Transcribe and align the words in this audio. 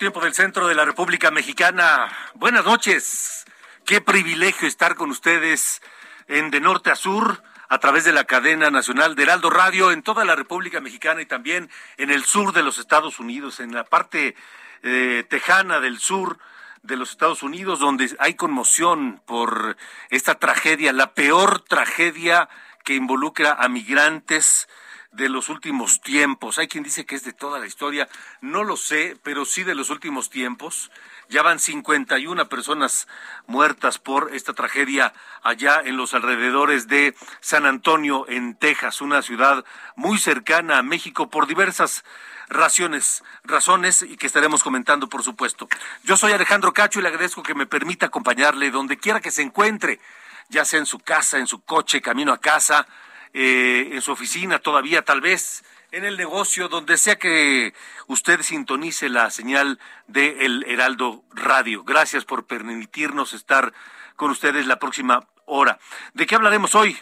Tiempo 0.00 0.22
del 0.22 0.32
centro 0.32 0.66
de 0.66 0.74
la 0.74 0.86
República 0.86 1.30
Mexicana. 1.30 2.10
Buenas 2.32 2.64
noches. 2.64 3.44
Qué 3.84 4.00
privilegio 4.00 4.66
estar 4.66 4.94
con 4.94 5.10
ustedes 5.10 5.82
en 6.26 6.50
de 6.50 6.58
norte 6.58 6.90
a 6.90 6.96
sur 6.96 7.42
a 7.68 7.78
través 7.80 8.04
de 8.04 8.12
la 8.12 8.24
cadena 8.24 8.70
nacional 8.70 9.14
de 9.14 9.24
Heraldo 9.24 9.50
Radio 9.50 9.92
en 9.92 10.02
toda 10.02 10.24
la 10.24 10.36
República 10.36 10.80
Mexicana 10.80 11.20
y 11.20 11.26
también 11.26 11.68
en 11.98 12.10
el 12.10 12.24
sur 12.24 12.54
de 12.54 12.62
los 12.62 12.78
Estados 12.78 13.20
Unidos, 13.20 13.60
en 13.60 13.74
la 13.74 13.84
parte 13.84 14.36
eh, 14.82 15.26
tejana 15.28 15.80
del 15.80 15.98
sur 15.98 16.38
de 16.82 16.96
los 16.96 17.10
Estados 17.10 17.42
Unidos, 17.42 17.78
donde 17.78 18.10
hay 18.20 18.32
conmoción 18.32 19.20
por 19.26 19.76
esta 20.08 20.36
tragedia, 20.36 20.94
la 20.94 21.12
peor 21.12 21.60
tragedia 21.60 22.48
que 22.84 22.94
involucra 22.94 23.52
a 23.52 23.68
migrantes 23.68 24.66
de 25.12 25.28
los 25.28 25.48
últimos 25.48 26.00
tiempos. 26.00 26.58
Hay 26.58 26.68
quien 26.68 26.84
dice 26.84 27.04
que 27.04 27.14
es 27.14 27.24
de 27.24 27.32
toda 27.32 27.58
la 27.58 27.66
historia, 27.66 28.08
no 28.40 28.64
lo 28.64 28.76
sé, 28.76 29.16
pero 29.22 29.44
sí 29.44 29.64
de 29.64 29.74
los 29.74 29.90
últimos 29.90 30.30
tiempos. 30.30 30.90
Ya 31.28 31.42
van 31.42 31.58
51 31.58 32.48
personas 32.48 33.08
muertas 33.46 33.98
por 33.98 34.34
esta 34.34 34.52
tragedia 34.52 35.12
allá 35.42 35.80
en 35.84 35.96
los 35.96 36.14
alrededores 36.14 36.88
de 36.88 37.14
San 37.40 37.66
Antonio, 37.66 38.26
en 38.28 38.54
Texas, 38.56 39.00
una 39.00 39.22
ciudad 39.22 39.64
muy 39.96 40.18
cercana 40.18 40.78
a 40.78 40.82
México 40.82 41.30
por 41.30 41.46
diversas 41.46 42.04
razones, 42.48 43.22
razones 43.44 44.02
y 44.02 44.16
que 44.16 44.26
estaremos 44.26 44.62
comentando, 44.62 45.08
por 45.08 45.22
supuesto. 45.22 45.68
Yo 46.02 46.16
soy 46.16 46.32
Alejandro 46.32 46.72
Cacho 46.72 46.98
y 46.98 47.02
le 47.02 47.08
agradezco 47.08 47.42
que 47.42 47.54
me 47.54 47.66
permita 47.66 48.06
acompañarle 48.06 48.70
donde 48.70 48.98
quiera 48.98 49.20
que 49.20 49.30
se 49.30 49.42
encuentre, 49.42 50.00
ya 50.48 50.64
sea 50.64 50.80
en 50.80 50.86
su 50.86 50.98
casa, 50.98 51.38
en 51.38 51.46
su 51.46 51.62
coche, 51.62 52.02
camino 52.02 52.32
a 52.32 52.38
casa, 52.38 52.88
eh, 53.32 53.90
en 53.92 54.02
su 54.02 54.12
oficina 54.12 54.58
todavía, 54.58 55.02
tal 55.02 55.20
vez 55.20 55.64
en 55.92 56.04
el 56.04 56.16
negocio, 56.16 56.68
donde 56.68 56.96
sea 56.96 57.16
que 57.16 57.74
usted 58.06 58.42
sintonice 58.42 59.08
la 59.08 59.30
señal 59.30 59.78
de 60.06 60.44
El 60.44 60.64
Heraldo 60.68 61.24
Radio. 61.32 61.84
Gracias 61.84 62.24
por 62.24 62.46
permitirnos 62.46 63.32
estar 63.32 63.72
con 64.16 64.30
ustedes 64.30 64.66
la 64.66 64.78
próxima 64.78 65.26
hora. 65.46 65.78
¿De 66.14 66.26
qué 66.26 66.34
hablaremos 66.34 66.74
hoy? 66.74 66.96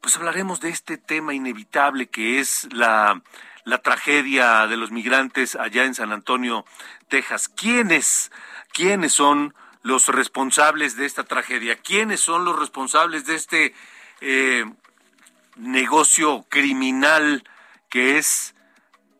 Pues 0.00 0.16
hablaremos 0.16 0.60
de 0.60 0.68
este 0.70 0.98
tema 0.98 1.34
inevitable 1.34 2.08
que 2.08 2.38
es 2.38 2.68
la, 2.72 3.22
la 3.64 3.78
tragedia 3.78 4.66
de 4.66 4.76
los 4.76 4.90
migrantes 4.90 5.56
allá 5.56 5.84
en 5.84 5.94
San 5.94 6.12
Antonio, 6.12 6.64
Texas. 7.08 7.48
¿Quiénes, 7.48 8.30
quiénes 8.72 9.12
son 9.12 9.54
los 9.82 10.08
responsables 10.08 10.96
de 10.96 11.06
esta 11.06 11.24
tragedia? 11.24 11.76
¿Quiénes 11.76 12.20
son 12.20 12.44
los 12.44 12.58
responsables 12.58 13.26
de 13.26 13.34
este 13.34 13.74
eh, 14.20 14.64
negocio 15.56 16.44
criminal 16.48 17.44
que 17.88 18.18
es, 18.18 18.54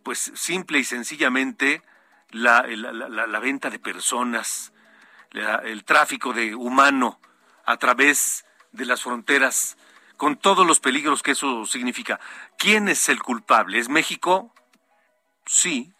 pues, 0.02 0.32
simple 0.34 0.78
y 0.78 0.84
sencillamente 0.84 1.82
la, 2.30 2.62
la, 2.66 3.38
venta 3.38 3.70
de 3.70 3.78
personas, 3.78 4.72
el 5.32 5.84
tráfico 5.84 6.32
de 6.32 6.54
humano 6.54 7.20
a 7.64 7.76
través 7.76 8.44
de 8.72 8.84
las 8.84 9.02
fronteras, 9.02 9.76
con 10.16 10.36
todos 10.36 10.66
los 10.66 10.80
peligros 10.80 11.22
que 11.22 11.32
eso 11.32 11.64
significa. 11.66 12.20
¿Quién 12.58 12.88
es 12.88 13.08
el 13.08 13.22
culpable? 13.22 13.78
¿Es 13.78 13.88
México? 13.88 14.52
Sí, 15.46 15.92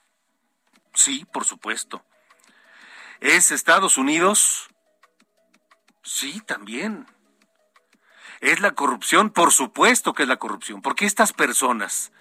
sí, 0.92 1.24
por 1.32 1.44
supuesto. 1.44 2.04
¿Es 3.20 3.50
Estados 3.50 3.96
Unidos? 3.96 4.68
Sí, 6.02 6.40
también. 6.40 7.06
¿Es 8.44 8.60
la 8.60 8.72
corrupción? 8.72 9.30
Por 9.30 9.52
supuesto 9.54 10.12
que 10.12 10.24
es 10.24 10.28
la 10.28 10.36
corrupción, 10.36 10.82
porque 10.82 11.06
estas 11.06 11.32
personas 11.32 12.12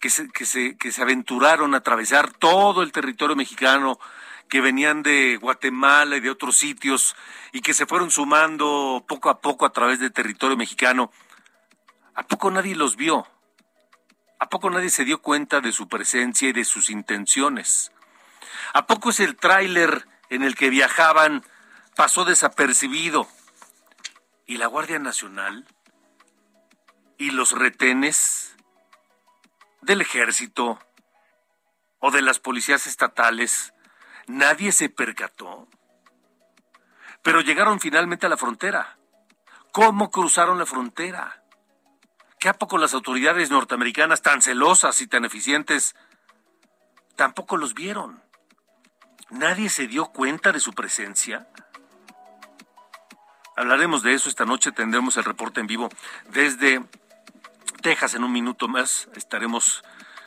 que 0.00 0.08
se, 0.08 0.30
que 0.30 0.46
se, 0.46 0.78
que 0.78 0.92
se 0.92 1.02
aventuraron 1.02 1.74
a 1.74 1.78
atravesar 1.78 2.32
todo 2.32 2.82
el 2.82 2.90
territorio 2.90 3.36
mexicano, 3.36 3.98
que 4.48 4.62
venían 4.62 5.02
de 5.02 5.36
Guatemala 5.36 6.16
y 6.16 6.20
de 6.20 6.30
otros 6.30 6.56
sitios 6.56 7.14
y 7.52 7.60
que 7.60 7.74
se 7.74 7.84
fueron 7.84 8.10
sumando 8.10 9.04
poco 9.06 9.28
a 9.28 9.42
poco 9.42 9.66
a 9.66 9.74
través 9.74 10.00
del 10.00 10.10
territorio 10.10 10.56
mexicano, 10.56 11.12
¿a 12.14 12.22
poco 12.22 12.50
nadie 12.50 12.74
los 12.74 12.96
vio? 12.96 13.26
¿A 14.38 14.48
poco 14.48 14.70
nadie 14.70 14.88
se 14.88 15.04
dio 15.04 15.20
cuenta 15.20 15.60
de 15.60 15.72
su 15.72 15.86
presencia 15.86 16.48
y 16.48 16.54
de 16.54 16.64
sus 16.64 16.88
intenciones? 16.88 17.92
¿A 18.72 18.86
poco 18.86 19.10
es 19.10 19.20
el 19.20 19.36
tráiler 19.36 20.06
en 20.30 20.44
el 20.44 20.54
que 20.54 20.70
viajaban 20.70 21.44
pasó 21.94 22.24
desapercibido? 22.24 23.28
¿Y 24.46 24.56
la 24.56 24.66
Guardia 24.66 24.98
Nacional? 24.98 25.66
¿Y 27.16 27.30
los 27.30 27.52
retenes 27.52 28.56
del 29.80 30.00
ejército 30.00 30.78
o 32.00 32.10
de 32.10 32.22
las 32.22 32.38
policías 32.38 32.86
estatales? 32.86 33.72
Nadie 34.26 34.72
se 34.72 34.88
percató. 34.88 35.68
Pero 37.22 37.40
llegaron 37.40 37.78
finalmente 37.78 38.26
a 38.26 38.28
la 38.28 38.36
frontera. 38.36 38.98
¿Cómo 39.70 40.10
cruzaron 40.10 40.58
la 40.58 40.66
frontera? 40.66 41.42
¿Qué 42.38 42.48
a 42.48 42.54
poco 42.54 42.76
las 42.76 42.92
autoridades 42.92 43.50
norteamericanas 43.50 44.20
tan 44.20 44.42
celosas 44.42 45.00
y 45.00 45.06
tan 45.06 45.24
eficientes 45.24 45.94
tampoco 47.14 47.56
los 47.56 47.74
vieron? 47.74 48.20
¿Nadie 49.30 49.68
se 49.68 49.86
dio 49.86 50.06
cuenta 50.06 50.50
de 50.50 50.58
su 50.58 50.72
presencia? 50.72 51.48
Hablaremos 53.54 54.02
de 54.02 54.14
eso 54.14 54.30
esta 54.30 54.46
noche, 54.46 54.72
tendremos 54.72 55.16
el 55.18 55.24
reporte 55.24 55.60
en 55.60 55.66
vivo 55.66 55.90
desde 56.30 56.82
Texas 57.82 58.14
en 58.14 58.24
un 58.24 58.32
minuto 58.32 58.66
más. 58.66 59.08
Estaremos 59.14 59.84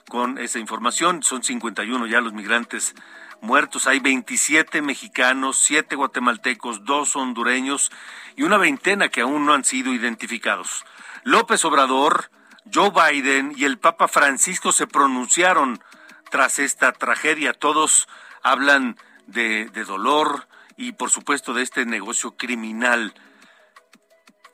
con 0.08 0.38
esa 0.38 0.60
información. 0.60 1.24
Son 1.24 1.42
51 1.42 2.06
ya 2.06 2.22
los 2.22 2.34
migrantes 2.34 2.94
muertos. 3.42 3.88
Hay 3.88 4.00
27 4.00 4.84
mexicanos, 4.84 5.58
7 5.58 5.96
guatemaltecos, 5.96 6.86
2 6.86 7.16
hondureños 7.16 7.92
y 8.36 8.44
una 8.44 8.58
veintena 8.58 9.10
que 9.10 9.22
aún 9.22 9.46
no 9.46 9.54
han 9.54 9.64
sido 9.64 9.92
identificados. 9.92 10.86
López 11.24 11.66
Obrador, 11.66 12.30
Joe 12.72 12.92
Biden 12.92 13.54
y 13.56 13.66
el 13.66 13.80
Papa 13.80 14.08
Francisco 14.08 14.72
se 14.72 14.86
pronunciaron 14.86 15.82
tras 16.30 16.60
esta 16.60 16.92
tragedia. 16.92 17.54
Todos 17.54 18.08
hablan 18.44 18.98
de, 19.26 19.66
de 19.74 19.84
dolor, 19.84 20.48
y 20.78 20.94
por 20.94 21.10
supuesto 21.10 21.54
de 21.54 21.64
este 21.64 21.86
negocio 21.86 22.36
criminal. 22.36 23.14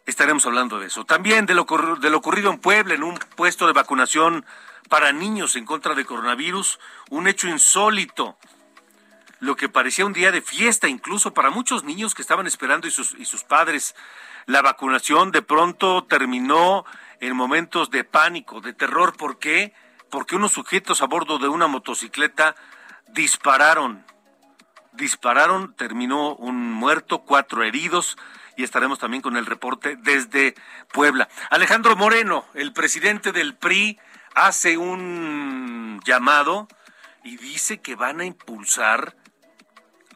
Estaremos 0.06 0.45
hablando 0.45 0.79
de 0.79 0.88
eso. 0.88 1.06
También 1.06 1.45
de 1.45 1.53
lo, 1.53 1.65
de 2.00 2.09
lo 2.09 2.18
ocurrido 2.18 2.51
en 2.51 2.59
Puebla, 2.59 2.94
en 2.94 3.03
un 3.03 3.18
puesto 3.35 3.68
de 3.68 3.73
vacunación 3.73 4.45
para 4.89 5.12
niños 5.12 5.56
en 5.56 5.65
contra 5.65 5.95
de 5.95 6.06
coronavirus, 6.06 6.79
un 7.09 7.27
hecho 7.27 7.47
insólito. 7.47 8.38
Lo 9.39 9.56
que 9.56 9.69
parecía 9.69 10.06
un 10.06 10.13
día 10.13 10.31
de 10.31 10.41
fiesta, 10.41 10.88
incluso 10.88 11.33
para 11.33 11.50
muchos 11.50 11.83
niños 11.83 12.13
que 12.13 12.21
estaban 12.21 12.45
esperando 12.45 12.88
y 12.88 12.91
sus, 12.91 13.15
y 13.17 13.25
sus 13.25 13.44
padres. 13.44 13.95
La 14.45 14.62
vacunación 14.62 15.31
de 15.31 15.41
pronto 15.41 16.03
terminó 16.03 16.85
en 17.19 17.35
momentos 17.35 17.89
de 17.89 18.03
pánico, 18.03 18.62
de 18.62 18.74
terror. 18.74 19.15
¿Por 19.15 19.39
qué? 19.39 19.74
Porque 20.09 20.35
unos 20.35 20.51
sujetos 20.51 21.01
a 21.01 21.06
bordo 21.06 21.39
de 21.39 21.47
una 21.47 21.67
motocicleta 21.67 22.56
dispararon 23.07 24.06
dispararon, 24.93 25.73
terminó 25.75 26.35
un 26.35 26.71
muerto, 26.71 27.23
cuatro 27.23 27.63
heridos 27.63 28.17
y 28.57 28.63
estaremos 28.63 28.99
también 28.99 29.21
con 29.21 29.38
el 29.38 29.45
reporte 29.45 29.95
desde 29.95 30.55
Puebla. 30.91 31.29
Alejandro 31.49 31.95
Moreno, 31.95 32.45
el 32.53 32.73
presidente 32.73 33.31
del 33.31 33.55
PRI, 33.55 33.99
hace 34.35 34.77
un 34.77 35.99
llamado 36.05 36.67
y 37.23 37.38
dice 37.38 37.79
que 37.79 37.95
van 37.95 38.19
a 38.19 38.25
impulsar 38.25 39.15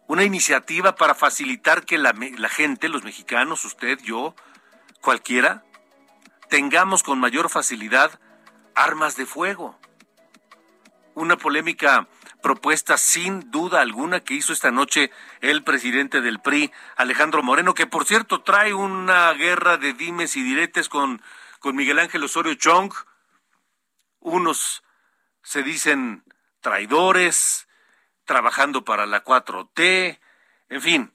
una 0.07 0.23
iniciativa 0.23 0.95
para 0.95 1.15
facilitar 1.15 1.83
que 1.85 1.97
la, 1.97 2.13
gente, 2.49 2.89
los 2.89 3.03
mexicanos, 3.03 3.65
usted, 3.65 3.99
yo, 4.03 4.35
cualquiera, 5.01 5.63
tengamos 6.49 7.03
con 7.03 7.19
mayor 7.19 7.49
facilidad 7.49 8.19
armas 8.75 9.15
de 9.15 9.25
fuego. 9.25 9.79
Una 11.15 11.37
polémica 11.37 12.07
propuesta 12.45 12.95
sin 12.97 13.49
duda 13.49 13.81
alguna 13.81 14.19
que 14.19 14.35
hizo 14.35 14.53
esta 14.53 14.69
noche 14.69 15.09
el 15.41 15.63
presidente 15.63 16.21
del 16.21 16.39
PRI, 16.39 16.71
Alejandro 16.95 17.41
Moreno, 17.41 17.73
que 17.73 17.87
por 17.87 18.05
cierto 18.05 18.43
trae 18.43 18.71
una 18.71 19.33
guerra 19.33 19.77
de 19.77 19.93
dimes 19.93 20.35
y 20.35 20.43
diretes 20.43 20.87
con, 20.87 21.23
con 21.57 21.75
Miguel 21.75 21.97
Ángel 21.97 22.23
Osorio 22.23 22.53
Chong. 22.53 22.93
Unos 24.19 24.83
se 25.41 25.63
dicen 25.63 26.23
traidores, 26.61 27.67
trabajando 28.25 28.85
para 28.85 29.07
la 29.07 29.23
4T, 29.23 30.19
en 30.69 30.81
fin, 30.83 31.13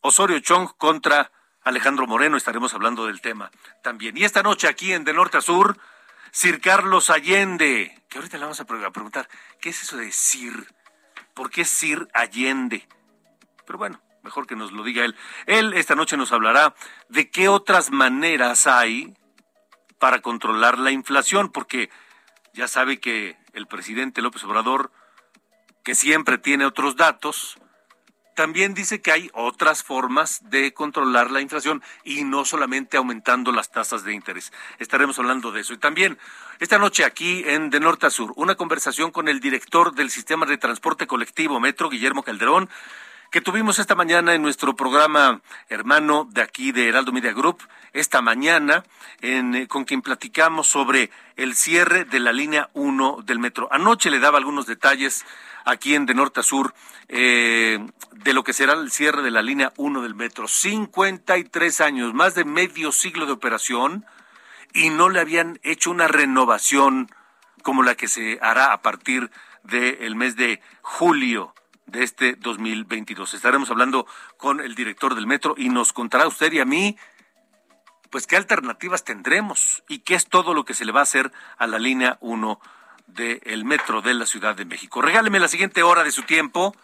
Osorio 0.00 0.40
Chong 0.40 0.76
contra 0.76 1.32
Alejandro 1.62 2.06
Moreno, 2.06 2.36
estaremos 2.36 2.74
hablando 2.74 3.06
del 3.06 3.22
tema 3.22 3.50
también. 3.82 4.14
Y 4.14 4.24
esta 4.24 4.42
noche 4.42 4.68
aquí 4.68 4.92
en 4.92 5.04
De 5.04 5.14
Norte 5.14 5.38
a 5.38 5.40
Sur, 5.40 5.78
Sir 6.34 6.60
Carlos 6.60 7.10
Allende, 7.10 8.02
que 8.08 8.18
ahorita 8.18 8.38
le 8.38 8.42
vamos 8.42 8.58
a 8.58 8.64
preguntar, 8.64 9.28
¿qué 9.60 9.68
es 9.68 9.82
eso 9.84 9.96
de 9.96 10.10
Sir? 10.10 10.66
¿Por 11.32 11.48
qué 11.48 11.64
Sir 11.64 12.08
Allende? 12.12 12.88
Pero 13.64 13.78
bueno, 13.78 14.02
mejor 14.24 14.44
que 14.48 14.56
nos 14.56 14.72
lo 14.72 14.82
diga 14.82 15.04
él. 15.04 15.14
Él 15.46 15.74
esta 15.74 15.94
noche 15.94 16.16
nos 16.16 16.32
hablará 16.32 16.74
de 17.08 17.30
qué 17.30 17.48
otras 17.48 17.92
maneras 17.92 18.66
hay 18.66 19.14
para 20.00 20.22
controlar 20.22 20.76
la 20.76 20.90
inflación, 20.90 21.52
porque 21.52 21.88
ya 22.52 22.66
sabe 22.66 22.98
que 22.98 23.38
el 23.52 23.68
presidente 23.68 24.20
López 24.20 24.42
Obrador, 24.42 24.90
que 25.84 25.94
siempre 25.94 26.36
tiene 26.36 26.66
otros 26.66 26.96
datos, 26.96 27.60
también 28.34 28.74
dice 28.74 29.00
que 29.00 29.12
hay 29.12 29.30
otras 29.32 29.82
formas 29.82 30.40
de 30.50 30.74
controlar 30.74 31.30
la 31.30 31.40
inflación 31.40 31.82
y 32.04 32.24
no 32.24 32.44
solamente 32.44 32.96
aumentando 32.96 33.52
las 33.52 33.70
tasas 33.70 34.04
de 34.04 34.12
interés. 34.12 34.52
Estaremos 34.78 35.18
hablando 35.18 35.52
de 35.52 35.60
eso. 35.60 35.72
Y 35.72 35.78
también 35.78 36.18
esta 36.58 36.78
noche 36.78 37.04
aquí 37.04 37.44
en 37.46 37.70
De 37.70 37.80
Norte 37.80 38.06
a 38.06 38.10
Sur, 38.10 38.32
una 38.36 38.54
conversación 38.54 39.10
con 39.10 39.28
el 39.28 39.40
director 39.40 39.94
del 39.94 40.10
sistema 40.10 40.46
de 40.46 40.58
transporte 40.58 41.06
colectivo 41.06 41.60
Metro, 41.60 41.88
Guillermo 41.88 42.22
Calderón, 42.22 42.68
que 43.34 43.40
tuvimos 43.40 43.80
esta 43.80 43.96
mañana 43.96 44.32
en 44.34 44.42
nuestro 44.42 44.76
programa 44.76 45.40
hermano 45.68 46.28
de 46.30 46.40
aquí 46.40 46.70
de 46.70 46.86
Heraldo 46.86 47.10
Media 47.10 47.32
Group, 47.32 47.64
esta 47.92 48.22
mañana, 48.22 48.84
en, 49.22 49.56
eh, 49.56 49.66
con 49.66 49.84
quien 49.84 50.02
platicamos 50.02 50.68
sobre 50.68 51.10
el 51.34 51.56
cierre 51.56 52.04
de 52.04 52.20
la 52.20 52.32
línea 52.32 52.70
1 52.74 53.22
del 53.24 53.40
metro. 53.40 53.66
Anoche 53.72 54.08
le 54.08 54.20
daba 54.20 54.38
algunos 54.38 54.66
detalles 54.66 55.26
aquí 55.64 55.96
en 55.96 56.06
de 56.06 56.14
norte 56.14 56.38
a 56.38 56.42
sur 56.44 56.74
eh, 57.08 57.84
de 58.12 58.34
lo 58.34 58.44
que 58.44 58.52
será 58.52 58.74
el 58.74 58.92
cierre 58.92 59.22
de 59.22 59.32
la 59.32 59.42
línea 59.42 59.72
1 59.78 60.02
del 60.02 60.14
metro. 60.14 60.46
53 60.46 61.80
años, 61.80 62.14
más 62.14 62.36
de 62.36 62.44
medio 62.44 62.92
siglo 62.92 63.26
de 63.26 63.32
operación 63.32 64.06
y 64.72 64.90
no 64.90 65.08
le 65.08 65.18
habían 65.18 65.58
hecho 65.64 65.90
una 65.90 66.06
renovación 66.06 67.10
como 67.64 67.82
la 67.82 67.96
que 67.96 68.06
se 68.06 68.38
hará 68.40 68.72
a 68.72 68.80
partir 68.80 69.32
del 69.64 70.14
mes 70.14 70.36
de 70.36 70.60
julio 70.82 71.52
de 71.86 72.02
este 72.02 72.36
2022. 72.36 73.34
Estaremos 73.34 73.70
hablando 73.70 74.06
con 74.36 74.60
el 74.60 74.74
director 74.74 75.14
del 75.14 75.26
metro 75.26 75.54
y 75.56 75.68
nos 75.68 75.92
contará 75.92 76.26
usted 76.26 76.52
y 76.52 76.60
a 76.60 76.64
mí 76.64 76.96
pues 78.10 78.26
qué 78.26 78.36
alternativas 78.36 79.02
tendremos 79.02 79.82
y 79.88 79.98
qué 79.98 80.14
es 80.14 80.28
todo 80.28 80.54
lo 80.54 80.64
que 80.64 80.74
se 80.74 80.84
le 80.84 80.92
va 80.92 81.00
a 81.00 81.02
hacer 81.02 81.32
a 81.58 81.66
la 81.66 81.80
línea 81.80 82.16
1 82.20 82.60
del 83.08 83.64
metro 83.64 84.02
de 84.02 84.14
la 84.14 84.24
Ciudad 84.24 84.54
de 84.54 84.64
México. 84.64 85.02
Regáleme 85.02 85.40
la 85.40 85.48
siguiente 85.48 85.82
hora 85.82 86.04
de 86.04 86.12
su 86.12 86.22
tiempo 86.22 86.76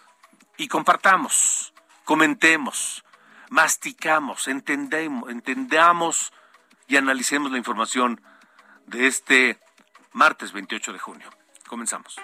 y 0.56 0.68
compartamos, 0.68 1.72
comentemos, 2.04 3.04
masticamos, 3.48 4.48
entendemos, 4.48 5.30
entendamos 5.30 6.32
y 6.88 6.96
analicemos 6.96 7.52
la 7.52 7.58
información 7.58 8.20
de 8.86 9.06
este 9.06 9.60
martes 10.12 10.52
28 10.52 10.92
de 10.92 10.98
junio. 10.98 11.30
Comenzamos. 11.68 12.16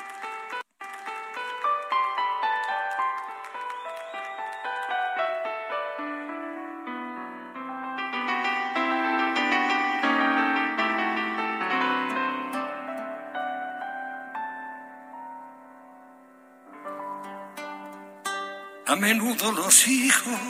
A 18.96 18.98
menudo 18.98 19.52
los 19.52 19.86
hijos 19.88 20.40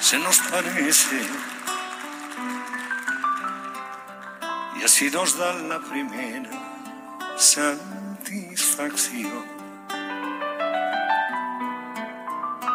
se 0.00 0.18
nos 0.18 0.38
parecen 0.38 1.30
y 4.78 4.84
así 4.84 5.10
nos 5.10 5.38
dan 5.38 5.70
la 5.70 5.80
primera 5.80 6.50
satisfacción. 7.38 9.46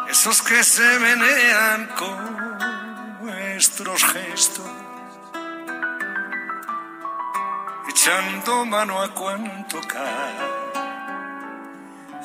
Esos 0.08 0.42
que 0.42 0.64
se 0.64 0.98
menean 0.98 1.86
con 1.96 2.58
nuestros 3.22 4.04
gestos, 4.06 4.66
echando 7.88 8.64
mano 8.64 9.02
a 9.02 9.14
cuanto 9.14 9.80
cae 9.86 10.59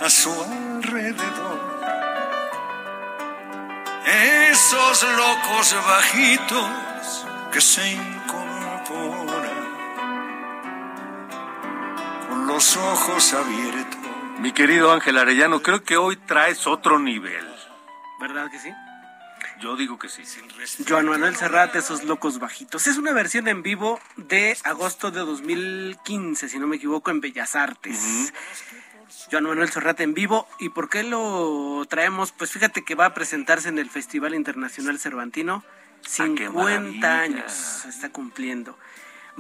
a 0.02 0.10
su 0.10 0.32
alrededor. 0.44 1.76
Esos 4.52 5.04
locos 5.04 5.76
bajitos 5.88 7.26
que 7.52 7.62
se 7.62 7.92
incorporan 7.92 9.66
con 12.30 12.48
los 12.48 12.78
ojos 12.78 13.34
abiertos. 13.34 14.00
Mi 14.40 14.52
querido 14.52 14.92
Ángel 14.92 15.18
Arellano, 15.18 15.62
creo 15.62 15.84
que 15.84 15.98
hoy 15.98 16.18
traes 16.18 16.68
otro 16.68 17.00
nivel. 17.00 17.46
¿Verdad 18.20 18.52
que 18.52 18.60
sí? 18.60 18.72
Yo 19.60 19.78
digo 19.78 19.98
que 19.98 20.10
sí. 20.10 20.24
Joan 20.88 21.08
Manuel 21.08 21.36
Serrat, 21.36 21.76
esos 21.76 22.04
locos 22.04 22.40
bajitos. 22.40 22.88
Es 22.88 22.98
una 22.98 23.14
versión 23.14 23.48
en 23.48 23.64
vivo 23.64 24.00
de 24.18 24.58
agosto 24.64 25.12
de 25.12 25.22
2015, 25.22 26.50
si 26.50 26.60
no 26.60 26.68
me 26.68 26.76
equivoco, 26.76 27.10
en 27.12 27.22
Bellas 27.22 27.56
Artes. 27.56 28.34
Joan 29.32 29.44
Manuel 29.46 29.70
Serrat 29.72 30.00
en 30.02 30.14
vivo. 30.14 30.48
¿Y 30.60 30.70
por 30.70 30.90
qué 30.90 31.04
lo 31.04 31.86
traemos? 31.90 32.32
Pues 32.32 32.52
fíjate 32.52 32.84
que 32.84 32.96
va 32.96 33.06
a 33.08 33.14
presentarse 33.14 33.70
en 33.70 33.80
el 33.80 33.90
Festival 33.90 34.34
Internacional 34.36 35.00
Cervantino. 35.00 35.64
50 36.08 37.08
Ah, 37.08 37.22
años 37.22 37.86
está 37.86 38.10
cumpliendo. 38.10 38.78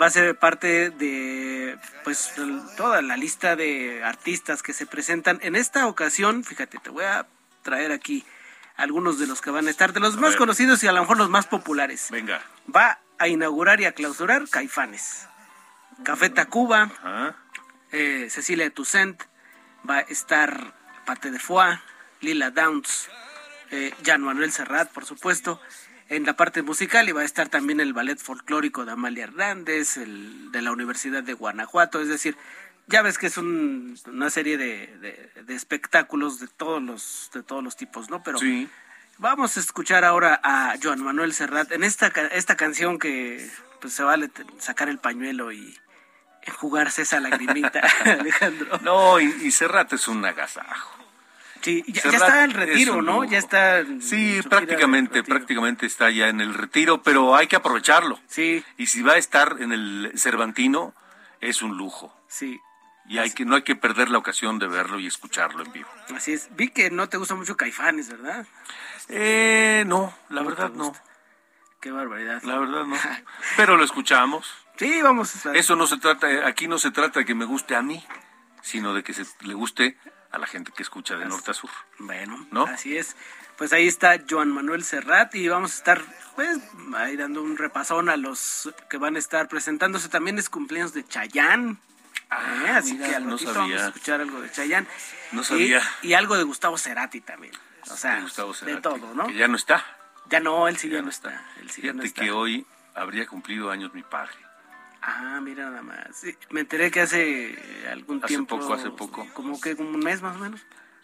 Va 0.01 0.07
a 0.07 0.09
ser 0.09 0.37
parte 0.37 0.89
de 0.89 1.77
pues 2.03 2.33
toda 2.75 3.01
la 3.01 3.15
lista 3.17 3.55
de 3.55 4.03
artistas 4.03 4.61
que 4.63 4.73
se 4.73 4.85
presentan. 4.85 5.39
En 5.41 5.55
esta 5.55 5.87
ocasión, 5.87 6.43
fíjate, 6.43 6.79
te 6.79 6.89
voy 6.89 7.05
a 7.05 7.27
traer 7.61 7.91
aquí 7.91 8.25
algunos 8.77 9.19
de 9.19 9.27
los 9.27 9.39
que 9.41 9.51
van 9.51 9.67
a 9.67 9.69
estar, 9.69 9.93
de 9.93 10.01
los 10.01 10.17
más 10.17 10.31
ver. 10.31 10.39
conocidos 10.39 10.83
y 10.83 10.87
a 10.87 10.91
lo 10.91 10.99
mejor 11.01 11.17
los 11.17 11.29
más 11.29 11.47
populares. 11.47 12.07
Venga. 12.11 12.41
Va 12.75 12.99
a 13.19 13.27
inaugurar 13.29 13.79
y 13.79 13.85
a 13.85 13.93
clausurar 13.93 14.49
Caifanes. 14.49 15.27
Café 16.03 16.29
Tacuba, 16.29 16.91
eh, 17.93 18.27
Cecilia 18.29 18.69
Toussaint, 18.69 19.21
va 19.89 19.97
a 19.97 20.01
estar 20.01 20.73
Pate 21.05 21.31
de 21.31 21.39
Foix, 21.39 21.79
Lila 22.21 22.51
Downs, 22.51 23.09
eh, 23.71 23.93
Jan 24.05 24.21
Manuel 24.21 24.51
Serrat, 24.51 24.89
por 24.91 25.05
supuesto, 25.05 25.61
en 26.09 26.25
la 26.25 26.35
parte 26.35 26.61
musical 26.61 27.07
y 27.09 27.11
va 27.11 27.21
a 27.21 27.25
estar 27.25 27.49
también 27.49 27.79
el 27.79 27.93
ballet 27.93 28.17
folclórico 28.19 28.85
de 28.85 28.91
Amalia 28.91 29.23
Hernández, 29.25 29.97
el 29.97 30.51
de 30.51 30.61
la 30.61 30.71
Universidad 30.71 31.23
de 31.23 31.33
Guanajuato, 31.33 31.99
es 32.01 32.07
decir, 32.07 32.37
ya 32.87 33.01
ves 33.01 33.17
que 33.17 33.27
es 33.27 33.37
un- 33.37 33.97
una 34.05 34.29
serie 34.29 34.57
de, 34.57 34.87
de- 34.97 35.43
de 35.43 35.55
espectáculos 35.55 36.39
de 36.39 36.47
todos 36.47 36.81
los 36.83 37.31
de 37.33 37.41
todos 37.41 37.63
los 37.63 37.75
tipos, 37.75 38.09
¿no? 38.09 38.21
Pero 38.23 38.37
sí. 38.37 38.69
Vamos 39.17 39.55
a 39.55 39.61
escuchar 39.61 40.03
ahora 40.03 40.39
a 40.43 40.75
Joan 40.83 41.01
Manuel 41.01 41.33
Serrat 41.33 41.71
en 41.71 41.83
esta, 41.85 42.07
esta 42.33 42.55
canción 42.57 42.99
que 42.99 43.49
pues, 43.79 43.93
se 43.93 44.03
vale 44.03 44.29
sacar 44.59 44.89
el 44.89 44.99
pañuelo 44.99 45.51
y 45.53 45.75
enjugarse 46.45 47.01
esa 47.03 47.19
lagrimita, 47.19 47.81
Alejandro. 48.05 48.79
No, 48.81 49.19
y, 49.19 49.25
y 49.43 49.51
Serrat 49.51 49.91
es 49.93 50.07
un 50.07 50.23
agasajo. 50.25 50.91
Sí, 51.61 51.83
ya, 51.87 52.11
está 52.11 52.43
en 52.43 52.51
retiro, 52.51 53.01
¿no? 53.01 53.23
Ya 53.23 53.39
está. 53.39 53.83
Sí, 53.99 54.39
prácticamente, 54.47 55.23
prácticamente 55.23 55.87
está 55.87 56.11
ya 56.11 56.27
en 56.27 56.39
el 56.39 56.53
retiro, 56.53 57.01
pero 57.01 57.35
hay 57.35 57.47
que 57.47 57.55
aprovecharlo. 57.55 58.19
Sí, 58.27 58.63
Y 58.77 58.85
si 58.85 59.01
va 59.01 59.13
a 59.13 59.17
estar 59.17 59.55
en 59.59 59.71
el 59.71 60.11
Cervantino, 60.15 60.93
es 61.41 61.63
un 61.63 61.75
lujo. 61.75 62.15
sí. 62.27 62.61
y 63.07 63.17
hay 63.17 63.31
que 63.31 63.45
no 63.45 63.55
hay 63.55 63.63
que 63.63 63.75
perder 63.75 64.09
la 64.09 64.19
ocasión 64.19 64.59
de 64.59 64.67
verlo 64.67 64.99
y 64.99 65.07
escucharlo 65.07 65.63
en 65.63 65.71
vivo. 65.71 65.89
Así 66.15 66.33
es. 66.33 66.49
Vi 66.55 66.69
que 66.69 66.91
no 66.91 67.09
te 67.09 67.17
gusta 67.17 67.33
mucho 67.33 67.57
Caifanes, 67.57 68.09
¿verdad? 68.09 68.45
Eh, 69.09 69.83
no, 69.87 70.13
la 70.29 70.41
No 70.41 70.49
verdad 70.49 70.69
no. 70.71 70.93
Qué 71.81 71.89
barbaridad. 71.91 72.43
La 72.43 72.59
verdad 72.59 72.85
no. 72.85 72.95
Pero 73.57 73.75
lo 73.75 73.83
escuchamos. 73.83 74.53
Sí, 74.77 75.01
vamos. 75.01 75.45
a- 75.45 75.53
Eso 75.53 75.75
no 75.75 75.87
se 75.87 75.97
trata, 75.97 76.47
aquí 76.47 76.67
no 76.67 76.77
se 76.79 76.91
trata 76.91 77.19
de 77.19 77.25
que 77.25 77.35
me 77.35 77.45
guste 77.45 77.75
a 77.75 77.81
mí, 77.81 78.05
sino 78.61 78.93
de 78.93 79.03
que 79.03 79.13
se, 79.13 79.25
le 79.41 79.53
guste 79.53 79.97
a 80.31 80.37
la 80.37 80.47
gente 80.47 80.71
que 80.75 80.83
escucha 80.83 81.15
de 81.15 81.25
norte 81.25 81.51
a 81.51 81.53
sur. 81.53 81.69
Bueno, 81.99 82.45
¿No? 82.51 82.65
así 82.65 82.97
es. 82.97 83.15
Pues 83.57 83.71
ahí 83.71 83.87
está 83.87 84.17
Joan 84.29 84.51
Manuel 84.51 84.83
Serrat 84.83 85.33
y 85.35 85.47
vamos 85.47 85.71
a 85.71 85.75
estar 85.75 86.01
pues 86.35 86.59
ahí 86.97 87.15
dando 87.15 87.41
un 87.41 87.55
repasón 87.57 88.09
a 88.09 88.17
los 88.17 88.69
que 88.89 88.97
van 88.97 89.15
a 89.15 89.19
estar 89.19 89.47
presentándose. 89.47 90.09
También 90.09 90.37
es 90.37 90.49
cumpleaños 90.49 90.93
de 90.93 91.05
Chayán. 91.07 91.79
así 92.29 92.93
mira, 92.95 93.07
que 93.07 93.15
al 93.15 93.25
no 93.27 93.31
ratito 93.37 93.53
sabía. 93.53 93.75
vamos 93.75 93.81
a 93.81 93.87
escuchar 93.87 94.19
algo 94.19 94.41
de 94.41 94.51
Chayán. 94.51 94.85
No 95.31 95.41
sabía. 95.45 95.81
Y, 96.01 96.09
y 96.09 96.13
algo 96.15 96.35
de 96.35 96.43
Gustavo 96.43 96.77
Cerati 96.77 97.21
también. 97.21 97.53
O 97.89 97.95
sea, 97.95 98.19
de 98.65 98.77
todo, 98.81 99.13
¿no? 99.13 99.27
Que 99.27 99.35
ya 99.35 99.47
no 99.47 99.55
está. 99.55 99.85
Ya 100.27 100.41
no, 100.41 100.67
él 100.67 100.75
sí 100.75 100.89
ya, 100.89 100.95
Ya 100.97 101.01
no 101.03 101.09
está. 101.09 101.29
está. 101.29 101.45
Él 101.61 101.69
sí 101.69 101.81
ya 101.81 101.93
no 101.93 102.01
Fíjate 102.01 102.07
está. 102.07 102.21
que 102.23 102.31
hoy 102.31 102.65
habría 102.93 103.25
cumplido 103.25 103.69
años 103.71 103.93
mi 103.93 104.03
padre. 104.03 104.33
Ah, 105.07 105.39
mira 105.41 105.65
nada 105.69 105.83
más. 105.83 106.07
Sí, 106.13 106.35
me 106.49 106.61
enteré 106.61 106.89
que 106.89 107.01
hace 107.01 107.55
algún 107.91 108.17
Hace 108.17 108.27
tiempo. 108.27 108.59
poco, 108.59 108.73
hace 108.73 108.89
poco. 108.89 109.27
Como 109.33 109.61
que 109.61 109.75
como 109.75 109.89
un 109.91 109.99
mes 109.99 110.21
más 110.23 110.35
o 110.35 110.39
menos. 110.39 110.61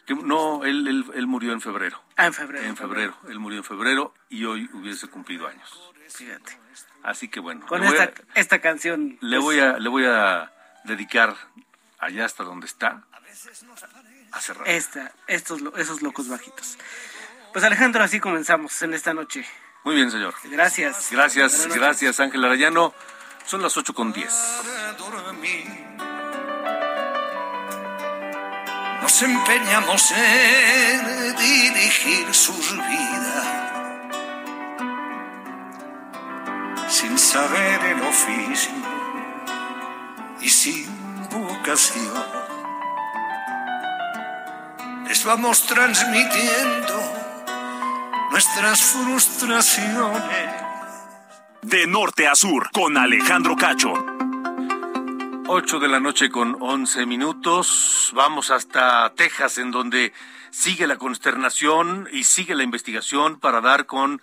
Que- 0.07 0.15
no, 0.15 0.65
él, 0.65 0.87
él, 0.87 1.05
él 1.13 1.27
murió 1.27 1.53
en 1.53 1.61
febrero. 1.61 2.01
Ah, 2.17 2.25
en 2.25 2.33
febrero. 2.33 2.65
En 2.65 2.75
febrero. 2.75 3.15
Él 3.29 3.37
murió 3.39 3.59
en 3.59 3.63
febrero 3.63 4.13
y 4.29 4.45
hoy 4.45 4.67
hubiese 4.73 5.07
cumplido 5.07 5.47
años. 5.47 5.91
Fíjate. 6.09 6.57
Así 7.03 7.27
que 7.27 7.39
bueno. 7.39 7.65
Con 7.67 7.83
a- 7.83 7.87
esta, 7.89 8.11
esta 8.33 8.59
canción. 8.59 9.17
Le 9.21 9.37
pues, 9.37 9.41
voy 9.43 9.59
a, 9.59 9.77
le 9.77 9.89
voy 9.89 10.05
a 10.05 10.51
dedicar 10.83 11.35
allá 11.99 12.25
hasta 12.25 12.43
donde 12.43 12.65
está 12.65 13.03
a 14.31 14.39
cerrar. 14.41 14.67
esta, 14.67 15.11
estos, 15.27 15.61
esos 15.77 16.01
locos 16.01 16.27
bajitos. 16.27 16.77
Pues 17.53 17.63
Alejandro, 17.63 18.03
así 18.03 18.19
comenzamos 18.19 18.81
en 18.81 18.93
esta 18.95 19.13
noche. 19.13 19.45
Muy 19.83 19.93
bien, 19.95 20.09
señor. 20.09 20.33
Gracias. 20.45 21.09
Gracias, 21.11 21.67
gracias, 21.75 22.19
Ángel 22.19 22.43
Arayano. 22.45 22.93
Son 23.51 23.61
las 23.61 23.75
ocho 23.75 23.93
con 23.93 24.13
diez. 24.13 24.33
para 24.63 24.93
dormir. 24.93 25.67
Nos 29.01 29.21
empeñamos 29.23 30.11
en 30.11 31.35
dirigir 31.35 32.33
sus 32.33 32.77
vidas 32.77 33.47
sin 36.87 37.19
saber 37.19 37.83
el 37.87 38.01
oficio 38.03 38.71
y 40.39 40.47
sin 40.47 41.29
vocación. 41.29 42.23
Les 45.09 45.25
vamos 45.25 45.65
transmitiendo 45.65 47.03
nuestras 48.31 48.81
frustraciones. 48.81 50.70
De 51.63 51.85
norte 51.85 52.27
a 52.27 52.35
sur, 52.35 52.71
con 52.71 52.97
Alejandro 52.97 53.55
Cacho. 53.55 53.93
8 55.47 55.79
de 55.79 55.87
la 55.87 55.99
noche 55.99 56.31
con 56.31 56.57
11 56.59 57.05
minutos. 57.05 58.11
Vamos 58.15 58.49
hasta 58.49 59.13
Texas, 59.13 59.59
en 59.59 59.69
donde 59.69 60.11
sigue 60.49 60.87
la 60.87 60.97
consternación 60.97 62.09
y 62.11 62.23
sigue 62.23 62.55
la 62.55 62.63
investigación 62.63 63.39
para 63.39 63.61
dar 63.61 63.85
con 63.85 64.21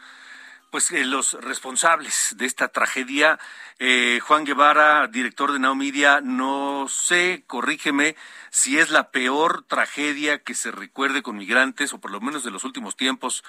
pues 0.70 0.90
eh, 0.90 1.04
los 1.04 1.34
responsables 1.34 2.34
de 2.36 2.44
esta 2.44 2.68
tragedia. 2.68 3.38
Eh, 3.78 4.18
Juan 4.20 4.44
Guevara, 4.44 5.06
director 5.06 5.52
de 5.52 5.60
Now 5.60 5.76
no 6.22 6.86
sé, 6.88 7.44
corrígeme 7.46 8.16
si 8.50 8.78
es 8.78 8.90
la 8.90 9.10
peor 9.10 9.62
tragedia 9.62 10.42
que 10.42 10.54
se 10.54 10.72
recuerde 10.72 11.22
con 11.22 11.36
migrantes, 11.36 11.92
o 11.92 12.00
por 12.00 12.10
lo 12.10 12.20
menos 12.20 12.42
de 12.42 12.50
los 12.50 12.64
últimos 12.64 12.96
tiempos, 12.96 13.44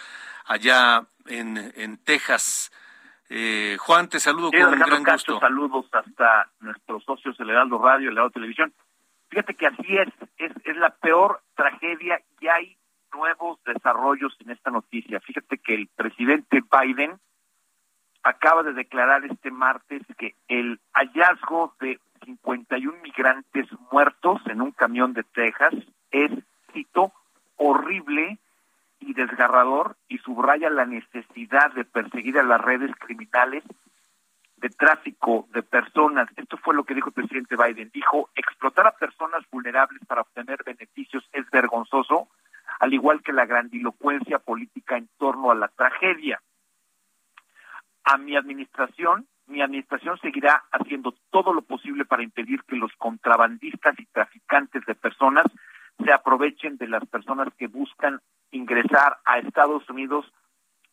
allá 0.46 1.08
en, 1.26 1.74
en 1.76 1.98
Texas. 1.98 2.72
Eh, 3.30 3.78
Juan, 3.80 4.10
te 4.10 4.20
saludo 4.20 4.50
Sí, 4.50 4.58
con 4.58 4.68
Alejandro 4.68 4.88
gran 4.88 5.04
Cacho, 5.04 5.34
gusto. 5.34 5.40
saludos 5.40 5.86
hasta 5.94 6.50
nuestros 6.60 7.04
socios 7.04 7.40
el 7.40 7.50
Heraldo 7.52 7.78
Radio, 7.78 8.10
el 8.10 8.16
Heraldo 8.18 8.32
Televisión. 8.32 8.74
Fíjate 9.30 9.54
que 9.54 9.68
así 9.68 9.98
es, 9.98 10.08
es, 10.38 10.52
es 10.66 10.78
la 10.78 10.90
peor 10.96 11.42
tragedia 11.56 12.20
y 12.40 12.48
hay 12.48 12.78
nuevos 13.14 13.60
desarrollos 13.64 14.36
en 14.40 14.50
esta 14.52 14.72
noticia. 14.72 15.20
Fíjate 15.20 15.60
que 15.60 15.76
el 15.76 15.88
presidente 15.88 16.62
Biden 16.72 17.20
acaba 18.24 18.64
de 18.64 18.74
declarar 18.74 19.24
este 19.26 19.52
martes 19.52 20.02
que 20.18 20.36
el 20.48 20.80
hallazgo 20.94 21.76
de 21.80 22.00
51 22.26 22.98
migrantes 23.02 23.68
muertos 23.92 24.42
en 24.48 24.62
un 24.62 24.72
camión 24.72 25.14
de 25.14 25.24
Texas 25.24 25.74
es, 26.12 26.32
cito, 26.74 27.14
horrible 27.58 28.40
y 29.00 29.14
desgarrador 29.14 29.96
y 30.08 30.18
subraya 30.20 30.70
la 30.70 30.86
necesidad 30.86 31.72
de 31.74 31.86
perseguir 31.86 32.38
a 32.40 32.44
las 32.44 32.62
redes 32.62 32.92
criminales 33.00 33.64
de 34.58 34.70
tráfico 34.70 35.48
de 35.54 35.64
personas. 35.64 36.30
Esto 36.36 36.58
fue 36.58 36.76
lo 36.76 36.84
que 36.84 36.94
dijo 36.94 37.10
el 37.10 37.14
presidente 37.14 37.56
Biden. 37.56 37.92
Dijo, 37.94 38.30
explotar 38.36 38.88
a 38.88 38.98
personas 38.98 39.44
vulnerables 39.52 40.02
para 40.06 40.22
obtener 40.22 40.64
beneficios 40.66 41.28
es 41.32 41.50
vergonzoso, 41.50 42.28
al 42.80 42.94
igual 42.94 43.22
que 43.24 43.34
la 43.34 43.46
grandilocuencia 43.46 44.40
política 44.40 44.98
en 44.98 45.10
torno 45.18 45.52
a 45.52 45.56
la 45.56 45.70
tragedia. 45.70 46.42
A 48.04 48.18
mi 48.18 48.36
administración, 48.36 49.28
mi 49.48 49.62
administración 49.62 50.20
seguirá 50.20 50.64
haciendo 50.72 51.14
todo 51.32 51.54
lo 51.54 51.62
posible 51.62 52.06
para 52.06 52.24
impedir 52.24 52.64
que 52.64 52.76
los 52.76 52.92
contrabandistas 52.98 54.00
y 54.00 54.06
traficantes 54.08 54.86
de 54.86 54.96
personas 54.96 55.46
se 56.04 56.12
aprovechen 56.12 56.78
de 56.78 56.88
las 56.88 57.06
personas 57.06 57.48
que 57.58 57.68
buscan 57.68 58.22
ingresar 58.52 59.18
a 59.26 59.40
Estados 59.40 59.88
Unidos 59.90 60.26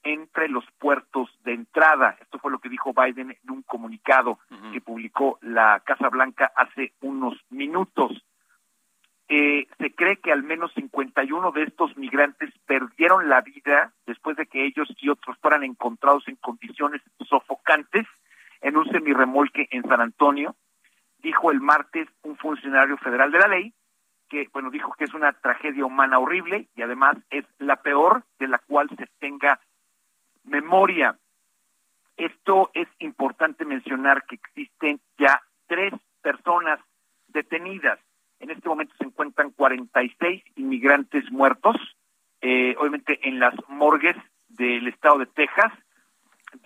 entre 0.03 0.49
los 0.49 0.65
puertos 0.79 1.29
de 1.45 1.53
entrada. 1.53 2.17
Esto 2.21 2.39
fue 2.39 2.53
lo 2.53 2.59
que 2.59 2.69
dijo 2.69 2.93
Biden 2.93 3.33
en 3.43 3.51
un 3.51 3.63
comunicado 3.63 4.39
que 4.73 4.81
publicó 4.81 5.39
la 5.43 5.83
Casa 5.85 6.09
Blanca 6.09 6.53
hace 6.55 6.93
unos 7.01 7.35
minutos. 7.51 8.13
Eh, 9.29 9.67
se 9.79 9.93
cree 9.93 10.19
que 10.19 10.31
al 10.31 10.45
menos 10.45 10.73
51 10.75 11.51
de 11.51 11.65
estos 11.65 11.97
migrantes 11.97 12.55
perdieron 12.67 13.29
la 13.29 13.41
vida 13.41 13.93
después 14.07 14.37
de 14.37 14.47
que 14.47 14.65
ellos 14.65 14.89
y 15.01 15.09
otros 15.09 15.37
fueran 15.39 15.65
encontrados 15.65 16.29
en 16.29 16.37
condiciones 16.37 17.03
sofocantes 17.29 18.07
en 18.61 18.77
un 18.77 18.89
semirremolque 18.91 19.67
en 19.73 19.83
San 19.83 20.01
Antonio. 20.01 20.55
Dijo 21.19 21.51
el 21.51 21.61
martes 21.61 22.09
un 22.23 22.37
funcionario 22.37 22.97
federal 22.99 23.33
de 23.33 23.39
la 23.41 23.49
ley 23.49 23.75
que, 24.29 24.49
bueno, 24.53 24.71
dijo 24.71 24.93
que 24.99 25.05
es 25.05 25.15
una 25.15 25.33
tragedia 25.33 25.85
humana 25.85 26.19
horrible 26.19 26.69
y 26.75 26.83
además 26.83 27.17
es 27.31 27.45
la 27.59 27.77
peor 27.77 28.25
de 28.39 28.49
la 28.49 28.59
cual 28.59 28.89
se 28.97 29.07
tenga 29.19 29.61
memoria. 30.45 31.19
Esto 32.17 32.71
es 32.75 32.89
importante 32.99 33.65
mencionar 33.65 34.25
que 34.27 34.37
existen 34.37 35.01
ya 35.19 35.43
tres 35.67 35.93
personas 36.23 36.81
detenidas. 37.29 37.99
En 38.41 38.51
este 38.51 38.69
momento 38.69 38.95
se 38.99 39.05
encuentran 39.05 39.51
46 39.51 40.43
inmigrantes 40.57 41.31
muertos, 41.31 41.77
eh, 42.41 42.75
obviamente 42.79 43.19
en 43.29 43.39
las 43.39 43.55
morgues 43.69 44.17
del 44.49 44.89
estado 44.89 45.19
de 45.19 45.27
Texas. 45.27 45.73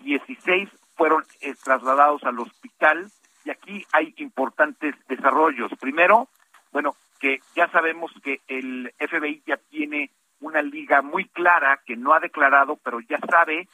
16 0.02 0.68
fueron 0.96 1.24
eh, 1.40 1.54
trasladados 1.64 2.22
al 2.24 2.38
hospital 2.38 3.10
y 3.44 3.50
aquí 3.50 3.86
hay 3.92 4.14
importantes 4.18 4.94
desarrollos. 5.08 5.72
Primero, 5.80 6.28
bueno, 6.72 6.94
que 7.20 7.40
ya 7.54 7.70
sabemos 7.70 8.10
que 8.24 8.40
el 8.48 8.92
FBI 8.98 9.42
ya 9.46 9.58
tiene 9.58 10.10
una 10.40 10.62
liga 10.62 11.02
muy 11.02 11.26
clara 11.26 11.80
que 11.86 11.96
no 11.96 12.14
ha 12.14 12.20
declarado, 12.20 12.76
pero 12.82 13.00
ya 13.00 13.18
sabe, 13.30 13.68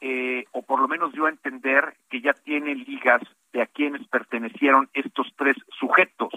eh, 0.00 0.46
o 0.52 0.62
por 0.62 0.80
lo 0.80 0.88
menos 0.88 1.12
dio 1.12 1.26
a 1.26 1.30
entender 1.30 1.94
que 2.08 2.22
ya 2.22 2.32
tiene 2.32 2.74
ligas 2.74 3.20
de 3.52 3.62
a 3.62 3.66
quienes 3.66 4.06
pertenecieron 4.08 4.88
estos 4.94 5.30
tres 5.36 5.56
sujetos, 5.78 6.32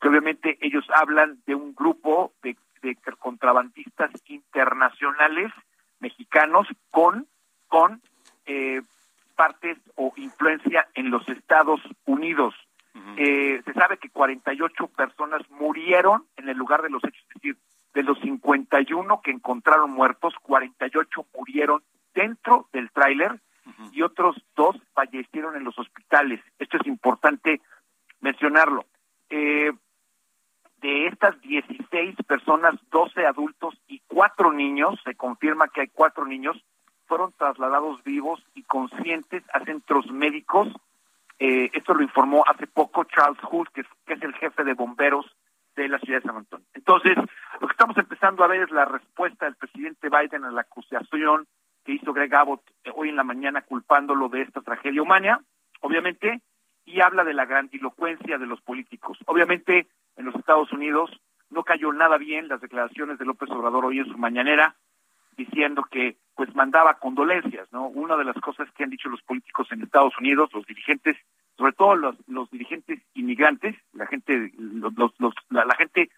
que 0.00 0.08
obviamente 0.08 0.58
ellos 0.60 0.84
hablan 0.94 1.40
de 1.46 1.54
un 1.54 1.74
grupo 1.74 2.32
de, 2.42 2.56
de 2.82 2.96
contrabandistas 3.18 4.10
internacionales 4.26 5.52
mexicanos 5.98 6.66
con, 6.90 7.26
con 7.68 8.00
eh, 8.46 8.82
partes 9.36 9.78
o 9.96 10.12
influencia 10.16 10.86
en 10.94 11.10
los 11.10 11.28
Estados 11.28 11.80
Unidos. 12.04 12.54
Eh, 13.16 13.62
se 13.64 13.72
sabe 13.72 13.98
que 13.98 14.10
48 14.10 14.86
personas 14.88 15.42
murieron 15.50 16.26
en 16.36 16.48
el 16.48 16.56
lugar 16.56 16.82
de 16.82 16.90
los 16.90 17.02
hechos, 17.04 17.22
es 17.28 17.34
decir, 17.34 17.56
de 17.94 18.02
los 18.02 18.18
51 18.20 19.20
que 19.22 19.30
encontraron 19.30 19.90
muertos, 19.90 20.34
48 20.42 21.26
murieron 21.36 21.82
dentro 22.14 22.68
del 22.72 22.90
tráiler 22.90 23.40
y 23.92 24.02
otros 24.02 24.36
dos 24.56 24.76
fallecieron 24.94 25.56
en 25.56 25.64
los 25.64 25.78
hospitales. 25.78 26.40
Esto 26.58 26.76
es 26.78 26.86
importante 26.86 27.60
mencionarlo. 28.20 28.84
Eh, 29.28 29.72
de 30.80 31.06
estas 31.06 31.40
16 31.42 32.16
personas, 32.26 32.74
12 32.90 33.26
adultos 33.26 33.74
y 33.86 34.00
cuatro 34.06 34.52
niños, 34.52 34.98
se 35.04 35.14
confirma 35.14 35.68
que 35.68 35.82
hay 35.82 35.88
cuatro 35.88 36.24
niños, 36.24 36.56
fueron 37.06 37.32
trasladados 37.32 38.02
vivos 38.02 38.42
y 38.54 38.62
conscientes 38.62 39.42
a 39.52 39.64
centros 39.64 40.10
médicos 40.10 40.68
Eh, 41.40 41.70
esto 41.72 41.94
lo 41.94 42.02
informó 42.02 42.44
hace 42.46 42.66
poco 42.66 43.04
Charles 43.04 43.40
Hood, 43.40 43.68
que 43.74 43.80
es, 43.80 43.86
que 44.06 44.12
es 44.12 44.22
el 44.22 44.34
jefe 44.34 44.62
de 44.62 44.74
bomberos 44.74 45.24
de 45.74 45.88
la 45.88 45.98
ciudad 45.98 46.20
de 46.20 46.26
San 46.26 46.36
Antonio. 46.36 46.66
Entonces, 46.74 47.16
lo 47.60 47.66
que 47.66 47.72
estamos 47.72 47.96
empezando 47.96 48.44
a 48.44 48.46
ver 48.46 48.60
es 48.60 48.70
la 48.70 48.84
respuesta 48.84 49.46
del 49.46 49.56
presidente 49.56 50.10
Biden 50.10 50.44
a 50.44 50.50
la 50.50 50.60
acusación 50.60 51.46
que 51.82 51.92
hizo 51.92 52.12
Greg 52.12 52.34
Abbott 52.34 52.62
eh, 52.84 52.90
hoy 52.94 53.08
en 53.08 53.16
la 53.16 53.24
mañana 53.24 53.62
culpándolo 53.62 54.28
de 54.28 54.42
esta 54.42 54.60
tragedia 54.60 55.00
humana, 55.00 55.40
obviamente, 55.80 56.42
y 56.84 57.00
habla 57.00 57.24
de 57.24 57.32
la 57.32 57.46
grandilocuencia 57.46 58.36
de 58.36 58.46
los 58.46 58.60
políticos. 58.60 59.16
Obviamente, 59.24 59.88
en 60.16 60.26
los 60.26 60.34
Estados 60.34 60.70
Unidos 60.72 61.10
no 61.48 61.64
cayó 61.64 61.90
nada 61.92 62.18
bien 62.18 62.48
las 62.48 62.60
declaraciones 62.60 63.18
de 63.18 63.24
López 63.24 63.48
Obrador 63.50 63.86
hoy 63.86 64.00
en 64.00 64.12
su 64.12 64.18
mañanera, 64.18 64.76
diciendo 65.44 65.84
que 65.90 66.16
pues 66.34 66.54
mandaba 66.54 66.94
condolencias, 66.94 67.70
¿no? 67.72 67.88
Una 67.88 68.16
de 68.16 68.24
las 68.24 68.36
cosas 68.36 68.70
que 68.72 68.84
han 68.84 68.90
dicho 68.90 69.08
los 69.08 69.22
políticos 69.22 69.68
en 69.70 69.82
Estados 69.82 70.14
Unidos, 70.18 70.50
los 70.52 70.66
dirigentes, 70.66 71.16
sobre 71.56 71.72
todo 71.72 71.94
los, 71.94 72.16
los 72.28 72.50
dirigentes 72.50 73.00
inmigrantes, 73.14 73.74
la 73.92 74.06
gente, 74.06 74.52
los, 74.58 74.92
los, 74.96 75.34
la, 75.48 75.64
la 75.64 75.74
gente 75.74 76.10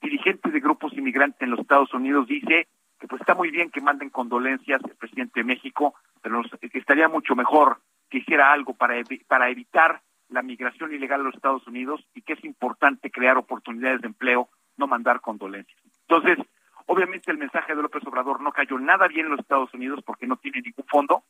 dirigente 0.00 0.50
de 0.50 0.60
grupos 0.60 0.92
inmigrantes 0.94 1.40
en 1.42 1.50
los 1.50 1.60
Estados 1.60 1.92
Unidos 1.94 2.26
dice 2.26 2.66
que 2.98 3.08
pues 3.08 3.20
está 3.20 3.34
muy 3.34 3.50
bien 3.50 3.70
que 3.70 3.80
manden 3.80 4.10
condolencias 4.10 4.80
el 4.84 4.96
presidente 4.96 5.40
de 5.40 5.44
México, 5.44 5.94
pero 6.22 6.42
que 6.60 6.78
estaría 6.78 7.08
mucho 7.08 7.34
mejor 7.34 7.78
que 8.08 8.18
hiciera 8.18 8.52
algo 8.52 8.74
para, 8.74 8.94
para 9.26 9.48
evitar 9.48 10.02
la 10.28 10.42
migración 10.42 10.94
ilegal 10.94 11.20
a 11.20 11.24
los 11.24 11.34
Estados 11.34 11.66
Unidos 11.66 12.00
y 12.14 12.22
que 12.22 12.34
es 12.34 12.44
importante 12.44 13.10
crear 13.10 13.36
oportunidades 13.36 14.00
de 14.00 14.08
empleo, 14.08 14.48
no 14.76 14.86
mandar 14.86 15.20
condolencias. 15.20 15.80
Entonces, 16.08 16.38
obviamente 16.92 17.30
el 17.30 17.38
mensaje 17.38 17.74
de 17.74 17.80
López 17.80 18.06
Obrador 18.06 18.42
no 18.42 18.52
cayó 18.52 18.78
nada 18.78 19.08
bien 19.08 19.24
en 19.24 19.32
los 19.32 19.40
Estados 19.40 19.72
Unidos 19.72 20.00
porque 20.04 20.26
no 20.26 20.36
tiene 20.36 20.60
ningún 20.60 20.84
fondo, 20.86 21.24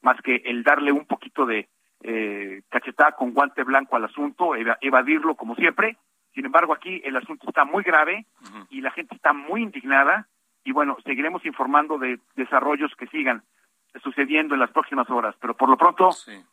más 0.00 0.18
que 0.22 0.36
el 0.46 0.62
darle 0.62 0.92
un 0.92 1.04
poquito 1.04 1.44
de 1.44 1.68
eh, 2.02 2.62
cachetada 2.70 3.12
con 3.12 3.34
guante 3.34 3.64
blanco 3.64 3.96
al 3.96 4.04
asunto, 4.04 4.54
evadirlo 4.56 5.34
como 5.34 5.56
siempre. 5.56 5.98
Sin 6.34 6.46
embargo, 6.46 6.72
aquí 6.72 7.02
el 7.04 7.16
asunto 7.16 7.46
está 7.48 7.66
muy 7.66 7.84
grave 7.84 8.26
y 8.70 8.80
la 8.80 8.90
gente 8.92 9.14
está 9.14 9.34
muy 9.34 9.62
indignada 9.62 10.26
y 10.64 10.72
bueno, 10.72 10.96
seguiremos 11.04 11.44
informando 11.44 11.98
de 11.98 12.18
desarrollos 12.34 12.90
que 12.96 13.06
sigan 13.08 13.42
sucediendo 14.02 14.54
en 14.54 14.60
las 14.60 14.70
próximas 14.70 15.08
horas. 15.10 15.36
Pero 15.38 15.54
por 15.54 15.68
lo 15.68 15.76
pronto, 15.76 16.10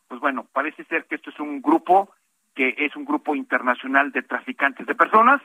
pues 0.08 0.20
bueno, 0.20 0.46
parece 0.52 0.84
ser 0.84 1.06
que 1.06 1.14
esto 1.14 1.30
es 1.30 1.40
un 1.40 1.62
grupo 1.62 2.10
que 2.54 2.74
es 2.76 2.94
un 2.96 3.06
grupo 3.06 3.34
internacional 3.34 4.12
de 4.12 4.22
traficantes 4.22 4.86
de 4.86 4.94
personas 4.94 5.40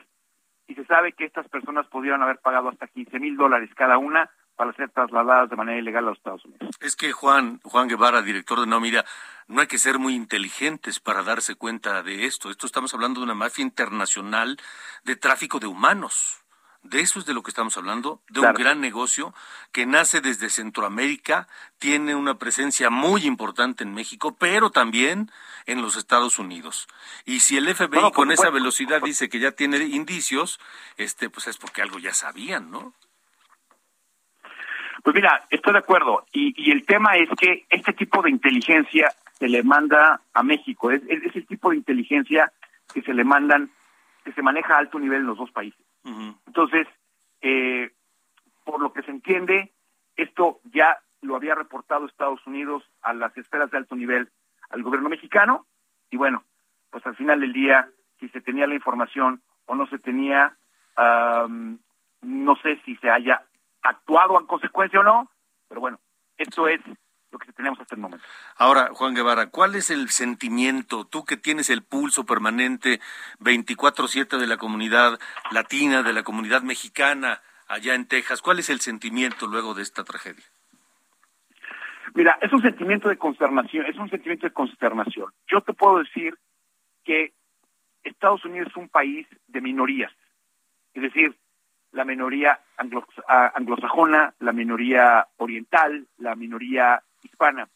y 0.68 0.74
se 0.74 0.84
sabe 0.84 1.12
que 1.12 1.24
estas 1.24 1.48
personas 1.48 1.86
pudieron 1.86 2.22
haber 2.22 2.38
pagado 2.38 2.68
hasta 2.68 2.86
15 2.86 3.18
mil 3.18 3.36
dólares 3.36 3.70
cada 3.74 3.98
una 3.98 4.30
para 4.54 4.72
ser 4.74 4.90
trasladadas 4.90 5.48
de 5.48 5.56
manera 5.56 5.78
ilegal 5.78 6.04
a 6.04 6.08
los 6.10 6.18
Estados 6.18 6.44
Unidos. 6.44 6.76
Es 6.80 6.94
que 6.94 7.12
Juan, 7.12 7.60
Juan 7.62 7.88
Guevara, 7.88 8.22
director 8.22 8.60
de 8.60 8.66
No, 8.66 8.80
mira, 8.80 9.04
no 9.46 9.60
hay 9.60 9.66
que 9.66 9.78
ser 9.78 9.98
muy 9.98 10.14
inteligentes 10.14 11.00
para 11.00 11.22
darse 11.22 11.54
cuenta 11.54 12.02
de 12.02 12.26
esto. 12.26 12.50
Esto 12.50 12.66
estamos 12.66 12.92
hablando 12.92 13.20
de 13.20 13.24
una 13.24 13.34
mafia 13.34 13.62
internacional 13.62 14.58
de 15.04 15.16
tráfico 15.16 15.58
de 15.58 15.68
humanos. 15.68 16.44
De 16.82 17.00
eso 17.00 17.18
es 17.18 17.26
de 17.26 17.34
lo 17.34 17.42
que 17.42 17.50
estamos 17.50 17.76
hablando, 17.76 18.22
de 18.30 18.40
un 18.40 18.54
gran 18.54 18.80
negocio 18.80 19.34
que 19.72 19.84
nace 19.84 20.20
desde 20.20 20.48
Centroamérica, 20.48 21.48
tiene 21.78 22.14
una 22.14 22.38
presencia 22.38 22.88
muy 22.88 23.26
importante 23.26 23.84
en 23.84 23.92
México, 23.92 24.36
pero 24.38 24.70
también 24.70 25.30
en 25.66 25.82
los 25.82 25.96
Estados 25.96 26.38
Unidos. 26.38 26.88
Y 27.26 27.40
si 27.40 27.56
el 27.56 27.74
FBI 27.74 28.12
con 28.14 28.30
esa 28.30 28.50
velocidad 28.50 29.02
dice 29.02 29.28
que 29.28 29.40
ya 29.40 29.52
tiene 29.52 29.78
indicios, 29.78 30.60
este, 30.96 31.28
pues 31.28 31.48
es 31.48 31.58
porque 31.58 31.82
algo 31.82 31.98
ya 31.98 32.14
sabían, 32.14 32.70
¿no? 32.70 32.94
Pues 35.02 35.14
mira, 35.14 35.46
estoy 35.50 35.72
de 35.72 35.78
acuerdo. 35.80 36.26
Y, 36.32 36.54
y 36.56 36.70
el 36.70 36.84
tema 36.84 37.16
es 37.16 37.28
que 37.38 37.66
este 37.70 37.92
tipo 37.92 38.22
de 38.22 38.30
inteligencia 38.30 39.12
se 39.38 39.48
le 39.48 39.62
manda 39.62 40.20
a 40.34 40.42
México. 40.42 40.90
Es, 40.90 41.02
es, 41.08 41.34
el 41.36 41.46
tipo 41.46 41.70
de 41.70 41.76
inteligencia 41.76 42.52
que 42.92 43.02
se 43.02 43.14
le 43.14 43.24
mandan, 43.24 43.70
que 44.24 44.32
se 44.32 44.42
maneja 44.42 44.74
a 44.74 44.78
alto 44.78 44.98
nivel 44.98 45.20
en 45.20 45.26
los 45.26 45.38
dos 45.38 45.50
países. 45.50 45.80
Entonces, 46.46 46.86
eh, 47.40 47.92
por 48.64 48.80
lo 48.80 48.92
que 48.92 49.02
se 49.02 49.10
entiende, 49.10 49.72
esto 50.16 50.60
ya 50.64 50.98
lo 51.20 51.36
había 51.36 51.54
reportado 51.54 52.06
Estados 52.06 52.46
Unidos 52.46 52.82
a 53.02 53.12
las 53.12 53.36
esferas 53.36 53.70
de 53.70 53.78
alto 53.78 53.96
nivel 53.96 54.30
al 54.70 54.82
gobierno 54.82 55.08
mexicano 55.08 55.66
y 56.10 56.16
bueno, 56.16 56.44
pues 56.90 57.04
al 57.06 57.16
final 57.16 57.40
del 57.40 57.52
día, 57.52 57.88
si 58.18 58.28
se 58.28 58.40
tenía 58.40 58.66
la 58.66 58.74
información 58.74 59.42
o 59.66 59.74
no 59.74 59.86
se 59.88 59.98
tenía, 59.98 60.56
no 60.96 62.56
sé 62.62 62.80
si 62.84 62.96
se 62.96 63.10
haya 63.10 63.42
actuado 63.82 64.38
en 64.40 64.46
consecuencia 64.46 65.00
o 65.00 65.04
no, 65.04 65.30
pero 65.68 65.80
bueno, 65.80 66.00
esto 66.36 66.68
es 66.68 66.80
lo 67.30 67.38
que 67.38 67.52
tenemos 67.52 67.78
hasta 67.80 67.94
el 67.94 68.00
momento. 68.00 68.24
Ahora, 68.56 68.90
Juan 68.92 69.14
Guevara, 69.14 69.50
¿cuál 69.50 69.74
es 69.74 69.90
el 69.90 70.08
sentimiento, 70.08 71.04
tú 71.04 71.24
que 71.24 71.36
tienes 71.36 71.68
el 71.70 71.82
pulso 71.82 72.24
permanente 72.24 73.00
24/7 73.40 74.38
de 74.38 74.46
la 74.46 74.56
comunidad 74.56 75.18
latina, 75.50 76.02
de 76.02 76.12
la 76.12 76.22
comunidad 76.22 76.62
mexicana 76.62 77.42
allá 77.68 77.94
en 77.94 78.06
Texas, 78.06 78.40
cuál 78.40 78.58
es 78.60 78.70
el 78.70 78.80
sentimiento 78.80 79.46
luego 79.46 79.74
de 79.74 79.82
esta 79.82 80.04
tragedia? 80.04 80.44
Mira, 82.14 82.38
es 82.40 82.50
un 82.52 82.62
sentimiento 82.62 83.10
de 83.10 83.18
consternación, 83.18 83.84
es 83.86 83.96
un 83.96 84.08
sentimiento 84.08 84.46
de 84.46 84.52
consternación. 84.54 85.30
Yo 85.46 85.60
te 85.60 85.74
puedo 85.74 85.98
decir 85.98 86.34
que 87.04 87.34
Estados 88.02 88.44
Unidos 88.46 88.68
es 88.70 88.76
un 88.76 88.88
país 88.88 89.26
de 89.46 89.60
minorías, 89.60 90.12
es 90.94 91.02
decir, 91.02 91.36
la 91.92 92.04
minoría 92.04 92.60
anglosajona, 93.54 94.34
la 94.40 94.52
minoría 94.52 95.26
oriental, 95.36 96.06
la 96.16 96.34
minoría 96.34 97.02
hispana. 97.28 97.68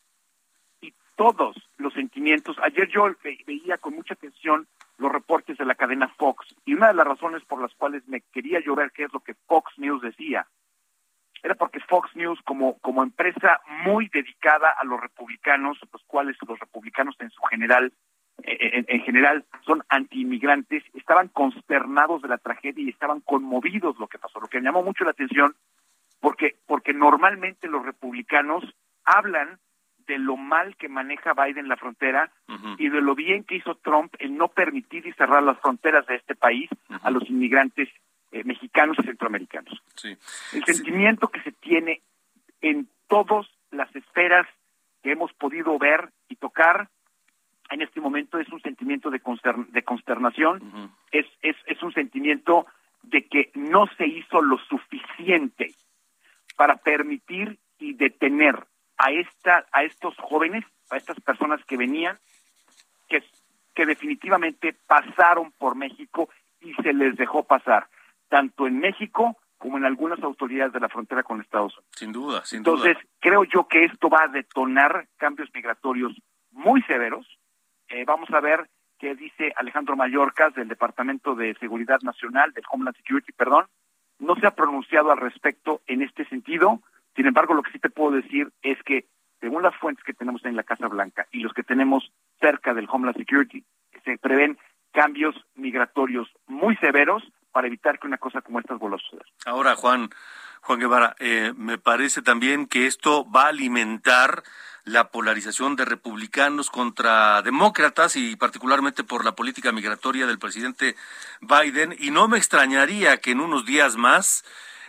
Y 0.81 0.93
todos 1.17 1.57
los 1.79 1.93
sentimientos, 1.95 2.57
ayer 2.63 2.89
yo 2.89 3.07
veía 3.47 3.79
con 3.79 3.95
mucha 3.95 4.15
atención 4.15 4.67
los 4.99 5.13
reportes 5.13 5.59
de 5.59 5.65
la 5.65 5.75
cadena 5.75 6.09
Fox 6.09 6.55
y 6.65 6.75
una 6.75 6.89
de 6.89 6.95
las 6.95 7.07
razones 7.07 7.45
por 7.45 7.61
las 7.61 7.75
cuales 7.75 8.07
me 8.09 8.21
quería 8.33 8.61
ver 8.77 8.93
qué 8.93 9.05
es 9.05 9.13
lo 9.13 9.21
que 9.21 9.35
Fox 9.47 9.73
News 9.79 10.03
decía 10.03 10.47
era 11.43 11.55
porque 11.57 11.81
Fox 11.81 12.15
News 12.15 12.41
como 12.45 12.79
como 12.79 13.03
empresa 13.03 13.61
muy 13.85 14.09
dedicada 14.09 14.71
a 14.79 14.85
los 14.85 15.01
republicanos, 15.01 15.79
los 15.93 16.03
cuales 16.05 16.37
los 16.47 16.59
republicanos 16.59 17.17
en 17.19 17.31
su 17.31 17.43
general 17.43 17.93
en, 18.45 18.87
en, 18.89 19.03
general 19.03 19.45
son 19.67 19.83
antiinmigrantes, 19.89 20.83
estaban 20.95 21.29
consternados 21.29 22.23
de 22.23 22.29
la 22.29 22.39
tragedia 22.39 22.85
y 22.85 22.89
estaban 22.89 23.21
conmovidos 23.21 23.99
lo 23.99 24.07
que 24.09 24.19
pasó. 24.19 24.41
Lo 24.41 24.49
que 24.49 24.59
me 24.59 24.65
llamó 24.65 24.83
mucho 24.83 25.05
la 25.05 25.11
atención 25.11 25.55
porque 26.21 26.57
porque 26.67 26.95
normalmente 26.95 27.69
los 27.69 27.85
republicanos 27.85 28.65
hablan 29.05 29.59
de 30.07 30.19
lo 30.19 30.37
mal 30.37 30.77
que 30.77 30.89
maneja 30.89 31.35
Biden 31.35 31.69
la 31.69 31.77
frontera 31.77 32.31
y 32.77 32.89
de 32.89 33.01
lo 33.01 33.15
bien 33.15 33.45
que 33.45 33.57
hizo 33.57 33.77
Trump 33.77 34.15
en 34.19 34.37
no 34.37 34.49
permitir 34.49 35.07
y 35.07 35.13
cerrar 35.13 35.43
las 35.43 35.59
fronteras 35.61 36.07
de 36.07 36.17
este 36.17 36.35
país 36.35 36.69
a 37.03 37.11
los 37.11 37.29
inmigrantes 37.31 37.89
eh, 38.33 38.45
mexicanos 38.45 38.97
y 38.99 39.05
centroamericanos. 39.05 39.83
El 40.53 40.65
sentimiento 40.65 41.29
que 41.29 41.41
se 41.43 41.53
tiene 41.53 42.01
en 42.61 42.89
todas 43.09 43.47
las 43.71 43.95
esferas 43.95 44.47
que 45.03 45.13
hemos 45.13 45.33
podido 45.35 45.79
ver 45.79 46.11
y 46.29 46.37
tocar 46.37 46.89
en 47.71 47.83
este 47.83 48.01
momento 48.01 48.39
es 48.39 48.49
un 48.51 48.61
sentimiento 48.61 49.11
de, 49.11 49.21
de 49.69 49.83
consternación, 49.83 50.93
es, 51.11 51.27
es, 51.41 51.57
es 51.67 51.83
un 51.83 51.93
sentimiento 51.93 52.67
de 53.03 53.27
que 53.27 53.51
no 53.55 53.87
se 53.97 54.07
hizo 54.07 54.43
lo 54.43 54.59
suficiente 54.59 55.75
para 56.57 56.77
permitir 56.77 57.59
y 57.79 57.95
detener 57.95 58.67
a 58.99 59.11
esta 59.11 59.67
a 59.73 59.85
estos 59.85 60.17
jóvenes, 60.19 60.65
a 60.91 60.97
estas 60.97 61.21
personas 61.21 61.65
que 61.65 61.77
venían 61.77 62.19
que 63.09 63.23
que 63.75 63.87
definitivamente 63.87 64.75
pasaron 64.87 65.53
por 65.53 65.77
México 65.77 66.29
y 66.61 66.75
se 66.83 66.93
les 66.93 67.17
dejó 67.17 67.45
pasar, 67.45 67.89
tanto 68.29 68.67
en 68.67 68.79
México 68.79 69.37
como 69.59 69.79
en 69.79 69.85
algunas 69.85 70.21
autoridades 70.23 70.73
de 70.73 70.81
la 70.81 70.89
frontera 70.89 71.23
con 71.23 71.41
Estados 71.41 71.73
Unidos. 71.79 71.95
Sin 71.97 72.13
duda, 72.13 72.45
sin 72.45 72.59
Entonces, 72.59 72.97
creo 73.21 73.45
yo 73.45 73.69
que 73.69 73.85
esto 73.85 74.09
va 74.09 74.25
a 74.25 74.29
detonar 74.29 75.07
cambios 75.17 75.49
migratorios 75.55 76.13
muy 76.51 76.83
severos. 76.83 77.27
Eh, 77.89 78.05
vamos 78.05 78.29
a 78.31 78.41
ver 78.41 78.69
qué 78.99 79.15
dice 79.15 79.53
Alejandro 79.57 79.95
Mayorkas 79.97 80.55
del 80.55 80.67
Departamento 80.67 81.35
de 81.35 81.55
Seguridad 81.61 82.01
Nacional, 82.03 82.53
del 82.53 82.65
Homeland 82.71 82.97
Security, 82.97 83.33
perdón. 83.33 83.67
No 84.19 84.35
se 84.37 84.47
ha 84.47 84.55
pronunciado 84.55 85.13
al 85.13 85.19
respecto 85.19 85.81
en 85.87 86.03
este 86.03 86.25
sentido. 86.25 86.81
Sin 87.15 87.27
embargo, 87.27 87.55
lo 87.55 87.63
que 87.63 87.73
sí 87.73 87.79
te 87.79 87.91
puedo 87.91 88.13
decir 88.13 88.53
es 88.63 88.83
que, 88.85 89.07
según 89.41 89.63
las 89.63 89.77
fuentes 89.77 90.05
que 90.05 90.15
tenemos 90.15 90.45
en 90.45 90.57
la 90.57 90.63
Casa 90.63 90.89
Blanca 90.89 91.27
y 91.33 91.41
los 91.41 91.53
que 91.53 91.63
tenemos 91.63 92.11
cerca 92.41 92.75
del 92.75 92.89
Homeland 92.91 93.19
Security, 93.19 93.65
se 94.05 94.19
prevén 94.19 94.59
cambios 94.93 95.35
migratorios 95.55 96.29
muy 96.47 96.77
severos 96.77 97.23
para 97.51 97.67
evitar 97.67 97.99
que 97.99 98.07
una 98.07 98.19
cosa 98.19 98.41
como 98.41 98.61
esta 98.61 98.75
vuelva 98.75 98.97
a 98.97 99.01
suceder. 99.01 99.27
Ahora, 99.45 99.75
Juan, 99.75 100.11
Juan 100.63 100.79
Guevara, 100.79 101.17
eh, 101.19 101.53
me 101.57 101.79
parece 101.79 102.23
también 102.23 102.67
que 102.67 102.87
esto 102.87 103.31
va 103.31 103.45
a 103.45 103.49
alimentar 103.49 104.43
la 104.85 105.11
polarización 105.11 105.77
de 105.77 105.85
republicanos 105.85 106.71
contra 106.71 107.41
demócratas 107.43 108.17
y 108.17 108.37
particularmente 108.37 109.05
por 109.05 109.25
la 109.25 109.35
política 109.35 109.71
migratoria 109.71 110.27
del 110.27 110.39
presidente 110.39 110.97
Biden 111.41 111.95
y 111.99 112.11
no 112.11 112.27
me 112.27 112.39
extrañaría 112.39 113.19
que 113.19 113.31
en 113.31 113.41
unos 113.41 113.65
días 113.65 113.97
más 113.97 114.45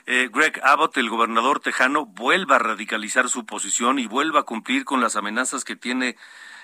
eh, 0.05 0.29
Greg 0.31 0.59
Abbott, 0.63 0.97
el 0.97 1.09
gobernador 1.09 1.59
tejano, 1.59 2.05
vuelva 2.05 2.57
a 2.57 2.59
radicalizar 2.59 3.29
su 3.29 3.45
posición 3.45 3.99
y 3.99 4.07
vuelva 4.07 4.41
a 4.41 4.43
cumplir 4.43 4.85
con 4.85 5.01
las 5.01 5.15
amenazas 5.15 5.63
que 5.63 5.75
tiene 5.75 6.17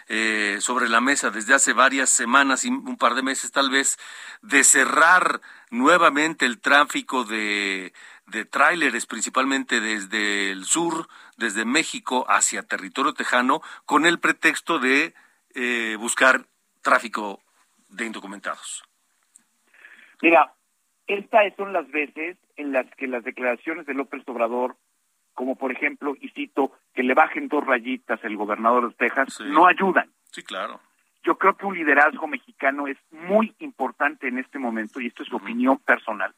eh, 0.07 0.57
sobre 0.59 0.89
la 0.89 1.01
mesa 1.01 1.29
desde 1.29 1.53
hace 1.53 1.73
varias 1.73 2.09
semanas 2.09 2.65
y 2.65 2.69
un 2.69 2.97
par 2.97 3.13
de 3.13 3.21
meses 3.21 3.51
tal 3.51 3.69
vez 3.69 3.99
de 4.41 4.63
cerrar 4.63 5.39
nuevamente 5.69 6.45
el 6.45 6.59
tráfico 6.59 7.25
de, 7.25 7.93
de 8.25 8.45
tráileres, 8.45 9.05
principalmente 9.05 9.79
desde 9.79 10.51
el 10.51 10.65
sur, 10.65 11.07
desde 11.37 11.63
México 11.63 12.25
hacia 12.27 12.63
territorio 12.63 13.13
tejano, 13.13 13.61
con 13.85 14.05
el 14.05 14.19
pretexto 14.19 14.79
de 14.79 15.13
eh, 15.53 15.95
buscar 15.99 16.47
tráfico 16.81 17.41
de 17.89 18.05
indocumentados. 18.05 18.83
Mira, 20.21 20.53
estas 21.09 21.53
son 21.55 21.73
las 21.73 21.89
veces 21.89 22.37
en 22.55 22.71
las 22.71 22.85
que 22.95 23.07
las 23.07 23.23
declaraciones 23.23 23.85
de 23.87 23.95
López 23.95 24.23
Obrador, 24.27 24.77
como 25.33 25.55
por 25.55 25.71
ejemplo, 25.71 26.15
y 26.21 26.29
cito, 26.29 26.71
que 26.93 27.03
le 27.03 27.15
bajen 27.15 27.47
dos 27.47 27.65
rayitas 27.65 28.23
el 28.23 28.37
gobernador 28.37 28.89
de 28.89 28.95
Texas, 28.95 29.39
no 29.41 29.65
ayudan. 29.65 30.11
Sí, 30.31 30.43
claro. 30.43 30.79
Yo 31.23 31.37
creo 31.37 31.57
que 31.57 31.65
un 31.65 31.75
liderazgo 31.75 32.27
mexicano 32.27 32.87
es 32.87 32.97
muy 33.11 33.55
importante 33.59 34.27
en 34.27 34.37
este 34.37 34.59
momento, 34.59 35.01
y 35.01 35.07
esto 35.07 35.23
es 35.23 35.29
su 35.29 35.37
opinión 35.37 35.79
personal. 35.79 36.33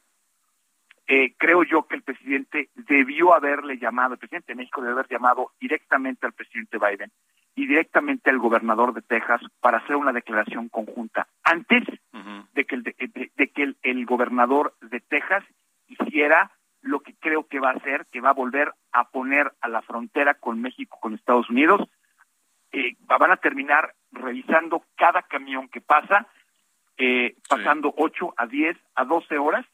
Eh, 1.06 1.34
creo 1.36 1.64
yo 1.64 1.86
que 1.86 1.96
el 1.96 2.02
presidente 2.02 2.70
debió 2.74 3.34
haberle 3.34 3.76
llamado, 3.76 4.14
el 4.14 4.18
presidente 4.18 4.52
de 4.52 4.56
México 4.56 4.80
debe 4.80 4.94
haber 4.94 5.08
llamado 5.08 5.52
directamente 5.60 6.26
al 6.26 6.32
presidente 6.32 6.78
Biden 6.78 7.12
y 7.54 7.66
directamente 7.66 8.30
al 8.30 8.38
gobernador 8.38 8.94
de 8.94 9.02
Texas 9.02 9.40
para 9.60 9.78
hacer 9.78 9.96
una 9.96 10.12
declaración 10.12 10.68
conjunta 10.68 11.28
antes 11.44 11.84
de 12.54 12.64
que, 12.64 12.74
el, 12.74 12.82
de, 12.82 13.50
que 13.50 13.74
el, 13.82 14.06
gobernador 14.06 14.74
de 14.80 15.00
Texas 15.00 15.44
hiciera 15.86 16.50
lo 16.80 17.00
que 17.00 17.14
creo 17.14 17.46
que 17.46 17.60
va 17.60 17.70
a 17.70 17.74
hacer, 17.74 18.06
que 18.10 18.20
va 18.20 18.30
a 18.30 18.34
volver 18.34 18.72
a 18.92 19.04
poner 19.08 19.52
a 19.60 19.68
la 19.68 19.82
frontera 19.82 20.34
con 20.34 20.60
México, 20.60 20.98
con 21.00 21.14
Estados 21.14 21.48
Unidos. 21.48 21.88
Eh, 22.72 22.96
van 23.00 23.30
a 23.30 23.36
terminar 23.36 23.94
revisando 24.10 24.84
cada 24.96 25.22
camión 25.22 25.68
que 25.68 25.80
pasa, 25.80 26.26
eh, 26.96 27.36
pasando 27.48 27.94
8 27.96 28.34
a 28.36 28.46
10 28.46 28.76
a 28.94 29.04
12 29.04 29.38
horas 29.38 29.66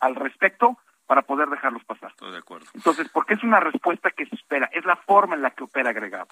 al 0.00 0.14
respecto 0.14 0.78
para 1.06 1.22
poder 1.22 1.48
dejarlos 1.48 1.84
pasar. 1.84 2.10
Estoy 2.10 2.32
de 2.32 2.38
acuerdo. 2.38 2.66
Entonces, 2.74 3.08
porque 3.12 3.34
es 3.34 3.42
una 3.42 3.60
respuesta 3.60 4.10
que 4.10 4.26
se 4.26 4.36
espera, 4.36 4.70
es 4.72 4.84
la 4.84 4.96
forma 4.96 5.34
en 5.34 5.42
la 5.42 5.50
que 5.50 5.64
opera 5.64 5.90
agregado. 5.90 6.28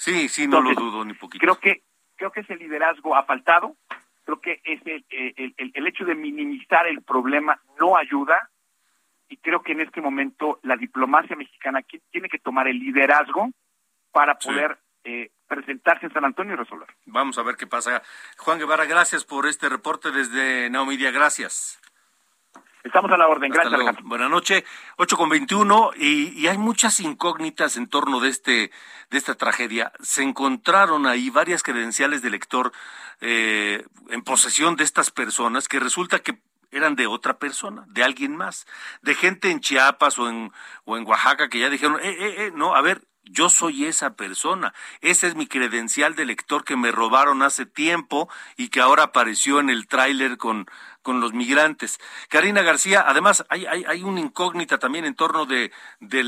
Sí, 0.00 0.30
sí, 0.30 0.48
no 0.48 0.62
lo 0.62 0.72
dudo 0.72 1.04
ni 1.04 1.12
poquito. 1.12 1.42
Creo 1.42 1.60
que 1.60 1.82
creo 2.16 2.32
que 2.32 2.40
ese 2.40 2.56
liderazgo 2.56 3.14
ha 3.14 3.24
faltado. 3.24 3.76
Creo 4.24 4.40
que 4.40 4.62
ese, 4.64 5.04
el, 5.10 5.54
el, 5.74 5.86
hecho 5.86 6.06
de 6.06 6.14
minimizar 6.14 6.86
el 6.86 7.02
problema 7.02 7.60
no 7.78 7.98
ayuda. 7.98 8.48
Y 9.28 9.36
creo 9.36 9.60
que 9.62 9.72
en 9.72 9.82
este 9.82 10.00
momento 10.00 10.58
la 10.62 10.78
diplomacia 10.78 11.36
mexicana 11.36 11.82
tiene 12.10 12.30
que 12.30 12.38
tomar 12.38 12.66
el 12.66 12.78
liderazgo 12.78 13.50
para 14.10 14.38
poder 14.38 14.78
eh, 15.04 15.32
presentarse 15.46 16.06
en 16.06 16.14
San 16.14 16.24
Antonio 16.24 16.54
y 16.54 16.56
resolver. 16.56 16.88
Vamos 17.04 17.36
a 17.36 17.42
ver 17.42 17.56
qué 17.56 17.66
pasa. 17.66 18.02
Juan 18.38 18.58
Guevara, 18.58 18.86
gracias 18.86 19.26
por 19.26 19.46
este 19.46 19.68
reporte 19.68 20.10
desde 20.12 20.70
Naomidia. 20.70 21.10
Gracias. 21.10 21.78
Estamos 22.82 23.10
a 23.12 23.16
la 23.16 23.28
orden. 23.28 23.50
Gracias, 23.50 23.74
Alejandro. 23.74 24.04
Buenas 24.06 24.30
noches. 24.30 24.64
8 24.96 25.16
con 25.16 25.28
21 25.28 25.90
y, 25.96 26.40
y, 26.40 26.48
hay 26.48 26.56
muchas 26.56 26.98
incógnitas 27.00 27.76
en 27.76 27.88
torno 27.88 28.20
de 28.20 28.30
este 28.30 28.70
de 29.10 29.18
esta 29.18 29.34
tragedia. 29.34 29.92
Se 30.00 30.22
encontraron 30.22 31.06
ahí 31.06 31.30
varias 31.30 31.62
credenciales 31.62 32.22
de 32.22 32.30
lector 32.30 32.72
eh, 33.20 33.84
en 34.08 34.22
posesión 34.22 34.76
de 34.76 34.84
estas 34.84 35.10
personas 35.10 35.68
que 35.68 35.78
resulta 35.78 36.20
que 36.20 36.40
eran 36.72 36.94
de 36.94 37.06
otra 37.06 37.38
persona, 37.38 37.84
de 37.88 38.04
alguien 38.04 38.36
más, 38.36 38.66
de 39.02 39.14
gente 39.14 39.50
en 39.50 39.60
Chiapas 39.60 40.18
o 40.18 40.28
en 40.28 40.52
o 40.84 40.96
en 40.96 41.06
Oaxaca 41.06 41.48
que 41.48 41.58
ya 41.58 41.68
dijeron, 41.68 41.98
eh, 42.00 42.16
eh, 42.18 42.34
eh, 42.38 42.52
no, 42.54 42.74
a 42.74 42.80
ver, 42.80 43.02
yo 43.24 43.48
soy 43.48 43.84
esa 43.84 44.14
persona. 44.14 44.74
Ese 45.00 45.26
es 45.26 45.36
mi 45.36 45.46
credencial 45.46 46.14
de 46.16 46.24
lector 46.24 46.64
que 46.64 46.76
me 46.76 46.90
robaron 46.90 47.42
hace 47.42 47.66
tiempo 47.66 48.28
y 48.56 48.68
que 48.68 48.80
ahora 48.80 49.04
apareció 49.04 49.60
en 49.60 49.70
el 49.70 49.86
tráiler 49.86 50.36
con, 50.36 50.66
con 51.02 51.20
los 51.20 51.32
migrantes. 51.32 51.98
Karina 52.28 52.62
García, 52.62 53.04
además 53.06 53.44
hay, 53.48 53.66
hay, 53.66 53.84
hay 53.86 54.02
una 54.02 54.20
incógnita 54.20 54.78
también 54.78 55.04
en 55.04 55.14
torno 55.14 55.46
de, 55.46 55.72
de, 56.00 56.22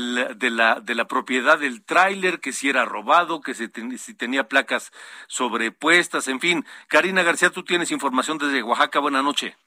la, 0.49 0.79
de 0.79 0.95
la 0.95 1.05
propiedad 1.07 1.59
del 1.59 1.83
tráiler, 1.83 2.39
que 2.39 2.53
si 2.53 2.69
era 2.69 2.85
robado, 2.85 3.41
que 3.41 3.53
si, 3.53 3.69
si 3.97 4.13
tenía 4.13 4.47
placas 4.47 4.91
sobrepuestas, 5.27 6.27
en 6.27 6.39
fin. 6.39 6.65
Karina 6.87 7.23
García, 7.23 7.49
tú 7.49 7.63
tienes 7.63 7.91
información 7.91 8.37
desde 8.37 8.63
Oaxaca. 8.63 8.99
Buenas 8.99 9.23
noches. 9.23 9.62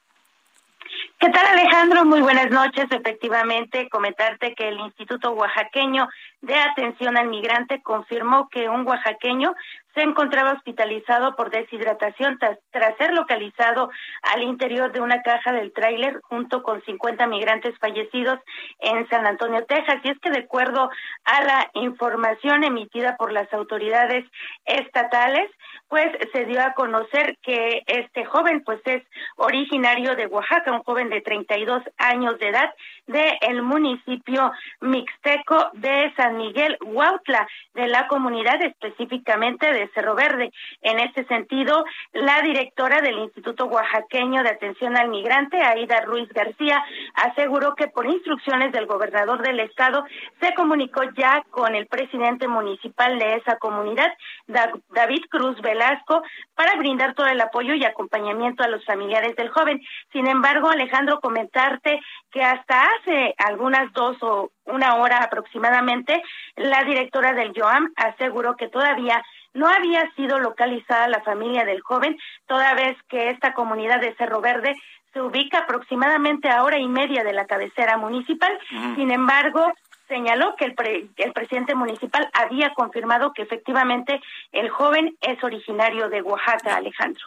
¿Qué 1.19 1.31
tal 1.31 1.47
Alejandro? 1.47 2.05
Muy 2.05 2.21
buenas 2.21 2.51
noches. 2.51 2.85
Efectivamente, 2.91 3.89
comentarte 3.89 4.55
que 4.55 4.69
el 4.69 4.79
Instituto 4.81 5.33
Oaxaqueño 5.33 6.09
de 6.43 6.55
Atención 6.55 7.17
al 7.17 7.29
Migrante 7.29 7.81
confirmó 7.83 8.51
que 8.51 8.69
un 8.69 8.87
oaxaqueño 8.87 9.55
se 9.95 10.03
encontraba 10.03 10.53
hospitalizado 10.53 11.35
por 11.35 11.51
deshidratación 11.51 12.39
tras, 12.39 12.97
ser 12.99 13.15
localizado 13.15 13.89
al 14.23 14.43
interior 14.43 14.93
de 14.93 15.01
una 15.01 15.23
caja 15.23 15.53
del 15.53 15.73
tráiler 15.73 16.21
junto 16.25 16.63
con 16.63 16.83
50 16.83 17.27
migrantes 17.29 17.75
fallecidos 17.79 18.39
en 18.81 19.09
San 19.09 19.27
Antonio, 19.27 19.65
Texas. 19.65 19.97
Y 20.05 20.11
es 20.11 20.19
que 20.19 20.31
de 20.31 20.41
acuerdo 20.41 20.91
a 21.25 21.45
la 21.45 21.71
información 21.73 22.63
emitida 22.63 23.17
por 23.17 23.33
las 23.33 23.51
autoridades 23.55 24.27
estatales, 24.67 25.51
pues 25.89 26.07
se 26.33 26.45
dio 26.45 26.61
a 26.61 26.73
conocer 26.75 27.37
que 27.43 27.83
este 27.87 28.25
joven 28.25 28.63
pues 28.65 28.81
es 28.85 29.03
originario 29.37 30.17
de 30.17 30.27
Oaxaca, 30.27 30.73
un 30.73 30.83
joven 30.83 31.09
de 31.11 31.21
32 31.21 31.83
años 31.99 32.39
de 32.39 32.49
edad 32.49 32.75
del 33.07 33.63
municipio 33.63 34.51
mixteco 34.81 35.71
de 35.75 36.13
San 36.17 36.37
Miguel 36.37 36.77
Huautla, 36.85 37.47
de 37.75 37.87
la 37.87 38.09
comunidad 38.09 38.61
específicamente 38.63 39.73
de 39.73 39.89
Cerro 39.95 40.15
Verde. 40.15 40.51
En 40.83 40.99
este 40.99 41.25
sentido, 41.27 41.85
la 42.13 42.43
directora 42.43 43.01
del 43.01 43.19
Instituto 43.19 43.67
Oaxaqueño 43.67 44.43
de 44.43 44.51
Atención 44.51 44.97
al 44.97 45.09
Migrante, 45.09 45.63
Aida 45.63 46.01
Ruiz 46.01 46.29
García, 46.31 46.85
aseguró 47.15 47.75
que 47.77 47.89
por 47.89 48.07
instrucciones 48.07 48.73
del 48.73 48.87
gobernador 48.87 49.43
del 49.43 49.61
estado 49.61 50.05
se 50.41 50.53
comunicó 50.55 51.03
ya 51.17 51.45
con 51.51 51.75
el 51.75 51.87
presidente 51.87 52.49
municipal 52.49 53.19
de 53.19 53.37
esa 53.37 53.57
comunidad, 53.59 54.13
David 54.47 55.25
Cruz 55.31 55.61
Velasco, 55.77 56.23
para 56.55 56.77
brindar 56.77 57.15
todo 57.15 57.27
el 57.27 57.41
apoyo 57.41 57.75
y 57.75 57.85
acompañamiento 57.85 58.63
a 58.63 58.69
los 58.69 58.85
familiares 58.85 59.37
del 59.37 59.51
joven. 59.51 59.81
Sin 60.13 60.27
embargo, 60.27 60.71
Alejandro, 60.71 61.21
comentarte 61.21 62.01
que 62.31 62.43
hasta 62.43 62.83
hace 62.83 63.35
algunas 63.37 63.93
dos 63.93 64.17
o 64.23 64.51
una 64.65 64.97
hora 64.97 65.19
aproximadamente, 65.19 66.23
la 66.57 66.83
directora 66.85 67.35
del 67.35 67.53
YOAM 67.53 67.93
aseguró 67.97 68.57
que 68.57 68.69
todavía 68.69 69.23
no 69.53 69.69
había 69.69 70.11
sido 70.17 70.39
localizada 70.39 71.09
la 71.09 71.23
familia 71.23 71.65
del 71.65 71.81
joven, 71.81 72.17
toda 72.47 72.75
vez 72.75 72.97
que 73.09 73.31
esta 73.31 73.53
comunidad 73.53 74.01
de 74.01 74.15
Cerro 74.17 74.41
Verde 74.41 74.75
se 75.13 75.23
ubica 75.23 75.61
aproximadamente 75.61 76.51
a 76.51 76.63
hora 76.63 76.79
y 76.79 76.89
media 76.89 77.25
de 77.25 77.33
la 77.33 77.47
cabecera 77.47 77.97
municipal. 77.97 78.53
Sin 78.97 79.11
embargo, 79.11 79.73
señaló 80.09 80.55
que 80.57 80.65
el, 80.67 81.11
el 81.17 81.33
presidente 81.33 81.75
municipal 81.75 82.31
había 82.33 82.73
confirmado 82.75 83.33
que 83.33 83.43
efectivamente 83.43 84.21
el 84.53 84.71
joven 84.71 85.17
es 85.21 85.43
originario 85.43 86.09
de 86.09 86.23
Oaxaca, 86.23 86.77
Alejandro. 86.77 87.27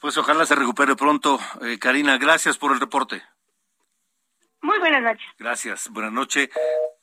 Pues 0.00 0.16
ojalá 0.18 0.44
se 0.44 0.54
recupere 0.54 0.94
pronto. 0.94 1.38
Eh, 1.62 1.78
Karina, 1.78 2.18
gracias 2.18 2.58
por 2.58 2.72
el 2.72 2.80
reporte. 2.80 3.22
Muy 4.60 4.78
buenas 4.78 5.02
noches. 5.02 5.26
Gracias. 5.38 5.88
Buenas 5.88 6.12
noches. 6.12 6.50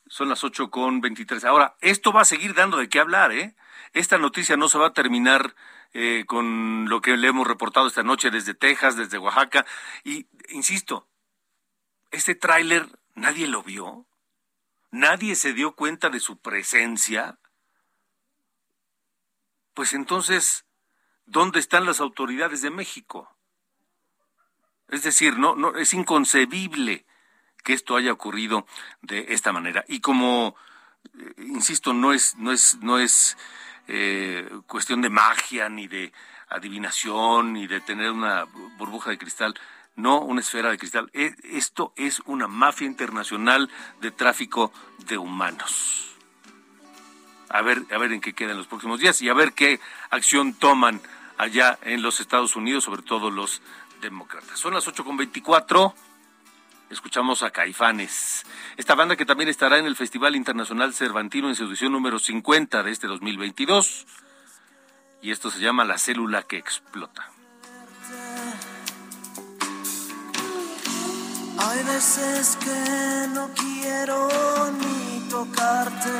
Son 0.06 0.28
las 0.28 0.44
ocho 0.44 0.70
con 0.70 1.00
veintitrés. 1.00 1.44
Ahora, 1.44 1.74
esto 1.80 2.12
va 2.12 2.22
a 2.22 2.24
seguir 2.24 2.54
dando 2.54 2.76
de 2.76 2.88
qué 2.88 3.00
hablar, 3.00 3.32
¿eh? 3.32 3.54
Esta 3.92 4.18
noticia 4.18 4.56
no 4.56 4.68
se 4.68 4.78
va 4.78 4.88
a 4.88 4.92
terminar 4.92 5.54
eh, 5.92 6.24
con 6.26 6.88
lo 6.88 7.00
que 7.00 7.16
le 7.16 7.28
hemos 7.28 7.46
reportado 7.46 7.86
esta 7.86 8.02
noche 8.02 8.30
desde 8.30 8.54
Texas, 8.54 8.96
desde 8.96 9.18
Oaxaca. 9.18 9.66
Y, 10.04 10.26
insisto, 10.50 11.08
este 12.10 12.34
tráiler 12.34 12.86
nadie 13.14 13.48
lo 13.48 13.62
vio. 13.62 14.06
Nadie 14.92 15.36
se 15.36 15.54
dio 15.54 15.74
cuenta 15.74 16.10
de 16.10 16.20
su 16.20 16.38
presencia. 16.38 17.38
Pues 19.72 19.94
entonces, 19.94 20.66
¿dónde 21.24 21.60
están 21.60 21.86
las 21.86 21.98
autoridades 21.98 22.60
de 22.60 22.70
México? 22.70 23.34
Es 24.88 25.02
decir, 25.02 25.38
no, 25.38 25.56
no, 25.56 25.76
es 25.76 25.94
inconcebible 25.94 27.06
que 27.64 27.72
esto 27.72 27.96
haya 27.96 28.12
ocurrido 28.12 28.66
de 29.00 29.32
esta 29.32 29.50
manera. 29.50 29.82
Y 29.88 30.00
como, 30.00 30.56
eh, 31.18 31.34
insisto, 31.38 31.94
no 31.94 32.12
es, 32.12 32.36
no 32.36 32.52
es, 32.52 32.76
no 32.82 32.98
es 32.98 33.38
eh, 33.88 34.46
cuestión 34.66 35.00
de 35.00 35.08
magia, 35.08 35.70
ni 35.70 35.88
de 35.88 36.12
adivinación, 36.50 37.54
ni 37.54 37.66
de 37.66 37.80
tener 37.80 38.10
una 38.10 38.44
burbuja 38.76 39.08
de 39.08 39.16
cristal, 39.16 39.58
no 39.96 40.20
una 40.20 40.40
esfera 40.40 40.70
de 40.70 40.78
cristal. 40.78 41.10
E, 41.12 41.34
esto 41.44 41.92
es 41.96 42.20
una 42.26 42.48
mafia 42.48 42.86
internacional 42.86 43.70
de 44.00 44.10
tráfico 44.10 44.72
de 45.06 45.18
humanos. 45.18 46.16
A 47.48 47.60
ver, 47.62 47.82
a 47.92 47.98
ver 47.98 48.12
en 48.12 48.20
qué 48.20 48.32
quedan 48.32 48.56
los 48.56 48.66
próximos 48.66 49.00
días 49.00 49.20
y 49.20 49.28
a 49.28 49.34
ver 49.34 49.52
qué 49.52 49.80
acción 50.10 50.54
toman 50.54 51.00
allá 51.36 51.78
en 51.82 52.02
los 52.02 52.20
Estados 52.20 52.56
Unidos, 52.56 52.84
sobre 52.84 53.02
todo 53.02 53.30
los 53.30 53.60
demócratas. 54.00 54.58
Son 54.58 54.74
las 54.74 54.86
8.24 54.86 55.94
escuchamos 56.92 57.42
a 57.42 57.50
Caifanes. 57.50 58.44
Esta 58.76 58.94
banda 58.94 59.16
que 59.16 59.24
también 59.24 59.48
estará 59.48 59.78
en 59.78 59.86
el 59.86 59.96
Festival 59.96 60.36
Internacional 60.36 60.92
Cervantino 60.92 61.48
en 61.48 61.56
su 61.56 61.64
edición 61.64 61.92
número 61.92 62.18
50 62.18 62.82
de 62.82 62.90
este 62.90 63.06
2022. 63.06 64.06
Y 65.22 65.30
esto 65.30 65.50
se 65.50 65.60
llama 65.60 65.84
La 65.84 65.98
célula 65.98 66.42
que 66.42 66.58
explota. 66.58 67.30
Hay 71.58 71.82
veces 71.84 72.56
que 72.64 73.28
no 73.34 73.50
quiero 73.54 74.28
ni 74.80 75.20
tocarte. 75.28 76.10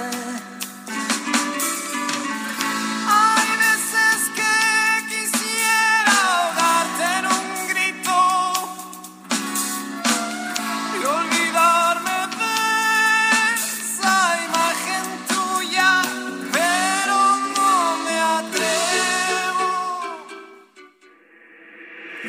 Hay 3.08 3.50
veces 3.68 4.18
que 4.36 4.54
quisiera 5.08 6.12
ahogarte 6.22 7.04
en 7.18 7.26
un 7.26 7.46
grito 7.68 8.18
y 11.00 11.04
olvidarme 11.04 12.18
de 12.40 12.56
esa 13.54 14.16
imagen 14.46 15.04
tuya, 15.28 15.90
pero 16.52 17.18
no 17.56 17.74
me 18.04 18.16
atrevo. 18.38 19.68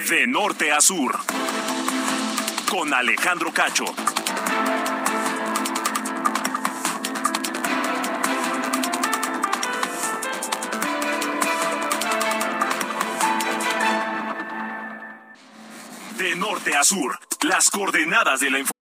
De 0.10 0.28
norte 0.28 0.72
a 0.72 0.80
sur. 0.82 1.43
Con 2.74 2.92
Alejandro 2.92 3.54
Cacho. 3.54 3.86
De 16.18 16.36
norte 16.36 16.76
a 16.76 16.84
sur, 16.84 17.20
las 17.44 17.70
coordenadas 17.70 18.40
de 18.40 18.50
la 18.50 18.58
información. 18.58 18.83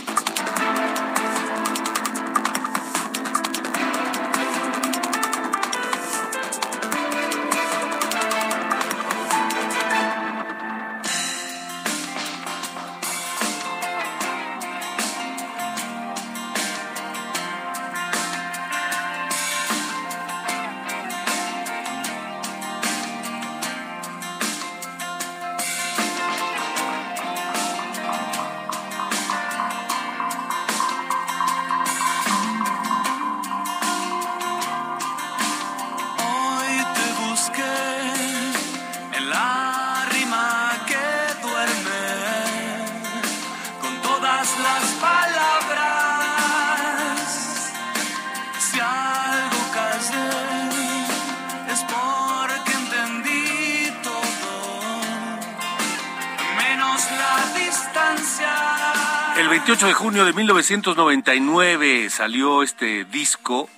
Junio 60.11 60.25
de 60.25 60.33
1999 60.33 62.09
salió 62.09 62.63
este 62.63 63.05
disco 63.05 63.69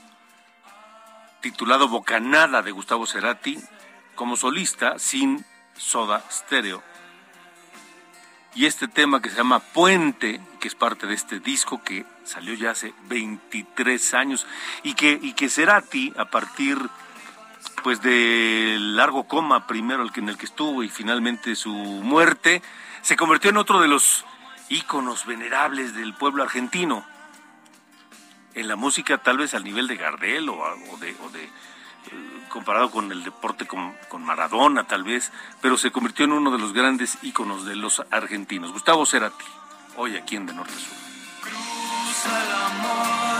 titulado 1.42 1.88
Bocanada 1.88 2.64
de 2.64 2.72
Gustavo 2.72 3.06
Cerati 3.06 3.60
como 4.16 4.36
solista 4.36 4.98
sin 4.98 5.46
Soda 5.78 6.26
Stereo. 6.32 6.82
Y 8.56 8.66
este 8.66 8.88
tema 8.88 9.22
que 9.22 9.30
se 9.30 9.36
llama 9.36 9.60
Puente, 9.60 10.42
que 10.60 10.68
es 10.68 10.74
parte 10.74 11.06
de 11.06 11.14
este 11.14 11.40
disco 11.40 11.84
que 11.84 12.04
salió 12.24 12.56
ya 12.56 12.72
hace 12.72 12.96
23 13.10 14.16
años 14.16 14.48
y 14.82 14.96
que, 14.96 15.20
y 15.22 15.34
que 15.34 15.50
Cerati 15.50 16.14
a 16.18 16.26
partir 16.26 16.80
pues 17.84 18.02
del 18.02 18.96
largo 18.96 19.28
coma 19.28 19.68
primero 19.68 20.04
en 20.16 20.30
el 20.30 20.38
que 20.40 20.48
estuvo 20.48 20.82
y 20.82 20.90
finalmente 20.90 21.56
su 21.56 21.70
muerte 21.70 22.64
se 23.04 23.16
convirtió 23.16 23.52
en 23.52 23.58
otro 23.58 23.80
de 23.80 23.88
los 23.88 24.26
íconos 24.70 25.26
venerables 25.26 25.96
del 25.96 26.14
pueblo 26.14 26.44
argentino 26.44 27.06
en 28.56 28.68
la 28.68 28.76
música 28.76 29.18
tal 29.18 29.38
vez 29.38 29.54
al 29.54 29.64
nivel 29.64 29.88
de 29.88 29.96
Gardel 29.98 30.50
o, 30.50 30.58
de, 31.00 31.10
eh, 31.10 31.50
comparado 32.50 32.92
con 32.92 33.12
el 33.12 33.24
deporte 33.24 33.66
con, 33.66 33.94
con 34.10 34.24
Maradona 34.24 34.86
tal 34.86 35.04
vez, 35.04 35.32
pero 35.62 35.78
se 35.78 35.92
convirtió 35.92 36.26
en 36.26 36.34
uno 36.34 36.52
de 36.52 36.60
los 36.60 36.74
grandes 36.74 37.18
íconos 37.24 37.66
de 37.66 37.76
los 37.76 38.04
argentinos. 38.12 38.72
Gustavo 38.72 39.06
Cerati, 39.06 39.46
hoy 39.98 40.16
aquí 40.16 40.36
en 40.36 40.46
De 40.46 40.54
Norte 40.54 40.74
Sur. 40.74 40.98
Cruza 41.42 42.46
el 42.46 42.52
amor, 42.52 43.33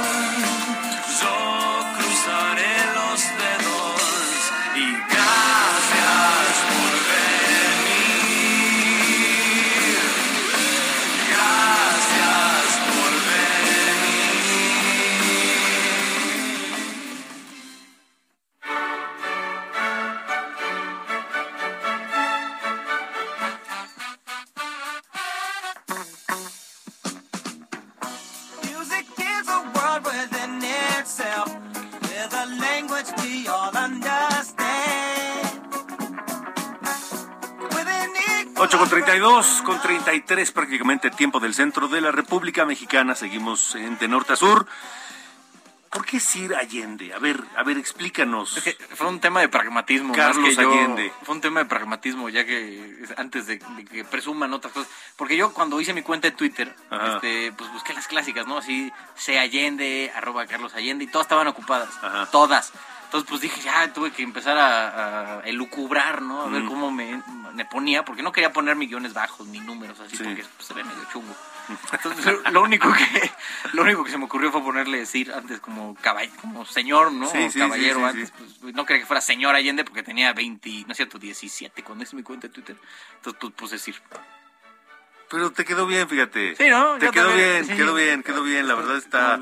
32, 39.20 39.62
con 39.64 39.80
33 39.80 40.52
prácticamente 40.52 41.12
tiempo 41.12 41.40
del 41.40 41.54
centro 41.54 41.88
de 41.88 42.02
la 42.02 42.12
República 42.12 42.66
Mexicana. 42.66 43.14
Seguimos 43.14 43.76
en 43.76 43.96
de 44.00 44.08
norte 44.08 44.34
a 44.34 44.36
sur. 44.36 44.66
¿Por 45.92 46.04
qué 46.04 46.20
Sir 46.20 46.56
Allende? 46.56 47.14
A 47.14 47.20
ver, 47.20 47.40
a 47.56 47.62
ver, 47.62 47.78
explícanos. 47.78 48.58
Es 48.58 48.64
que 48.64 48.74
fue 48.96 49.08
un 49.08 49.20
tema 49.20 49.42
de 49.42 49.50
pragmatismo. 49.50 50.16
Carlos 50.16 50.56
yo- 50.56 50.62
Allende. 50.68 51.14
Fue 51.22 51.36
un 51.36 51.42
tema 51.42 51.60
de 51.60 51.68
pragmatismo, 51.68 52.28
ya 52.30 52.44
que 52.44 53.04
antes 53.16 53.46
de, 53.46 53.60
de 53.78 53.86
que 53.86 54.04
presuman 54.04 54.52
otras 54.52 54.74
cosas. 54.74 54.92
Porque 55.16 55.38
yo 55.38 55.54
cuando 55.54 55.80
hice 55.80 55.94
mi 55.94 56.02
cuenta 56.02 56.28
de 56.32 56.36
Twitter, 56.36 56.76
este, 57.14 57.52
pues 57.52 57.72
busqué 57.72 57.94
las 57.94 58.08
clásicas, 58.08 58.48
¿no? 58.48 58.58
Así, 58.58 58.92
C 59.16 59.38
Allende, 59.38 60.12
arroba 60.16 60.48
Carlos 60.48 60.74
Allende, 60.74 61.04
y 61.04 61.08
todas 61.08 61.26
estaban 61.26 61.46
ocupadas. 61.48 61.90
Ajá. 62.02 62.26
Todas. 62.32 62.74
Entonces, 63.14 63.30
pues 63.30 63.42
dije, 63.42 63.62
ya 63.62 63.94
tuve 63.94 64.10
que 64.12 64.24
empezar 64.24 64.58
a, 64.58 65.38
a 65.38 65.40
elucubrar, 65.42 66.24
¿no? 66.24 66.42
A 66.42 66.48
ver 66.48 66.64
cómo 66.66 66.90
me, 66.90 67.22
me 67.54 67.64
ponía, 67.64 68.04
porque 68.04 68.24
no 68.24 68.32
quería 68.32 68.52
poner 68.52 68.76
ni 68.76 68.88
guiones 68.88 69.14
bajos 69.14 69.46
ni 69.50 69.60
números 69.60 70.00
así, 70.00 70.18
Sí. 70.18 70.24
porque 70.24 70.44
pues, 70.58 70.68
se 70.68 70.74
ve 70.74 70.84
medio 70.84 71.04
chungo. 71.12 71.36
Entonces, 71.92 72.36
lo 72.52 72.64
único 72.64 72.92
que 72.92 73.32
lo 73.74 73.84
único 73.84 74.04
que 74.04 74.10
se 74.10 74.18
me 74.18 74.26
ocurrió 74.26 74.52
fue 74.52 74.64
ponerle 74.64 74.98
decir 74.98 75.32
antes 75.32 75.60
como 75.60 75.94
caball 76.02 76.28
como 76.42 76.66
señor, 76.66 77.12
¿no? 77.12 77.30
Sí, 77.30 77.52
sí, 77.52 77.60
caballero 77.60 78.00
sí, 78.00 78.02
sí, 78.02 78.10
antes. 78.10 78.34
Pues, 78.62 78.74
no 78.74 78.84
quería 78.84 79.04
que 79.04 79.06
fuera 79.06 79.22
señor 79.22 79.54
Allende 79.54 79.84
porque 79.86 80.02
tenía 80.02 80.34
20, 80.34 80.86
no 80.88 80.92
es 80.94 80.98
cierto, 80.98 81.20
17 81.20 81.84
cuando 81.84 82.04
hice 82.06 82.16
mi 82.16 82.24
cuenta 82.24 82.48
de 82.48 82.54
Twitter. 82.56 82.76
Entonces 83.18 83.40
pues 83.40 83.54
puse 83.54 83.76
decir. 83.76 83.96
Pero 85.30 85.52
te 85.52 85.64
quedó 85.66 85.86
bien, 85.86 86.10
fíjate. 86.10 86.56
Sí, 86.56 86.68
¿no? 86.68 86.98
Te 86.98 87.06
Yo 87.06 87.12
quedó 87.12 87.28
también, 87.30 87.50
bien, 87.52 87.66
sí. 87.68 87.74
quedó 87.76 87.94
bien, 87.94 88.24
quedó 88.24 88.42
bien. 88.44 88.68
La 88.68 88.74
verdad 88.74 88.98
está, 88.98 89.40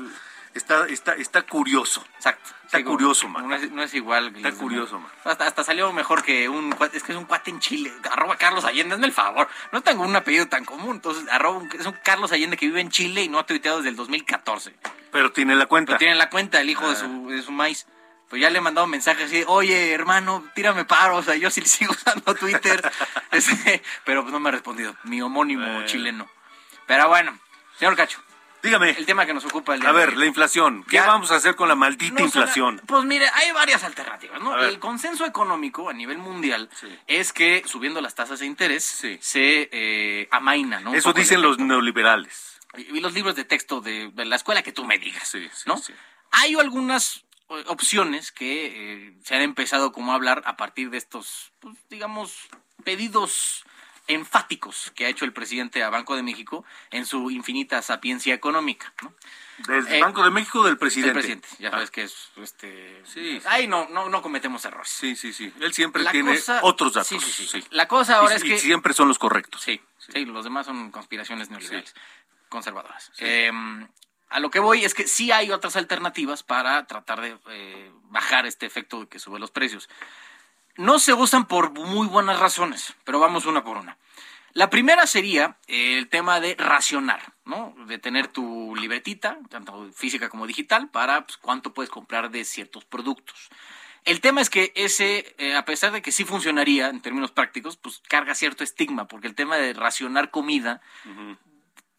está, 0.54 0.86
está, 0.86 1.12
está 1.14 1.42
curioso. 1.42 2.04
Exacto. 2.16 2.50
Está 2.64 2.78
Sí, 2.78 2.84
curioso, 2.84 3.28
man. 3.28 3.46
No 3.48 3.54
es, 3.54 3.70
no 3.70 3.82
es 3.82 3.92
igual. 3.92 4.34
Está 4.34 4.52
curioso, 4.52 4.98
man. 4.98 5.10
Hasta, 5.24 5.46
hasta 5.46 5.62
salió 5.62 5.92
mejor 5.92 6.22
que 6.22 6.48
un 6.48 6.72
cuate, 6.72 6.96
es 6.96 7.02
que 7.02 7.12
es 7.12 7.18
un 7.18 7.26
cuate 7.26 7.50
en 7.50 7.60
Chile, 7.60 7.92
arroba 8.10 8.36
Carlos 8.36 8.64
Allende, 8.64 8.94
hazme 8.94 9.06
el 9.08 9.12
favor. 9.12 9.46
No 9.72 9.82
tengo 9.82 10.02
un 10.04 10.16
apellido 10.16 10.48
tan 10.48 10.64
común, 10.64 10.96
entonces 10.96 11.24
arroba 11.30 11.58
un- 11.58 11.70
es 11.78 11.84
un 11.84 11.92
Carlos 12.02 12.32
Allende 12.32 12.56
que 12.56 12.66
vive 12.66 12.80
en 12.80 12.88
Chile 12.90 13.22
y 13.22 13.28
no 13.28 13.38
ha 13.38 13.44
tuiteado 13.46 13.76
desde 13.78 13.90
el 13.90 13.96
2014. 13.96 14.74
Pero 15.10 15.32
tiene 15.32 15.54
la 15.54 15.66
cuenta. 15.66 15.90
Pero 15.90 15.98
tiene 15.98 16.14
la 16.14 16.30
cuenta 16.30 16.60
el 16.62 16.70
hijo 16.70 16.88
de, 16.88 16.96
su, 16.96 17.28
de 17.28 17.42
su 17.42 17.52
maíz. 17.52 17.86
Pues 18.30 18.40
ya 18.40 18.48
le 18.48 18.56
he 18.56 18.62
mandado 18.62 18.86
mensajes 18.86 19.26
así, 19.26 19.44
oye, 19.46 19.92
hermano, 19.92 20.42
tírame 20.54 20.86
paro, 20.86 21.16
o 21.16 21.22
sea, 21.22 21.34
yo 21.36 21.50
sí 21.50 21.60
sigo 21.66 21.92
usando 21.92 22.34
Twitter. 22.34 22.90
Este, 23.32 23.82
pero 24.04 24.22
pues 24.22 24.32
no 24.32 24.40
me 24.40 24.48
ha 24.48 24.52
respondido, 24.52 24.94
mi 25.04 25.20
homónimo 25.22 25.84
chileno. 25.86 26.28
Pero 26.86 27.08
bueno, 27.08 27.38
señor 27.78 27.96
Cacho, 27.96 28.22
Dígame. 28.62 28.90
el 28.90 29.06
tema 29.06 29.26
que 29.26 29.34
nos 29.34 29.44
ocupa 29.44 29.74
el 29.74 29.80
día 29.80 29.90
A 29.90 29.92
de 29.92 29.98
ver, 29.98 30.08
hoy. 30.10 30.14
la 30.16 30.26
inflación. 30.26 30.84
¿Qué 30.84 30.96
Ya- 30.96 31.06
vamos 31.06 31.30
a 31.32 31.36
hacer 31.36 31.56
con 31.56 31.68
la 31.68 31.74
maldita 31.74 32.14
No, 32.14 32.24
inflación? 32.26 32.76
suena- 32.76 32.82
pues 32.86 33.04
mire, 33.04 33.26
hay 33.34 33.50
varias 33.52 33.82
alternativas, 33.84 34.40
¿no? 34.40 34.56
El 34.58 34.78
consenso 34.78 35.26
económico 35.26 35.88
a 35.88 35.92
nivel 35.92 36.18
mundial 36.18 36.68
Sí. 36.80 36.86
es 37.06 37.32
que 37.32 37.62
subiendo 37.66 38.00
las 38.00 38.14
tasas 38.14 38.38
de 38.40 38.46
interés 38.46 38.84
Sí. 38.84 39.18
se 39.20 39.68
eh, 39.72 40.28
amaina, 40.30 40.80
¿no? 40.80 40.94
Eso 40.94 41.12
dicen 41.12 41.42
los 41.42 41.58
neoliberales. 41.58 42.60
Y 42.76 43.00
los 43.00 43.12
libros 43.12 43.34
de 43.36 43.44
texto 43.44 43.80
de, 43.80 44.10
de 44.14 44.24
la 44.24 44.36
escuela 44.36 44.62
que 44.62 44.72
tú 44.72 44.84
me 44.84 44.98
digas, 44.98 45.28
Sí, 45.28 45.48
sí, 45.52 45.62
¿no? 45.66 45.80
Hay 46.30 46.54
algunas 46.54 47.24
eh, 47.50 47.64
opciones 47.66 48.32
que 48.32 48.66
eh, 49.08 49.14
se 49.24 49.34
han 49.34 49.42
empezado 49.42 49.92
como 49.92 50.12
a 50.12 50.14
hablar 50.14 50.42
a 50.46 50.56
partir 50.56 50.88
de 50.88 50.96
estos, 50.96 51.52
pues, 51.60 51.76
digamos, 51.90 52.48
pedidos 52.84 53.64
enfáticos 54.14 54.92
que 54.94 55.06
ha 55.06 55.08
hecho 55.08 55.24
el 55.24 55.32
presidente 55.32 55.82
a 55.82 55.90
Banco 55.90 56.14
de 56.16 56.22
México 56.22 56.64
en 56.90 57.06
su 57.06 57.30
infinita 57.30 57.80
sapiencia 57.82 58.34
económica, 58.34 58.92
¿no? 59.02 59.14
¿Del 59.68 59.86
Eh, 59.88 60.00
Banco 60.00 60.24
de 60.24 60.30
México 60.30 60.60
o 60.60 60.64
del 60.64 60.72
El 60.72 60.78
presidente? 60.78 61.12
presidente, 61.14 61.48
ya 61.58 61.70
sabes 61.70 61.90
que 61.90 62.02
es, 62.04 62.30
este... 62.36 63.02
Sí, 63.04 63.38
sí. 63.40 63.46
Ahí 63.46 63.66
no, 63.68 63.88
no, 63.90 64.08
no 64.08 64.22
cometemos 64.22 64.64
errores. 64.64 64.88
Sí, 64.88 65.14
sí, 65.14 65.32
sí. 65.32 65.52
Él 65.60 65.72
siempre 65.72 66.02
La 66.02 66.10
tiene 66.10 66.34
cosa- 66.34 66.60
otros 66.62 66.94
datos. 66.94 67.08
sí, 67.08 67.20
sí, 67.20 67.46
sí. 67.46 67.64
La 67.70 67.86
cosa 67.86 68.16
ahora 68.16 68.34
Y- 68.34 68.36
es 68.38 68.44
y 68.44 68.48
que... 68.48 68.58
siempre 68.58 68.94
son 68.94 69.08
los 69.08 69.18
correctos. 69.18 69.60
Sí, 69.62 69.80
sí, 69.98 70.24
los 70.24 70.44
demás 70.44 70.66
son 70.66 70.90
conspiraciones 70.90 71.50
neoliberales, 71.50 71.94
conservadoras. 72.48 73.12
Eh, 73.18 73.50
a 74.30 74.40
lo 74.40 74.50
que 74.50 74.58
voy 74.60 74.84
es 74.84 74.94
que 74.94 75.06
sí 75.06 75.30
hay 75.30 75.50
otras 75.50 75.76
alternativas 75.76 76.42
para 76.42 76.86
tratar 76.86 77.20
de 77.20 77.38
eh, 77.50 77.92
bajar 78.04 78.46
este 78.46 78.64
efecto 78.66 79.06
que 79.08 79.18
sube 79.18 79.38
los 79.38 79.50
precios. 79.50 79.88
No 80.76 80.98
se 80.98 81.12
usan 81.12 81.46
por 81.46 81.72
muy 81.72 82.06
buenas 82.06 82.40
razones, 82.40 82.94
pero 83.04 83.18
vamos 83.18 83.46
una 83.46 83.62
por 83.62 83.76
una. 83.76 83.98
La 84.54 84.68
primera 84.68 85.06
sería 85.06 85.56
eh, 85.66 85.96
el 85.98 86.08
tema 86.08 86.40
de 86.40 86.54
racionar, 86.56 87.32
¿no? 87.44 87.74
De 87.86 87.98
tener 87.98 88.28
tu 88.28 88.74
libretita, 88.76 89.38
tanto 89.48 89.90
física 89.92 90.28
como 90.28 90.46
digital, 90.46 90.90
para 90.90 91.26
pues, 91.26 91.38
cuánto 91.38 91.72
puedes 91.72 91.90
comprar 91.90 92.30
de 92.30 92.44
ciertos 92.44 92.84
productos. 92.84 93.48
El 94.04 94.20
tema 94.20 94.40
es 94.40 94.50
que 94.50 94.72
ese, 94.74 95.34
eh, 95.38 95.54
a 95.54 95.64
pesar 95.64 95.92
de 95.92 96.02
que 96.02 96.12
sí 96.12 96.24
funcionaría 96.24 96.88
en 96.88 97.00
términos 97.00 97.30
prácticos, 97.30 97.76
pues 97.76 98.02
carga 98.08 98.34
cierto 98.34 98.64
estigma, 98.64 99.06
porque 99.06 99.28
el 99.28 99.34
tema 99.34 99.56
de 99.56 99.72
racionar 99.74 100.30
comida 100.30 100.82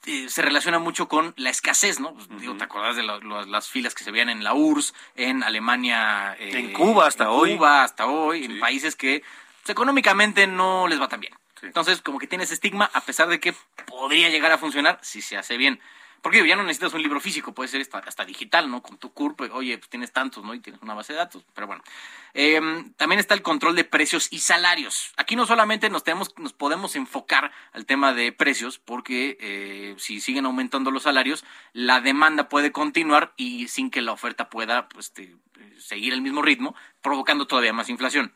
eh, 0.05 0.27
se 0.29 0.41
relaciona 0.41 0.79
mucho 0.79 1.07
con 1.07 1.33
la 1.37 1.49
escasez, 1.49 1.99
¿no? 1.99 2.13
Pues, 2.13 2.27
digo, 2.39 2.55
¿te 2.57 2.63
acordás 2.63 2.95
de 2.95 3.03
las 3.03 3.67
filas 3.69 3.95
que 3.95 4.03
se 4.03 4.11
veían 4.11 4.29
en 4.29 4.43
la 4.43 4.53
URSS, 4.53 4.93
en 5.15 5.43
Alemania? 5.43 6.35
eh, 6.39 6.51
En 6.59 6.73
Cuba 6.73 7.07
hasta 7.07 7.25
en 7.25 7.29
hoy. 7.29 7.55
Cuba 7.55 7.83
hasta 7.83 8.07
hoy, 8.07 8.45
en 8.45 8.59
países 8.59 8.95
que 8.95 9.23
pues, 9.61 9.69
económicamente 9.69 10.47
no 10.47 10.87
les 10.87 10.99
va 11.01 11.07
tan 11.07 11.19
bien. 11.21 11.33
Sí. 11.59 11.67
Entonces, 11.67 12.01
como 12.01 12.19
que 12.19 12.27
tiene 12.27 12.43
ese 12.43 12.53
estigma, 12.53 12.89
a 12.93 13.01
pesar 13.01 13.29
de 13.29 13.39
que 13.39 13.53
podría 13.87 14.29
llegar 14.29 14.51
a 14.51 14.57
funcionar 14.57 14.99
si 15.01 15.21
se 15.21 15.37
hace 15.37 15.57
bien. 15.57 15.79
Porque 16.23 16.47
ya 16.47 16.55
no 16.55 16.63
necesitas 16.63 16.93
un 16.93 17.01
libro 17.01 17.19
físico, 17.19 17.53
puede 17.53 17.67
ser 17.67 17.85
hasta, 18.05 18.23
digital, 18.23 18.71
¿no? 18.71 18.81
Con 18.81 18.97
tu 18.97 19.11
CURP, 19.11 19.51
oye, 19.51 19.77
pues 19.77 19.89
tienes 19.89 20.13
tantos, 20.13 20.41
¿no? 20.41 20.53
Y 20.53 20.61
tienes 20.61 20.81
una 20.81 20.93
base 20.93 21.11
de 21.11 21.19
datos, 21.19 21.43
pero 21.53 21.67
bueno. 21.67 21.83
Eh, 22.33 22.61
también 22.95 23.19
está 23.19 23.33
el 23.33 23.41
control 23.41 23.75
de 23.75 23.83
precios 23.83 24.29
y 24.31 24.39
salarios. 24.39 25.11
Aquí 25.17 25.35
no 25.35 25.45
solamente 25.45 25.89
nos, 25.89 26.05
tenemos, 26.05 26.33
nos 26.37 26.53
podemos 26.53 26.95
enfocar 26.95 27.51
al 27.73 27.85
tema 27.85 28.13
de 28.13 28.31
precios, 28.31 28.79
porque 28.79 29.37
eh, 29.41 29.95
si 29.97 30.21
siguen 30.21 30.45
aumentando 30.45 30.91
los 30.91 31.03
salarios, 31.03 31.43
la 31.73 31.99
demanda 31.99 32.47
puede 32.47 32.71
continuar 32.71 33.33
y 33.35 33.67
sin 33.67 33.91
que 33.91 34.01
la 34.01 34.13
oferta 34.13 34.49
pueda 34.49 34.87
pues, 34.87 35.07
este, 35.07 35.23
eh, 35.59 35.75
seguir 35.77 36.13
el 36.13 36.21
mismo 36.21 36.41
ritmo, 36.41 36.73
provocando 37.01 37.47
todavía 37.47 37.73
más 37.73 37.89
inflación. 37.89 38.33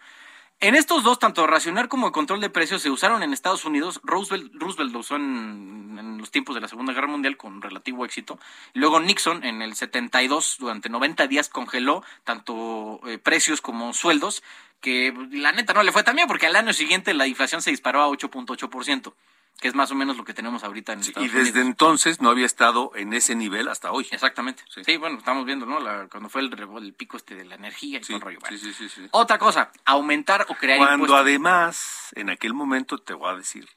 En 0.60 0.74
estos 0.74 1.04
dos, 1.04 1.20
tanto 1.20 1.46
racionar 1.46 1.88
como 1.88 2.08
el 2.08 2.12
control 2.12 2.42
de 2.42 2.50
precios, 2.50 2.82
se 2.82 2.90
usaron 2.90 3.22
en 3.22 3.32
Estados 3.32 3.64
Unidos. 3.64 4.02
Roosevelt, 4.04 4.52
Roosevelt 4.56 4.92
lo 4.92 5.00
usó 5.00 5.16
en, 5.16 6.18
los 6.18 6.32
tiempos 6.32 6.56
de 6.56 6.62
la 6.62 6.68
Segunda 6.68 6.94
Guerra 6.94 7.06
Mundial 7.06 7.38
con 7.38 7.62
relativo 7.62 8.04
éxito. 8.06 8.40
Luego 8.74 9.00
Nixon 9.00 9.44
en 9.44 9.62
el 9.62 9.76
72, 9.76 10.58
durante 10.58 10.90
90 10.90 11.28
días, 11.28 11.50
congeló 11.50 12.04
tanto 12.24 13.02
eh, 13.06 13.20
precios 13.20 13.62
como 13.62 13.94
sueldos, 13.94 14.42
que 14.82 15.14
la 15.32 15.52
neta 15.52 15.74
no 15.74 15.84
le 15.84 15.92
fue 15.92 16.02
tan 16.02 16.16
bien, 16.16 16.28
porque 16.28 16.48
al 16.48 16.56
año 16.56 16.74
siguiente 16.74 17.14
la 17.14 17.28
inflación 17.28 17.62
se 17.62 17.70
disparó 17.70 18.02
a 18.02 18.08
8.8%, 18.08 19.14
que 19.60 19.68
es 19.68 19.74
más 19.76 19.90
o 19.92 19.96
menos 19.96 20.18
lo 20.18 20.24
que 20.24 20.34
tenemos 20.36 20.64
ahorita 20.64 20.94
en 20.94 21.04
Sí, 21.04 21.10
Estados 21.10 21.28
y 21.30 21.32
desde 21.32 21.50
Unidos. 21.52 21.68
entonces 21.68 22.22
no 22.22 22.30
había 22.30 22.46
estado 22.46 22.92
en 22.96 23.14
ese 23.14 23.34
nivel 23.36 23.68
hasta 23.70 23.92
hoy. 23.92 24.08
Exactamente. 24.12 24.64
Sí. 24.70 24.84
Sí. 24.84 24.98
bueno, 24.98 25.18
estamos 25.18 25.46
viendo, 25.46 25.66
¿no? 25.66 25.80
La- 25.80 26.08
cuando 26.10 26.30
fue 26.30 26.42
el, 26.42 26.94
pico 26.96 27.18
este 27.18 27.34
de 27.36 27.44
la 27.46 27.56
energía 27.56 28.00
y 28.00 28.04
Sí, 28.04 28.08
todo 28.14 28.18
el 28.18 28.22
rollo. 28.22 28.40
sí, 28.42 28.56
Bueno. 28.58 28.58
sí, 28.64 28.74
sí, 28.74 28.90
sí. 28.90 29.08
Otra 29.12 29.40
cosa, 29.40 29.72
aumentar 29.86 30.46
o 30.50 30.56
crear 30.56 30.78
Cuando 30.78 30.94
impuestos. 31.06 31.20
además, 31.20 32.08
en 32.16 32.30
aquel 32.30 32.54
momento, 32.54 33.00
te 33.00 33.14
voy 33.14 33.32
a 33.32 33.36
decir, 33.36 33.68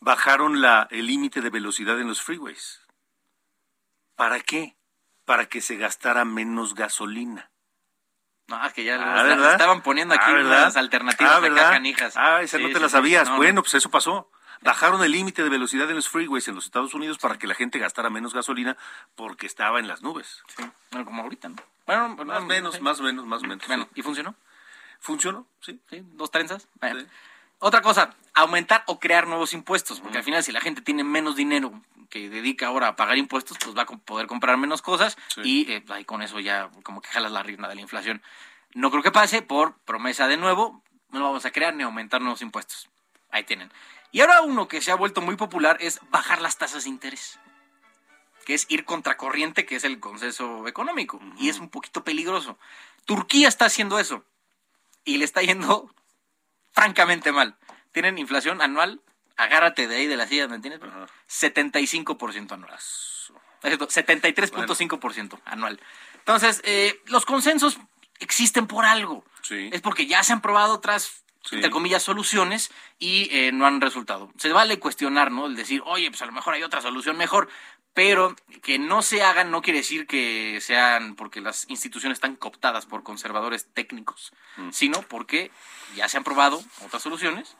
bajaron 0.00 0.60
la, 0.60 0.86
el 0.90 1.06
límite 1.06 1.40
de 1.40 1.48
velocidad 1.50 1.98
en 1.98 2.08
los 2.08 2.20
freeways. 2.22 2.80
¿Para 4.16 4.40
qué? 4.40 4.76
Para 5.24 5.46
que 5.46 5.60
se 5.62 5.76
gastara 5.76 6.24
menos 6.26 6.74
gasolina. 6.74 7.50
No, 8.48 8.66
es 8.66 8.72
que 8.72 8.84
ya 8.84 8.96
Ah, 9.00 9.52
estaban 9.52 9.80
poniendo 9.82 10.12
aquí 10.14 10.24
Ah, 10.26 10.40
unas 10.40 10.76
alternativas 10.76 11.32
Ah, 11.32 11.36
acá 11.36 11.48
¿verdad? 11.48 11.70
canijas. 11.70 12.16
Ah, 12.16 12.42
esa 12.42 12.58
no 12.58 12.68
te 12.68 12.80
la 12.80 12.88
sabías. 12.88 13.28
No, 13.30 13.36
bueno, 13.36 13.62
pues 13.62 13.74
eso 13.74 13.90
pasó. 13.90 14.30
Bajaron 14.62 15.02
el 15.02 15.12
límite 15.12 15.42
de 15.42 15.48
velocidad 15.48 15.88
en 15.88 15.96
los 15.96 16.08
freeways 16.08 16.46
en 16.48 16.54
los 16.54 16.66
Estados 16.66 16.92
Unidos 16.94 17.18
para 17.18 17.38
que 17.38 17.46
la 17.46 17.54
gente 17.54 17.78
gastara 17.78 18.10
menos 18.10 18.34
gasolina 18.34 18.76
porque 19.16 19.46
estaba 19.46 19.78
en 19.78 19.88
las 19.88 20.02
nubes. 20.02 20.42
sí. 20.56 20.64
Bueno, 20.90 21.06
como 21.06 21.22
ahorita, 21.22 21.48
¿no? 21.48 21.56
Bueno, 21.86 22.08
Más 22.24 22.40
no, 22.42 22.46
menos, 22.46 22.74
sí. 22.74 22.80
más 22.80 23.00
menos, 23.00 23.24
más 23.24 23.42
o 23.42 23.46
menos. 23.46 23.66
Bueno, 23.66 23.84
sí. 23.84 24.00
¿y 24.00 24.02
funcionó? 24.02 24.34
¿Funcionó? 25.00 25.46
Sí. 25.60 25.80
¿Sí? 25.88 26.02
¿Dos 26.12 26.30
trenzas? 26.30 26.68
Bueno. 26.80 27.00
Sí. 27.00 27.06
Otra 27.58 27.82
cosa, 27.82 28.14
aumentar 28.34 28.84
o 28.86 28.98
crear 29.00 29.26
nuevos 29.26 29.52
impuestos, 29.52 30.00
porque 30.00 30.18
al 30.18 30.24
final 30.24 30.42
si 30.42 30.50
la 30.52 30.60
gente 30.60 30.80
tiene 30.82 31.04
menos 31.04 31.36
dinero 31.36 31.82
que 32.08 32.28
dedica 32.30 32.66
ahora 32.66 32.88
a 32.88 32.96
pagar 32.96 33.18
impuestos, 33.18 33.58
pues 33.62 33.76
va 33.76 33.82
a 33.82 33.86
poder 33.86 34.26
comprar 34.26 34.56
menos 34.56 34.82
cosas 34.82 35.16
y 35.44 35.70
eh, 35.70 35.84
ahí 35.90 36.04
con 36.04 36.22
eso 36.22 36.40
ya 36.40 36.70
como 36.82 37.00
que 37.02 37.08
jalas 37.08 37.32
la 37.32 37.42
rienda 37.42 37.68
de 37.68 37.74
la 37.74 37.80
inflación. 37.82 38.22
No 38.74 38.90
creo 38.90 39.02
que 39.02 39.10
pase 39.12 39.42
por 39.42 39.74
promesa 39.84 40.26
de 40.26 40.36
nuevo, 40.38 40.82
no 41.10 41.22
vamos 41.22 41.44
a 41.44 41.50
crear 41.50 41.74
ni 41.74 41.82
aumentar 41.82 42.20
nuevos 42.20 42.40
impuestos. 42.42 42.88
Ahí 43.30 43.44
tienen. 43.44 43.70
Y 44.12 44.20
ahora 44.20 44.42
uno 44.42 44.68
que 44.68 44.80
se 44.80 44.90
ha 44.90 44.96
vuelto 44.96 45.20
muy 45.20 45.36
popular 45.36 45.76
es 45.80 46.00
bajar 46.10 46.40
las 46.40 46.58
tasas 46.58 46.84
de 46.84 46.90
interés, 46.90 47.38
que 48.44 48.54
es 48.54 48.66
ir 48.68 48.84
contracorriente, 48.84 49.66
que 49.66 49.76
es 49.76 49.84
el 49.84 50.00
consenso 50.00 50.66
económico, 50.66 51.20
y 51.38 51.48
es 51.48 51.58
un 51.58 51.68
poquito 51.68 52.02
peligroso. 52.02 52.58
Turquía 53.04 53.48
está 53.48 53.66
haciendo 53.66 53.98
eso 53.98 54.24
y 55.04 55.18
le 55.18 55.24
está 55.24 55.42
yendo 55.42 55.94
francamente 56.72 57.32
mal. 57.32 57.56
Tienen 57.92 58.18
inflación 58.18 58.62
anual, 58.62 59.00
agárrate 59.36 59.88
de 59.88 59.96
ahí 59.96 60.06
de 60.06 60.16
la 60.16 60.26
silla, 60.26 60.48
¿me 60.48 60.56
entiendes? 60.56 60.80
75% 61.28 62.52
anual. 62.52 62.74
Es 62.74 63.32
cierto, 63.62 63.88
73.5% 63.88 65.40
anual. 65.44 65.80
Entonces, 66.18 66.62
eh, 66.64 67.00
los 67.06 67.26
consensos 67.26 67.78
existen 68.18 68.66
por 68.66 68.84
algo. 68.84 69.24
Sí. 69.42 69.70
Es 69.72 69.80
porque 69.80 70.06
ya 70.06 70.22
se 70.22 70.32
han 70.32 70.40
probado 70.40 70.74
otras, 70.74 71.24
Sí. 71.42 71.56
entre 71.56 71.70
comillas, 71.70 72.02
soluciones 72.02 72.70
y 72.98 73.28
eh, 73.34 73.50
no 73.52 73.66
han 73.66 73.80
resultado. 73.80 74.30
Se 74.36 74.52
vale 74.52 74.78
cuestionar, 74.78 75.30
¿no? 75.32 75.46
El 75.46 75.56
decir, 75.56 75.82
oye, 75.86 76.10
pues 76.10 76.20
a 76.22 76.26
lo 76.26 76.32
mejor 76.32 76.52
hay 76.54 76.62
otra 76.62 76.82
solución 76.82 77.16
mejor. 77.16 77.48
Pero 77.92 78.36
que 78.62 78.78
no 78.78 79.02
se 79.02 79.22
hagan 79.24 79.50
no 79.50 79.62
quiere 79.62 79.80
decir 79.80 80.06
que 80.06 80.60
sean 80.60 81.16
porque 81.16 81.40
las 81.40 81.68
instituciones 81.68 82.16
están 82.16 82.36
cooptadas 82.36 82.86
por 82.86 83.02
conservadores 83.02 83.66
técnicos, 83.74 84.32
Mm. 84.56 84.70
sino 84.70 85.02
porque 85.02 85.50
ya 85.96 86.08
se 86.08 86.16
han 86.16 86.22
probado 86.22 86.62
otras 86.84 87.02
soluciones, 87.02 87.56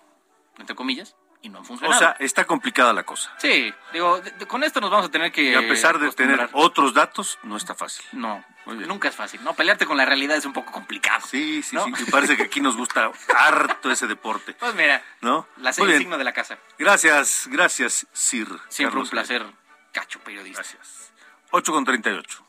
entre 0.59 0.77
comillas, 0.77 1.17
y 1.43 1.49
no 1.49 1.59
han 1.59 1.65
O 1.65 1.67
funcionado. 1.67 1.99
sea, 1.99 2.17
está 2.19 2.45
complicada 2.45 2.93
la 2.93 3.03
cosa. 3.05 3.33
sí, 3.39 3.73
digo, 3.93 4.21
de- 4.21 4.31
de- 4.33 4.47
con 4.47 4.63
esto 4.65 4.81
nos 4.81 4.91
vamos 4.91 5.07
a 5.07 5.11
tener 5.11 5.33
que... 5.33 5.43
Y 5.43 5.55
a 5.55 5.61
pesar 5.61 5.99
de 5.99 6.11
tener 6.13 6.49
otros 6.53 6.93
datos, 6.95 7.39
no 7.43 7.57
está 7.57 7.75
fácil. 7.75 8.05
No, 8.13 8.45
nunca 8.67 9.09
es 9.09 9.15
fácil, 9.17 9.43
¿no? 9.43 9.55
Pelearte 9.55 9.87
con 9.87 9.97
la 9.97 10.05
realidad 10.05 10.37
es 10.37 10.45
un 10.45 10.53
poco 10.53 10.71
complicado. 10.73 11.27
Sí, 11.27 11.63
sí, 11.63 11.75
¿no? 11.77 11.85
sí. 11.87 11.93
Me 11.93 12.07
parece 12.11 12.37
que 12.37 12.43
aquí 12.45 12.61
nos 12.61 12.77
gusta 12.77 13.11
harto 13.37 13.91
ese 13.91 14.07
deporte. 14.07 14.55
Pues 14.55 14.75
mira, 14.75 15.03
¿No? 15.23 15.47
la 15.57 15.71
bien. 15.73 15.99
signo 15.99 16.19
de 16.19 16.25
la 16.25 16.33
casa. 16.33 16.59
Gracias, 16.79 17.47
gracias, 17.51 18.07
Sir. 18.13 18.49
Siempre 18.69 18.93
Carlos 18.93 19.09
un 19.09 19.11
placer, 19.11 19.47
cacho 19.93 20.21
periodista. 20.21 20.61
Gracias. 20.63 21.13
8 21.53 21.73
con 21.73 21.85
38. 21.85 22.45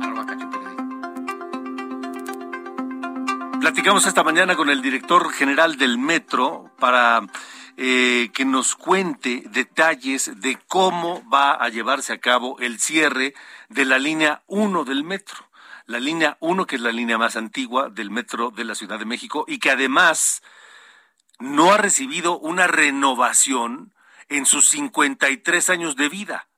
Arroba 0.00 0.26
cacho 0.26 0.48
periodista. 0.50 0.89
Platicamos 3.60 4.06
esta 4.06 4.24
mañana 4.24 4.56
con 4.56 4.70
el 4.70 4.80
director 4.80 5.30
general 5.34 5.76
del 5.76 5.98
Metro 5.98 6.74
para 6.78 7.20
eh, 7.76 8.30
que 8.32 8.46
nos 8.46 8.74
cuente 8.74 9.42
detalles 9.50 10.40
de 10.40 10.58
cómo 10.66 11.22
va 11.28 11.52
a 11.52 11.68
llevarse 11.68 12.14
a 12.14 12.18
cabo 12.18 12.58
el 12.60 12.80
cierre 12.80 13.34
de 13.68 13.84
la 13.84 13.98
línea 13.98 14.42
1 14.46 14.84
del 14.84 15.04
Metro. 15.04 15.36
la 15.84 16.00
línea 16.00 16.38
1, 16.40 16.66
que 16.66 16.76
es 16.76 16.82
la 16.82 16.90
línea 16.90 17.18
más 17.18 17.36
antigua 17.36 17.90
del 17.90 18.10
metro 18.10 18.50
de 18.50 18.64
la 18.64 18.74
Ciudad 18.74 18.98
de 18.98 19.04
México 19.04 19.44
y 19.46 19.58
que 19.58 19.70
además 19.70 20.40
no 21.38 21.74
ha 21.74 21.76
recibido 21.76 22.38
una 22.38 22.66
renovación 22.66 23.92
en 24.30 24.46
sus 24.46 24.70
53 24.70 25.68
años 25.68 25.96
de 25.96 26.08
vida. 26.08 26.48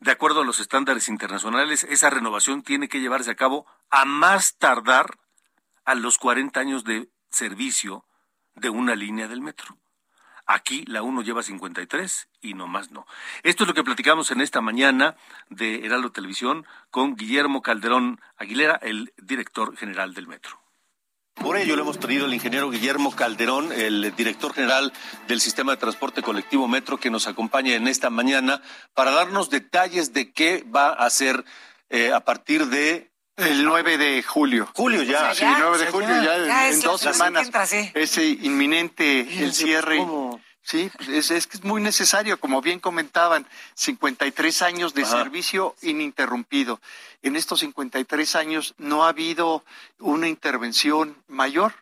De 0.00 0.10
acuerdo 0.10 0.40
a 0.40 0.44
los 0.44 0.58
estándares 0.58 1.08
internacionales, 1.08 1.84
esa 1.84 2.10
renovación 2.10 2.62
tiene 2.62 2.88
que 2.88 3.00
llevarse 3.00 3.30
a 3.30 3.36
cabo 3.36 3.66
a 3.90 4.04
más 4.04 4.56
tardar 4.56 5.16
a 5.88 5.94
los 5.94 6.18
40 6.18 6.60
años 6.60 6.84
de 6.84 7.08
servicio 7.30 8.04
de 8.54 8.68
una 8.68 8.94
línea 8.94 9.26
del 9.26 9.40
metro. 9.40 9.78
Aquí 10.44 10.84
la 10.86 11.02
1 11.02 11.22
lleva 11.22 11.42
53 11.42 12.28
y 12.42 12.52
no 12.52 12.66
más 12.66 12.90
no. 12.90 13.06
Esto 13.42 13.64
es 13.64 13.68
lo 13.68 13.74
que 13.74 13.84
platicamos 13.84 14.30
en 14.30 14.42
esta 14.42 14.60
mañana 14.60 15.16
de 15.48 15.86
Heraldo 15.86 16.12
Televisión 16.12 16.66
con 16.90 17.16
Guillermo 17.16 17.62
Calderón 17.62 18.20
Aguilera, 18.36 18.78
el 18.82 19.14
director 19.16 19.78
general 19.78 20.12
del 20.12 20.26
metro. 20.26 20.60
Por 21.32 21.56
ello 21.56 21.74
le 21.74 21.80
hemos 21.80 21.98
traído 21.98 22.26
al 22.26 22.34
ingeniero 22.34 22.68
Guillermo 22.70 23.16
Calderón, 23.16 23.72
el 23.72 24.14
director 24.14 24.52
general 24.52 24.92
del 25.26 25.40
sistema 25.40 25.72
de 25.72 25.78
transporte 25.78 26.20
colectivo 26.20 26.68
Metro, 26.68 26.98
que 26.98 27.10
nos 27.10 27.26
acompaña 27.28 27.74
en 27.76 27.88
esta 27.88 28.10
mañana 28.10 28.60
para 28.92 29.12
darnos 29.12 29.48
detalles 29.48 30.12
de 30.12 30.32
qué 30.32 30.64
va 30.64 30.88
a 30.88 31.06
hacer 31.06 31.46
eh, 31.88 32.12
a 32.12 32.20
partir 32.20 32.66
de 32.66 33.10
el 33.38 33.64
9 33.64 33.98
de 33.98 34.22
julio. 34.22 34.68
Julio 34.74 35.02
ya. 35.02 35.34
Sí, 35.34 35.44
9 35.44 35.78
de 35.78 35.86
julio, 35.86 36.08
ya, 36.08 36.38
Ya 36.46 36.68
en 36.68 36.74
es 36.74 36.82
dos 36.82 37.00
semanas. 37.00 37.16
semana 37.16 37.40
que 37.40 37.46
entra, 37.46 37.66
sí. 37.66 37.90
Es 37.94 38.18
eh, 38.18 38.38
inminente 38.42 39.20
el 39.42 39.54
cierre. 39.54 40.04
Sí, 40.62 40.90
pues 40.94 41.08
es, 41.08 41.30
es 41.30 41.46
que 41.46 41.56
es 41.56 41.64
muy 41.64 41.80
necesario, 41.80 42.38
como 42.38 42.60
bien 42.60 42.78
comentaban, 42.78 43.46
53 43.74 44.60
años 44.62 44.92
de 44.92 45.02
Ajá. 45.04 45.12
servicio 45.22 45.74
ininterrumpido. 45.80 46.78
En 47.22 47.36
estos 47.36 47.60
53 47.60 48.36
años 48.36 48.74
no 48.76 49.04
ha 49.04 49.08
habido 49.08 49.64
una 49.98 50.28
intervención 50.28 51.16
mayor. 51.26 51.72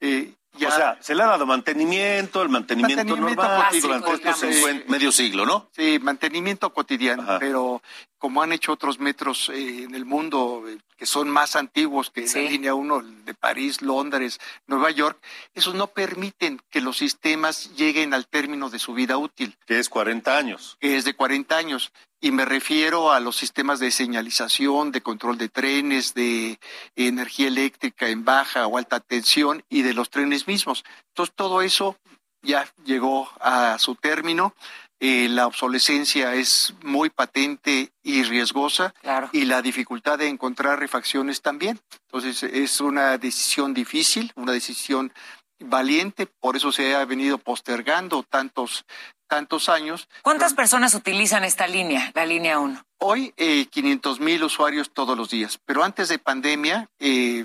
Eh, 0.00 0.34
ya- 0.58 0.68
O 0.68 0.70
sea, 0.72 0.98
se 1.00 1.14
le 1.14 1.22
ha 1.22 1.26
dado 1.26 1.46
mantenimiento, 1.46 2.42
el 2.42 2.48
mantenimiento, 2.48 2.96
Mantenimiento 3.04 3.36
normal 3.36 3.62
básico, 3.64 3.86
durante 3.88 4.12
estos 4.14 4.40
digamos. 4.40 4.56
50 4.70 4.90
medio 4.90 5.12
siglo, 5.12 5.46
¿no? 5.46 5.68
Sí, 5.72 5.98
mantenimiento 6.00 6.72
cotidiano, 6.72 7.38
pero 7.40 7.82
como 8.18 8.42
han 8.42 8.52
hecho 8.52 8.72
otros 8.72 8.98
metros 9.00 9.50
eh, 9.50 9.82
en 9.84 9.94
el 9.94 10.04
mundo 10.06 10.64
eh, 10.66 10.78
que 10.96 11.04
son 11.06 11.28
más 11.28 11.56
antiguos 11.56 12.10
que 12.10 12.26
la 12.26 12.50
línea 12.50 12.74
1 12.74 13.00
el 13.00 13.24
de 13.24 13.34
París, 13.34 13.82
Londres, 13.82 14.38
Nueva 14.66 14.90
York, 14.90 15.18
esos 15.54 15.74
no 15.74 15.88
permiten 15.88 16.60
que 16.70 16.80
los 16.80 16.96
sistemas 16.96 17.74
lleguen 17.76 18.14
al 18.14 18.26
término 18.26 18.70
de 18.70 18.78
su 18.78 18.94
vida 18.94 19.18
útil. 19.18 19.56
Que 19.66 19.78
es 19.78 19.88
40 19.90 20.36
años. 20.38 20.76
Que 20.80 20.96
es 20.96 21.04
de 21.04 21.14
40 21.14 21.56
años. 21.56 21.92
Y 22.24 22.32
me 22.32 22.46
refiero 22.46 23.12
a 23.12 23.20
los 23.20 23.36
sistemas 23.36 23.80
de 23.80 23.90
señalización, 23.90 24.92
de 24.92 25.02
control 25.02 25.36
de 25.36 25.50
trenes, 25.50 26.14
de 26.14 26.58
energía 26.96 27.48
eléctrica 27.48 28.08
en 28.08 28.24
baja 28.24 28.66
o 28.66 28.78
alta 28.78 28.98
tensión 28.98 29.62
y 29.68 29.82
de 29.82 29.92
los 29.92 30.08
trenes 30.08 30.46
mismos. 30.46 30.84
Entonces 31.08 31.34
todo 31.36 31.60
eso 31.60 31.98
ya 32.40 32.66
llegó 32.86 33.28
a 33.42 33.78
su 33.78 33.94
término. 33.94 34.54
Eh, 35.00 35.28
la 35.28 35.46
obsolescencia 35.46 36.34
es 36.34 36.72
muy 36.82 37.10
patente 37.10 37.92
y 38.02 38.22
riesgosa 38.22 38.94
y 39.32 39.44
la 39.44 39.60
dificultad 39.60 40.16
de 40.16 40.28
encontrar 40.28 40.78
refacciones 40.78 41.42
también. 41.42 41.78
Entonces 42.06 42.42
es 42.42 42.80
una 42.80 43.18
decisión 43.18 43.74
difícil, 43.74 44.32
una 44.34 44.52
decisión 44.52 45.12
valiente, 45.58 46.26
por 46.26 46.56
eso 46.56 46.72
se 46.72 46.94
ha 46.94 47.04
venido 47.04 47.36
postergando 47.36 48.22
tantos 48.22 48.86
tantos 49.34 49.68
años. 49.68 50.08
¿Cuántas 50.22 50.54
personas 50.54 50.94
utilizan 50.94 51.42
esta 51.42 51.66
línea, 51.66 52.12
la 52.14 52.24
línea 52.24 52.60
1? 52.60 52.84
Hoy 52.98 53.34
eh, 53.36 53.66
500 53.66 54.20
mil 54.20 54.44
usuarios 54.44 54.92
todos 54.92 55.18
los 55.18 55.28
días, 55.28 55.58
pero 55.64 55.82
antes 55.82 56.08
de 56.08 56.20
pandemia 56.20 56.88
eh, 57.00 57.44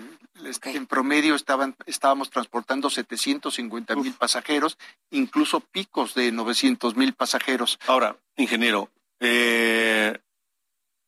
en 0.65 0.85
promedio 0.85 1.33
estaban 1.33 1.75
estábamos 1.87 2.29
transportando 2.29 2.91
750 2.91 3.95
mil 3.95 4.13
pasajeros, 4.13 4.77
incluso 5.09 5.61
picos 5.61 6.13
de 6.13 6.31
900 6.31 6.95
mil 6.95 7.13
pasajeros. 7.13 7.79
Ahora, 7.87 8.15
ingeniero, 8.37 8.91
eh, 9.19 10.15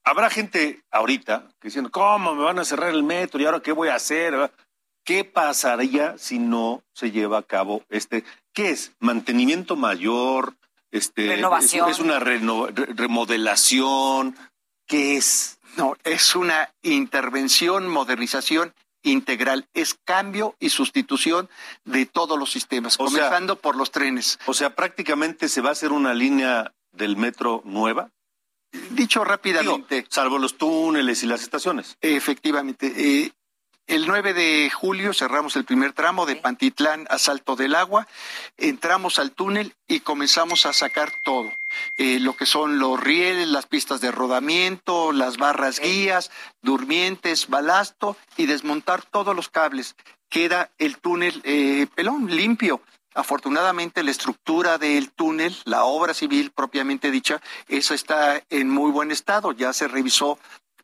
habrá 0.03 0.31
gente 0.31 0.81
ahorita 0.89 1.47
diciendo, 1.61 1.91
¿cómo 1.91 2.33
me 2.33 2.43
van 2.43 2.57
a 2.57 2.65
cerrar 2.65 2.89
el 2.89 3.03
metro? 3.03 3.39
¿Y 3.39 3.45
ahora 3.45 3.61
qué 3.61 3.71
voy 3.71 3.89
a 3.89 3.95
hacer? 3.95 4.51
¿Qué 5.05 5.25
pasaría 5.25 6.17
si 6.17 6.39
no 6.39 6.81
se 6.93 7.11
lleva 7.11 7.37
a 7.37 7.43
cabo 7.43 7.83
este? 7.89 8.23
¿Qué 8.51 8.71
es? 8.71 8.93
¿Mantenimiento 8.99 9.75
mayor? 9.75 10.55
Este, 10.91 11.27
Renovación. 11.27 11.89
¿Es, 11.89 11.95
es 11.97 11.99
una 12.03 12.19
reno- 12.19 12.67
re- 12.67 12.87
remodelación? 12.93 14.35
¿Qué 14.87 15.17
es? 15.17 15.59
No, 15.77 15.95
es 16.03 16.35
una 16.35 16.73
intervención, 16.81 17.87
modernización 17.87 18.73
integral, 19.03 19.67
es 19.73 19.95
cambio 20.05 20.55
y 20.59 20.69
sustitución 20.69 21.49
de 21.85 22.05
todos 22.05 22.37
los 22.37 22.51
sistemas, 22.51 22.95
O 22.99 23.07
sea- 23.07 23.17
comenzando 23.21 23.55
por 23.55 23.75
los 23.75 23.89
trenes. 23.91 24.37
O 24.45 24.53
sea, 24.53 24.75
prácticamente 24.75 25.49
se 25.49 25.61
va 25.61 25.69
a 25.69 25.71
hacer 25.71 25.91
una 25.91 26.13
línea 26.13 26.73
del 26.91 27.15
metro 27.17 27.61
nueva. 27.65 28.09
Dicho 28.91 29.23
rápidamente. 29.23 30.05
salvo 30.09 30.37
los 30.39 30.57
túneles 30.57 31.23
y 31.23 31.25
las 31.25 31.41
estaciones. 31.41 31.97
Efectivamente. 32.01 32.93
eh, 32.95 33.31
el 33.87 34.07
9 34.07 34.33
de 34.33 34.69
julio 34.69 35.13
cerramos 35.13 35.55
el 35.55 35.65
primer 35.65 35.93
tramo 35.93 36.25
de 36.25 36.35
Pantitlán 36.35 37.07
a 37.09 37.17
Salto 37.17 37.55
del 37.55 37.75
Agua, 37.75 38.07
entramos 38.57 39.19
al 39.19 39.31
túnel 39.31 39.75
y 39.87 39.99
comenzamos 39.99 40.65
a 40.65 40.73
sacar 40.73 41.11
todo, 41.23 41.51
eh, 41.97 42.19
lo 42.19 42.35
que 42.35 42.45
son 42.45 42.79
los 42.79 42.99
rieles, 42.99 43.47
las 43.47 43.65
pistas 43.65 43.99
de 43.99 44.11
rodamiento, 44.11 45.11
las 45.11 45.37
barras 45.37 45.79
guías, 45.79 46.31
durmientes, 46.61 47.47
balasto 47.49 48.15
y 48.37 48.45
desmontar 48.45 49.03
todos 49.03 49.35
los 49.35 49.49
cables. 49.49 49.95
Queda 50.29 50.71
el 50.77 50.97
túnel 50.97 51.41
eh, 51.43 51.87
pelón, 51.93 52.33
limpio. 52.33 52.81
Afortunadamente 53.13 54.03
la 54.03 54.11
estructura 54.11 54.77
del 54.77 55.11
túnel, 55.11 55.53
la 55.65 55.83
obra 55.83 56.13
civil 56.13 56.51
propiamente 56.51 57.11
dicha, 57.11 57.41
esa 57.67 57.93
está 57.93 58.41
en 58.49 58.69
muy 58.69 58.89
buen 58.89 59.11
estado, 59.11 59.51
ya 59.51 59.73
se 59.73 59.89
revisó 59.89 60.39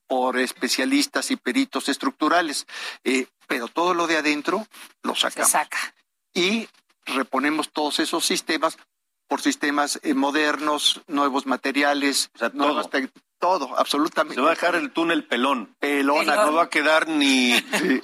por 0.08 0.38
especialistas 0.40 1.32
y 1.32 1.36
peritos 1.36 1.90
estructurales, 1.90 2.66
eh, 3.04 3.28
pero 3.48 3.68
todo 3.68 3.94
lo 3.94 4.08
de 4.08 4.18
adentro 4.18 4.66
lo 5.04 5.14
sacamos. 5.16 5.50
Y 6.34 6.68
reponemos 7.06 7.72
todos 7.72 8.00
esos 8.00 8.26
sistemas 8.26 8.78
por 9.28 9.42
sistemas 9.42 10.00
eh, 10.04 10.14
modernos, 10.14 11.02
nuevos 11.08 11.46
materiales, 11.46 12.30
nuevas 12.54 12.90
tec- 12.90 13.12
todo, 13.40 13.78
absolutamente. 13.78 14.36
Se 14.36 14.42
va 14.42 14.48
a 14.48 14.54
dejar 14.54 14.76
el 14.76 14.92
túnel 14.92 15.24
pelón. 15.26 15.76
Pelón, 15.80 16.26
No 16.26 16.54
va 16.54 16.64
a 16.64 16.70
quedar 16.70 17.08
ni, 17.08 17.54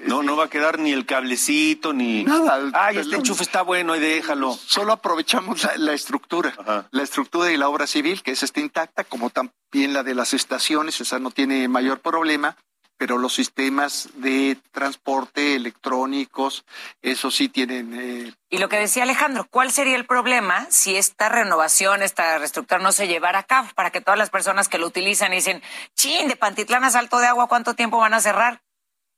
no, 0.06 0.24
no 0.24 0.36
va 0.36 0.46
a 0.46 0.50
quedar 0.50 0.80
ni 0.80 0.92
el 0.92 1.06
cablecito, 1.06 1.94
ni 1.94 2.24
Nada. 2.24 2.72
Ay, 2.74 2.98
este 2.98 3.16
enchufe 3.16 3.44
está 3.44 3.62
bueno 3.62 3.96
y 3.96 4.00
déjalo. 4.00 4.54
Solo 4.54 4.94
aprovechamos 4.94 5.64
la, 5.64 5.78
la 5.78 5.94
estructura, 5.94 6.88
la 6.92 7.04
estructura 7.04 7.52
y 7.52 7.58
la 7.58 7.70
obra 7.70 7.88
civil, 7.88 8.22
que 8.22 8.32
esa 8.32 8.46
está 8.46 8.60
intacta, 8.60 9.04
como 9.04 9.30
también 9.30 9.94
la 9.94 10.04
de 10.04 10.16
las 10.16 10.34
estaciones, 10.34 11.00
esa 11.02 11.20
no 11.20 11.32
tiene 11.32 11.68
mayor 11.68 12.00
problema, 12.00 12.58
pero 13.04 13.18
los 13.18 13.34
sistemas 13.34 14.08
de 14.14 14.58
transporte 14.72 15.56
electrónicos, 15.56 16.64
eso 17.02 17.32
sí 17.32 17.50
tienen... 17.50 17.94
eh, 18.00 18.34
Y 18.50 18.60
lo 18.60 18.70
que 18.70 18.78
decía 18.78 19.04
Alejandro, 19.04 19.46
¿cuál 19.50 19.74
sería 19.74 19.98
el 19.98 20.06
problema 20.06 20.68
si 20.70 20.96
esta 20.96 21.28
renovación, 21.28 22.02
esta 22.02 22.38
reestructura 22.38 22.80
no 22.80 22.94
se 22.94 23.10
llevara 23.10 23.40
a 23.40 23.44
cabo 23.44 23.68
para 23.76 23.92
que 23.92 24.00
todas 24.00 24.18
las 24.18 24.30
personas 24.30 24.70
que 24.70 24.78
lo 24.78 24.88
utilizan 24.88 25.34
y 25.34 25.36
dicen, 25.36 25.62
chin, 25.96 26.30
de 26.30 26.38
Pantitlán 26.38 26.86
a 26.86 26.92
Salto 26.92 27.20
de 27.20 27.28
Agua, 27.28 27.50
¿cuánto 27.50 27.74
tiempo 27.74 27.98
van 27.98 28.14
a 28.14 28.22
cerrar? 28.22 28.62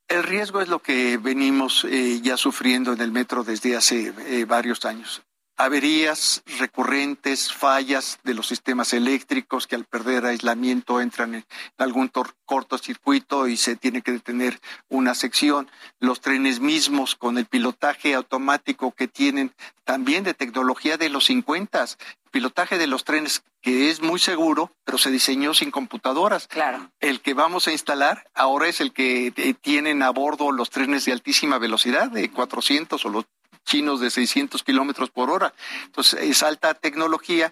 El 0.07 0.23
riesgo 0.23 0.61
es 0.61 0.67
lo 0.67 0.79
que 0.79 1.17
venimos 1.17 1.85
eh, 1.87 2.21
ya 2.23 2.37
sufriendo 2.37 2.91
en 2.91 3.01
el 3.01 3.11
metro 3.11 3.43
desde 3.43 3.75
hace 3.75 4.11
eh, 4.25 4.45
varios 4.45 4.83
años. 4.85 5.21
Averías 5.57 6.43
recurrentes, 6.59 7.53
fallas 7.53 8.19
de 8.23 8.33
los 8.33 8.47
sistemas 8.47 8.93
eléctricos 8.93 9.67
que 9.67 9.75
al 9.75 9.85
perder 9.85 10.25
aislamiento 10.25 10.99
entran 10.99 11.35
en 11.35 11.45
algún 11.77 12.11
cortocircuito 12.45 13.47
y 13.47 13.55
se 13.55 13.75
tiene 13.75 14.01
que 14.01 14.11
detener 14.11 14.59
una 14.89 15.15
sección. 15.15 15.69
Los 15.99 16.19
trenes 16.19 16.59
mismos 16.59 17.15
con 17.15 17.37
el 17.37 17.45
pilotaje 17.45 18.13
automático 18.15 18.91
que 18.91 19.07
tienen 19.07 19.53
también 19.85 20.23
de 20.25 20.33
tecnología 20.33 20.97
de 20.97 21.09
los 21.09 21.25
50, 21.25 21.85
pilotaje 22.31 22.77
de 22.77 22.87
los 22.87 23.05
trenes 23.05 23.43
que 23.61 23.89
es 23.89 24.01
muy 24.01 24.19
seguro, 24.19 24.71
pero 24.83 24.97
se 24.97 25.09
diseñó 25.09 25.53
sin 25.53 25.71
computadoras. 25.71 26.47
Claro. 26.47 26.91
El 26.99 27.21
que 27.21 27.33
vamos 27.33 27.67
a 27.67 27.71
instalar 27.71 28.29
ahora 28.33 28.67
es 28.67 28.81
el 28.81 28.91
que 28.91 29.33
eh, 29.35 29.53
tienen 29.53 30.03
a 30.03 30.09
bordo 30.09 30.51
los 30.51 30.69
trenes 30.69 31.05
de 31.05 31.13
altísima 31.13 31.59
velocidad, 31.59 32.11
de 32.11 32.29
400 32.29 33.05
o 33.05 33.09
los 33.09 33.25
chinos 33.65 33.99
de 33.99 34.09
600 34.11 34.63
kilómetros 34.63 35.09
por 35.09 35.29
hora. 35.29 35.53
Entonces, 35.85 36.19
es 36.21 36.43
alta 36.43 36.73
tecnología 36.75 37.51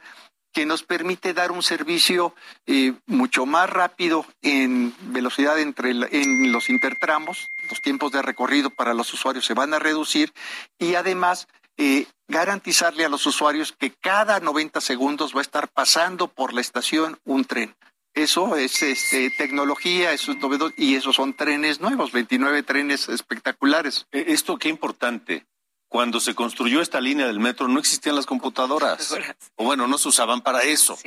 que 0.54 0.66
nos 0.68 0.84
permite 0.84 1.34
dar 1.34 1.52
un 1.52 1.64
servicio 1.64 2.36
eh, 2.68 2.94
mucho 3.08 3.48
más 3.48 3.68
rápido 3.70 4.24
en 4.44 4.94
velocidad 5.12 5.60
entre 5.60 5.96
la- 5.96 6.08
en 6.12 6.52
los 6.52 6.70
intertramos, 6.70 7.48
los 7.72 7.82
tiempos 7.82 8.12
de 8.12 8.22
recorrido 8.22 8.70
para 8.70 8.94
los 8.94 9.12
usuarios 9.14 9.46
se 9.46 9.56
van 9.56 9.74
a 9.74 9.80
reducir 9.80 10.32
y 10.78 10.94
además 10.94 11.48
eh, 11.78 12.06
garantizarle 12.28 13.04
a 13.04 13.10
los 13.10 13.26
usuarios 13.26 13.72
que 13.72 13.90
cada 13.92 14.40
90 14.40 14.80
segundos 14.80 15.34
va 15.36 15.40
a 15.40 15.42
estar 15.42 15.70
pasando 15.70 16.28
por 16.28 16.54
la 16.54 16.62
estación 16.62 17.18
un 17.26 17.46
tren. 17.46 17.76
Eso 18.14 18.56
es 18.56 18.84
este, 18.84 19.32
tecnología, 19.40 20.12
eso 20.14 20.34
es 20.34 20.38
novedoso, 20.38 20.76
y 20.78 20.94
esos 20.94 21.16
son 21.16 21.34
trenes 21.36 21.82
nuevos, 21.82 22.12
29 22.12 22.62
trenes 22.62 23.10
espectaculares. 23.10 24.06
Eh, 24.12 24.26
Esto 24.28 24.58
qué 24.60 24.70
importante. 24.70 25.48
Cuando 25.94 26.20
se 26.20 26.34
construyó 26.34 26.82
esta 26.82 27.00
línea 27.00 27.28
del 27.28 27.40
metro 27.40 27.68
no 27.68 27.80
existían 27.80 28.16
las 28.16 28.26
computadoras. 28.26 29.16
O 29.58 29.66
bueno, 29.66 29.88
no 29.88 30.00
se 30.00 30.08
usaban 30.08 30.42
para 30.42 30.64
eso. 30.64 30.98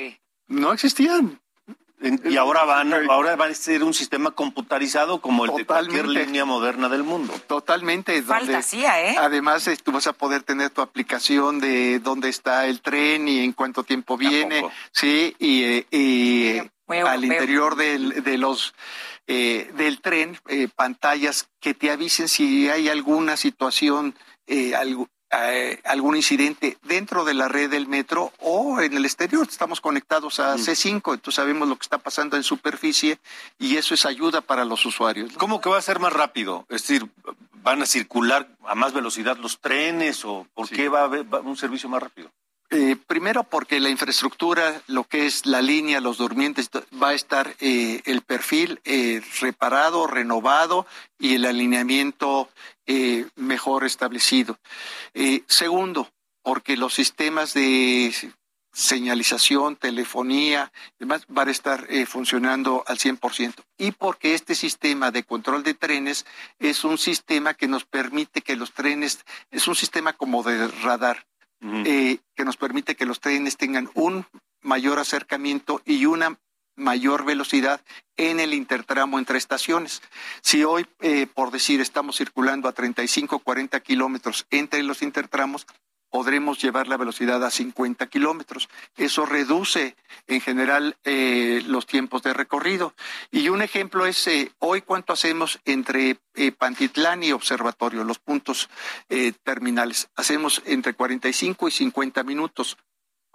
No 0.46 0.72
existían. 0.72 1.40
Y 2.24 2.36
ahora 2.36 2.62
van, 2.62 2.94
ahora 3.10 3.34
va 3.34 3.46
a 3.46 3.54
ser 3.54 3.82
un 3.82 3.92
sistema 3.92 4.30
computarizado 4.30 5.20
como 5.20 5.44
el 5.44 5.56
de 5.56 5.66
cualquier 5.66 6.06
línea 6.06 6.44
moderna 6.44 6.88
del 6.88 7.02
mundo. 7.02 7.34
Totalmente. 7.48 8.22
donde 8.22 8.32
Fantasía, 8.32 9.10
¿eh? 9.10 9.16
Además, 9.18 9.66
eh, 9.66 9.76
tú 9.82 9.90
vas 9.90 10.06
a 10.06 10.12
poder 10.12 10.44
tener 10.44 10.70
tu 10.70 10.82
aplicación 10.82 11.58
de 11.58 11.98
dónde 11.98 12.28
está 12.28 12.66
el 12.66 12.80
tren 12.80 13.26
y 13.26 13.40
en 13.40 13.52
cuánto 13.54 13.82
tiempo 13.82 14.16
viene. 14.16 14.64
Sí, 14.92 15.34
y, 15.40 15.64
eh, 15.64 15.86
y, 15.90 16.46
eh, 16.58 16.70
al 17.04 17.24
interior 17.24 17.74
del, 17.74 18.22
de 18.22 18.38
los 18.38 18.72
eh, 19.28 19.72
del 19.76 20.00
tren, 20.00 20.38
eh, 20.46 20.68
pantallas 20.72 21.48
que 21.58 21.74
te 21.74 21.90
avisen 21.90 22.28
si 22.28 22.68
hay 22.68 22.88
alguna 22.88 23.36
situación, 23.36 24.14
eh, 24.46 24.74
algo- 24.74 25.08
eh, 25.32 25.80
algún 25.84 26.14
incidente 26.16 26.78
dentro 26.84 27.24
de 27.24 27.34
la 27.34 27.48
red 27.48 27.68
del 27.68 27.88
metro 27.88 28.32
o 28.40 28.80
en 28.80 28.94
el 28.96 29.04
exterior. 29.04 29.46
Estamos 29.50 29.80
conectados 29.80 30.38
a 30.38 30.56
C5, 30.56 31.14
entonces 31.14 31.34
sabemos 31.34 31.68
lo 31.68 31.76
que 31.76 31.82
está 31.82 31.98
pasando 31.98 32.36
en 32.36 32.42
superficie 32.44 33.18
y 33.58 33.76
eso 33.76 33.92
es 33.94 34.06
ayuda 34.06 34.40
para 34.40 34.64
los 34.64 34.86
usuarios. 34.86 35.32
¿no? 35.32 35.38
¿Cómo 35.38 35.60
que 35.60 35.68
va 35.68 35.78
a 35.78 35.82
ser 35.82 35.98
más 35.98 36.12
rápido? 36.12 36.64
Es 36.68 36.82
decir, 36.82 37.10
¿van 37.54 37.82
a 37.82 37.86
circular 37.86 38.48
a 38.66 38.74
más 38.76 38.92
velocidad 38.92 39.36
los 39.38 39.58
trenes 39.60 40.24
o 40.24 40.46
por 40.54 40.68
qué 40.68 40.88
va 40.88 41.00
a 41.00 41.04
haber 41.04 41.26
un 41.44 41.56
servicio 41.56 41.88
más 41.88 42.02
rápido? 42.02 42.30
Eh, 42.70 42.96
primero 43.06 43.44
porque 43.44 43.78
la 43.78 43.90
infraestructura, 43.90 44.82
lo 44.88 45.04
que 45.04 45.26
es 45.26 45.46
la 45.46 45.62
línea, 45.62 46.00
los 46.00 46.18
durmientes, 46.18 46.68
va 47.00 47.10
a 47.10 47.14
estar 47.14 47.54
eh, 47.60 48.02
el 48.06 48.22
perfil 48.22 48.80
eh, 48.84 49.22
reparado, 49.40 50.06
renovado 50.06 50.86
y 51.18 51.34
el 51.34 51.44
alineamiento 51.44 52.48
eh, 52.86 53.26
mejor 53.36 53.84
establecido. 53.84 54.58
Eh, 55.14 55.42
segundo, 55.46 56.10
porque 56.42 56.76
los 56.76 56.94
sistemas 56.94 57.54
de 57.54 58.12
señalización, 58.72 59.76
telefonía, 59.76 60.70
demás, 60.98 61.24
van 61.28 61.48
a 61.48 61.50
estar 61.50 61.86
eh, 61.88 62.04
funcionando 62.04 62.84
al 62.86 62.98
100%. 62.98 63.54
Y 63.78 63.92
porque 63.92 64.34
este 64.34 64.54
sistema 64.54 65.10
de 65.10 65.24
control 65.24 65.62
de 65.62 65.72
trenes 65.74 66.26
es 66.58 66.84
un 66.84 66.98
sistema 66.98 67.54
que 67.54 67.68
nos 67.68 67.86
permite 67.86 68.42
que 68.42 68.54
los 68.54 68.72
trenes, 68.72 69.24
es 69.50 69.66
un 69.66 69.74
sistema 69.74 70.12
como 70.12 70.42
de 70.42 70.68
radar, 70.68 71.26
eh, 71.60 72.18
que 72.34 72.44
nos 72.44 72.56
permite 72.56 72.96
que 72.96 73.06
los 73.06 73.20
trenes 73.20 73.56
tengan 73.56 73.90
un 73.94 74.26
mayor 74.62 74.98
acercamiento 74.98 75.80
y 75.84 76.06
una 76.06 76.38
mayor 76.76 77.24
velocidad 77.24 77.80
en 78.16 78.38
el 78.38 78.54
intertramo 78.54 79.18
entre 79.18 79.38
estaciones. 79.38 80.02
Si 80.42 80.62
hoy, 80.64 80.86
eh, 81.00 81.26
por 81.26 81.50
decir, 81.50 81.80
estamos 81.80 82.16
circulando 82.16 82.68
a 82.68 82.72
35, 82.72 83.38
40 83.38 83.80
kilómetros 83.80 84.46
entre 84.50 84.82
los 84.82 85.02
intertramos, 85.02 85.66
podremos 86.16 86.58
llevar 86.62 86.88
la 86.88 86.96
velocidad 86.96 87.44
a 87.44 87.50
50 87.50 88.06
kilómetros. 88.06 88.70
Eso 88.96 89.26
reduce 89.26 89.96
en 90.26 90.40
general 90.40 90.96
eh, 91.04 91.62
los 91.66 91.84
tiempos 91.84 92.22
de 92.22 92.32
recorrido. 92.32 92.94
Y 93.30 93.50
un 93.50 93.60
ejemplo 93.60 94.06
es 94.06 94.26
eh, 94.26 94.50
hoy 94.58 94.80
cuánto 94.80 95.12
hacemos 95.12 95.60
entre 95.66 96.16
eh, 96.34 96.52
Pantitlán 96.52 97.22
y 97.22 97.32
Observatorio, 97.32 98.02
los 98.02 98.18
puntos 98.18 98.70
terminales. 99.44 100.08
Hacemos 100.16 100.62
entre 100.64 100.94
45 100.94 101.68
y 101.68 101.70
50 101.70 102.22
minutos. 102.22 102.78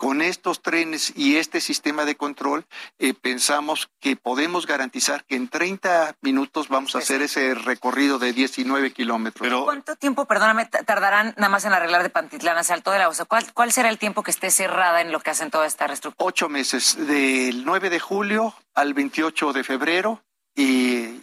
Con 0.02 0.24
estos 0.24 0.64
trenes 0.64 1.14
y 1.16 1.38
este 1.38 1.62
sistema 1.62 2.06
de 2.06 2.16
control, 2.16 2.66
eh, 2.98 3.14
pensamos 3.14 3.92
que 4.00 4.16
podemos 4.16 4.66
garantizar 4.66 5.24
que 5.26 5.36
en 5.36 5.48
30 5.48 6.16
minutos 6.22 6.70
vamos 6.70 6.96
a 6.96 6.98
hacer 6.98 7.22
ese 7.22 7.54
recorrido 7.54 8.18
de 8.18 8.34
19 8.34 8.94
kilómetros. 8.94 9.64
¿Cuánto 9.64 9.96
tiempo, 9.98 10.26
perdóname, 10.26 10.66
tardarán 10.66 11.36
nada 11.38 11.50
más 11.50 11.66
en 11.66 11.74
arreglar 11.74 12.02
de 12.02 12.10
Pantitlán 12.10 12.58
a 12.58 12.64
Salto 12.64 12.90
de 12.90 12.98
la 12.98 13.10
Osa? 13.10 13.26
¿Cuál, 13.26 13.54
¿Cuál 13.54 13.72
será 13.72 13.90
el 13.90 14.00
tiempo 14.00 14.24
que 14.24 14.32
esté 14.32 14.50
cerrada 14.50 15.02
en 15.02 15.12
lo 15.12 15.20
que 15.20 15.30
hacen 15.30 15.52
toda 15.52 15.68
esta 15.68 15.86
reestructuración? 15.86 16.28
Ocho 16.28 16.50
meses, 16.50 16.98
del 17.06 17.64
9 17.64 17.92
de 17.92 18.00
julio 18.00 18.56
al 18.74 18.96
28 18.96 19.54
de 19.54 19.64
febrero 19.64 20.24
y 20.56 21.22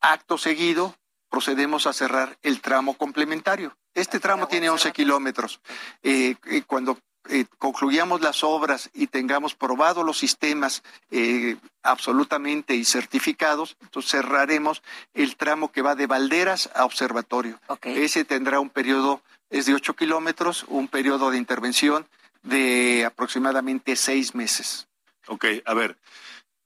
acto 0.00 0.38
seguido 0.38 0.96
procedemos 1.28 1.86
a 1.86 1.92
cerrar 1.92 2.38
el 2.40 2.62
tramo 2.62 2.94
complementario. 2.94 3.76
Este 3.92 4.18
tramo 4.18 4.48
tiene 4.48 4.70
11 4.70 4.92
kilómetros. 4.92 5.60
Eh, 6.02 6.36
eh, 6.46 6.62
cuando 6.66 6.96
eh, 7.28 7.46
concluyamos 7.58 8.20
las 8.20 8.44
obras 8.44 8.90
y 8.92 9.06
tengamos 9.06 9.54
probado 9.54 10.02
los 10.02 10.18
sistemas 10.18 10.82
eh, 11.10 11.56
absolutamente 11.82 12.74
y 12.74 12.84
certificados, 12.84 13.76
entonces 13.80 14.10
cerraremos 14.10 14.82
el 15.14 15.36
tramo 15.36 15.72
que 15.72 15.82
va 15.82 15.94
de 15.94 16.06
Valderas 16.06 16.70
a 16.74 16.84
Observatorio. 16.84 17.60
Ese 17.82 18.24
tendrá 18.24 18.60
un 18.60 18.70
periodo, 18.70 19.22
es 19.50 19.66
de 19.66 19.74
8 19.74 19.94
kilómetros, 19.96 20.64
un 20.68 20.88
periodo 20.88 21.30
de 21.30 21.38
intervención 21.38 22.06
de 22.42 23.04
aproximadamente 23.06 23.96
seis 23.96 24.34
meses. 24.34 24.86
Ok, 25.26 25.46
a 25.64 25.74
ver. 25.74 25.96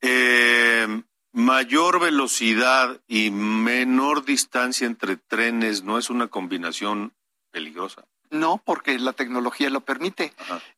eh, 0.01 1.03
mayor 1.33 2.01
velocidad 2.01 3.01
y 3.07 3.31
menor 3.31 4.25
distancia 4.25 4.87
entre 4.87 5.17
trenes 5.17 5.85
no 5.85 5.99
es 5.99 6.11
una 6.11 6.27
combinación 6.27 7.13
peligrosa. 7.53 8.05
No, 8.31 8.61
porque 8.65 8.99
la 8.99 9.13
tecnología 9.13 9.71
lo 9.71 9.81
permite. 9.81 10.33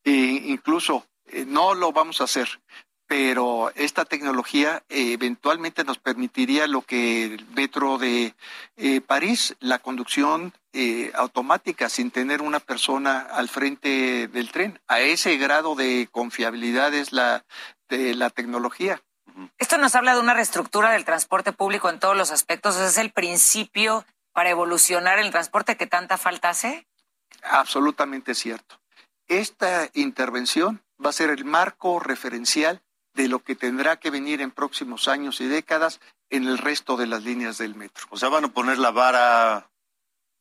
E 0.05 0.11
incluso 0.11 1.07
eh, 1.27 1.45
no 1.47 1.75
lo 1.75 1.93
vamos 1.93 2.21
a 2.21 2.25
hacer, 2.25 2.61
pero 3.11 3.73
esta 3.75 4.05
tecnología 4.05 4.85
eh, 4.89 5.15
eventualmente 5.15 5.83
nos 5.83 5.99
permitiría 5.99 6.69
lo 6.69 6.83
que 6.83 7.25
el 7.25 7.45
metro 7.57 7.99
de 7.99 8.37
eh, 8.77 9.01
París, 9.01 9.57
la 9.59 9.81
conducción 9.81 10.53
eh, 10.73 11.11
automática 11.17 11.89
sin 11.89 12.13
tener 12.13 12.41
una 12.41 12.61
persona 12.61 13.19
al 13.19 13.49
frente 13.49 14.29
del 14.29 14.53
tren. 14.53 14.81
A 14.87 15.01
ese 15.01 15.37
grado 15.39 15.75
de 15.75 16.09
confiabilidad 16.13 16.95
es 16.95 17.13
la, 17.13 17.45
de 17.89 18.15
la 18.15 18.31
tecnología. 18.31 19.03
Esto 19.59 19.77
nos 19.77 19.97
habla 19.97 20.15
de 20.15 20.21
una 20.21 20.35
reestructura 20.35 20.93
del 20.93 21.05
transporte 21.05 21.51
público 21.51 21.91
en 21.91 21.99
todos 21.99 22.17
los 22.17 22.31
aspectos. 22.31 22.77
¿Es 22.77 22.97
el 22.97 23.11
principio 23.11 24.05
para 24.33 24.51
evolucionar 24.51 25.19
el 25.19 25.33
transporte 25.33 25.77
que 25.77 25.89
tanta 25.89 26.17
falta 26.17 26.51
hace? 26.51 26.87
Absolutamente 27.43 28.35
cierto. 28.35 28.81
Esta 29.29 29.89
intervención 29.95 30.83
va 31.05 31.11
a 31.11 31.15
ser 31.15 31.31
el 31.31 31.45
marco 31.45 32.01
referencial 32.01 32.83
de 33.15 33.29
lo 33.29 33.41
que 33.43 33.55
tendrá 33.57 33.99
que 33.99 34.11
venir 34.11 34.41
en 34.41 34.51
próximos 34.51 35.09
años 35.09 35.41
y 35.41 35.47
décadas 35.49 36.01
en 36.31 36.47
el 36.47 36.59
resto 36.59 36.97
de 36.97 37.07
las 37.07 37.23
líneas 37.25 37.59
del 37.59 37.75
metro. 37.75 38.07
O 38.11 38.17
sea, 38.17 38.29
van 38.29 38.45
a 38.45 38.49
poner 38.53 38.79
la 38.79 38.91
vara 38.91 39.71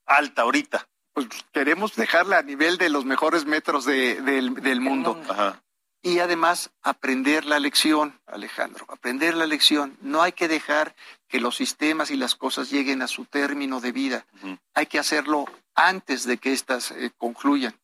alta 0.06 0.44
ahorita. 0.44 0.88
Pues 1.14 1.28
queremos 1.52 1.96
dejarla 1.96 2.40
a 2.40 2.44
nivel 2.44 2.78
de 2.78 2.90
los 2.90 3.06
mejores 3.06 3.46
metros 3.46 3.86
de- 3.86 4.22
del, 4.22 4.54
del 4.56 4.82
mundo. 4.82 5.20
Ajá. 5.30 5.62
Y 6.02 6.20
además 6.20 6.72
aprender 6.82 7.46
la 7.46 7.60
lección, 7.60 8.22
Alejandro, 8.26 8.86
aprender 8.88 9.36
la 9.36 9.46
lección. 9.46 9.98
No 10.02 10.22
hay 10.22 10.32
que 10.32 10.48
dejar 10.48 10.96
que 11.28 11.42
los 11.42 11.58
sistemas 11.58 12.10
y 12.10 12.16
las 12.16 12.36
cosas 12.36 12.72
lleguen 12.72 13.02
a 13.02 13.08
su 13.08 13.26
término 13.26 13.82
de 13.82 13.92
vida. 13.92 14.26
Hay 14.74 14.86
que 14.86 15.00
hacerlo 15.00 15.46
antes 15.76 16.26
de 16.26 16.38
que 16.38 16.54
éstas 16.54 16.92
eh, 16.92 17.12
concluyan. 17.18 17.78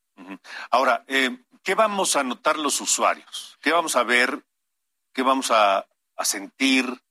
Ahora, 0.71 1.03
eh, 1.07 1.37
¿qué 1.61 1.75
vamos 1.75 2.15
a 2.15 2.23
notar 2.23 2.57
los 2.57 2.79
usuarios? 2.79 3.57
¿Qué 3.61 3.71
vamos 3.71 3.97
a 3.97 4.03
ver? 4.03 4.45
¿Qué 5.13 5.21
vamos 5.21 5.51
a, 5.51 5.85
a 6.15 6.25
sentir? 6.25 7.01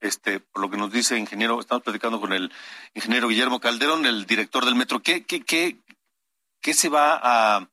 Este, 0.00 0.40
por 0.40 0.62
lo 0.62 0.70
que 0.70 0.76
nos 0.76 0.90
dice 0.90 1.14
el 1.14 1.20
ingeniero, 1.20 1.60
estamos 1.60 1.84
platicando 1.84 2.20
con 2.20 2.32
el 2.32 2.52
ingeniero 2.92 3.28
Guillermo 3.28 3.60
Calderón, 3.60 4.04
el 4.04 4.26
director 4.26 4.64
del 4.64 4.74
metro. 4.74 5.00
¿Qué, 5.00 5.24
qué, 5.24 5.42
qué, 5.42 5.78
qué 6.60 6.74
se 6.74 6.88
va 6.88 7.20
a, 7.22 7.68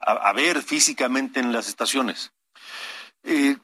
a- 0.00 0.32
ver 0.32 0.62
físicamente 0.62 1.40
en 1.40 1.52
las 1.52 1.68
estaciones? 1.68 2.32
Eh, 3.22 3.56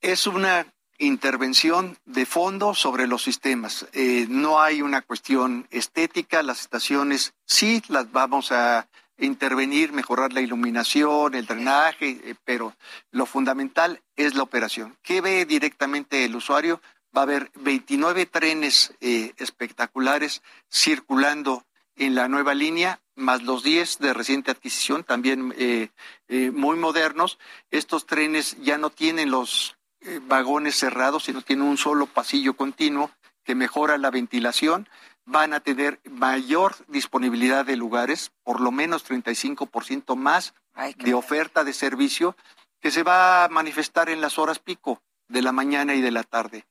es 0.00 0.26
una 0.26 0.66
intervención 0.98 1.96
de 2.04 2.26
fondo 2.26 2.74
sobre 2.74 3.06
los 3.06 3.22
sistemas. 3.22 3.86
Eh, 3.92 4.26
no 4.28 4.60
hay 4.60 4.82
una 4.82 5.02
cuestión 5.02 5.66
estética, 5.70 6.42
las 6.42 6.60
estaciones 6.60 7.32
sí 7.46 7.82
las 7.88 8.12
vamos 8.12 8.52
a 8.52 8.86
intervenir, 9.18 9.92
mejorar 9.92 10.32
la 10.32 10.40
iluminación, 10.40 11.34
el 11.34 11.46
drenaje, 11.46 12.20
eh, 12.24 12.34
pero 12.44 12.74
lo 13.10 13.26
fundamental 13.26 14.02
es 14.16 14.34
la 14.34 14.42
operación. 14.42 14.96
¿Qué 15.02 15.20
ve 15.20 15.44
directamente 15.46 16.24
el 16.24 16.36
usuario? 16.36 16.80
Va 17.16 17.22
a 17.22 17.24
haber 17.24 17.50
29 17.56 18.26
trenes 18.26 18.94
espectaculares 19.00 20.42
circulando 20.70 21.64
en 21.96 22.14
la 22.14 22.28
nueva 22.28 22.54
línea, 22.54 23.00
más 23.20 23.42
los 23.42 23.62
10 23.62 23.98
de 23.98 24.12
reciente 24.14 24.50
adquisición, 24.50 25.04
también 25.04 25.54
eh, 25.56 25.90
eh, 26.28 26.50
muy 26.50 26.76
modernos. 26.76 27.38
Estos 27.70 28.06
trenes 28.06 28.56
ya 28.62 28.78
no 28.78 28.90
tienen 28.90 29.30
los 29.30 29.76
eh, 30.00 30.20
vagones 30.22 30.76
cerrados, 30.76 31.24
sino 31.24 31.42
tienen 31.42 31.66
un 31.66 31.76
solo 31.78 32.06
pasillo 32.06 32.54
continuo 32.54 33.10
que 33.44 33.54
mejora 33.54 33.98
la 33.98 34.10
ventilación. 34.10 34.88
Van 35.26 35.52
a 35.52 35.60
tener 35.60 36.00
mayor 36.10 36.74
disponibilidad 36.88 37.64
de 37.64 37.76
lugares, 37.76 38.32
por 38.42 38.60
lo 38.60 38.72
menos 38.72 39.04
35% 39.08 40.16
más 40.16 40.54
de 40.96 41.14
oferta 41.14 41.62
de 41.64 41.72
servicio 41.72 42.36
que 42.80 42.90
se 42.90 43.02
va 43.02 43.44
a 43.44 43.48
manifestar 43.48 44.08
en 44.10 44.20
las 44.20 44.38
horas 44.38 44.58
pico. 44.58 45.02
de 45.28 45.42
la 45.42 45.52
mañana 45.52 45.94
y 45.94 46.00
de 46.00 46.10
la 46.10 46.24
tarde, 46.24 46.64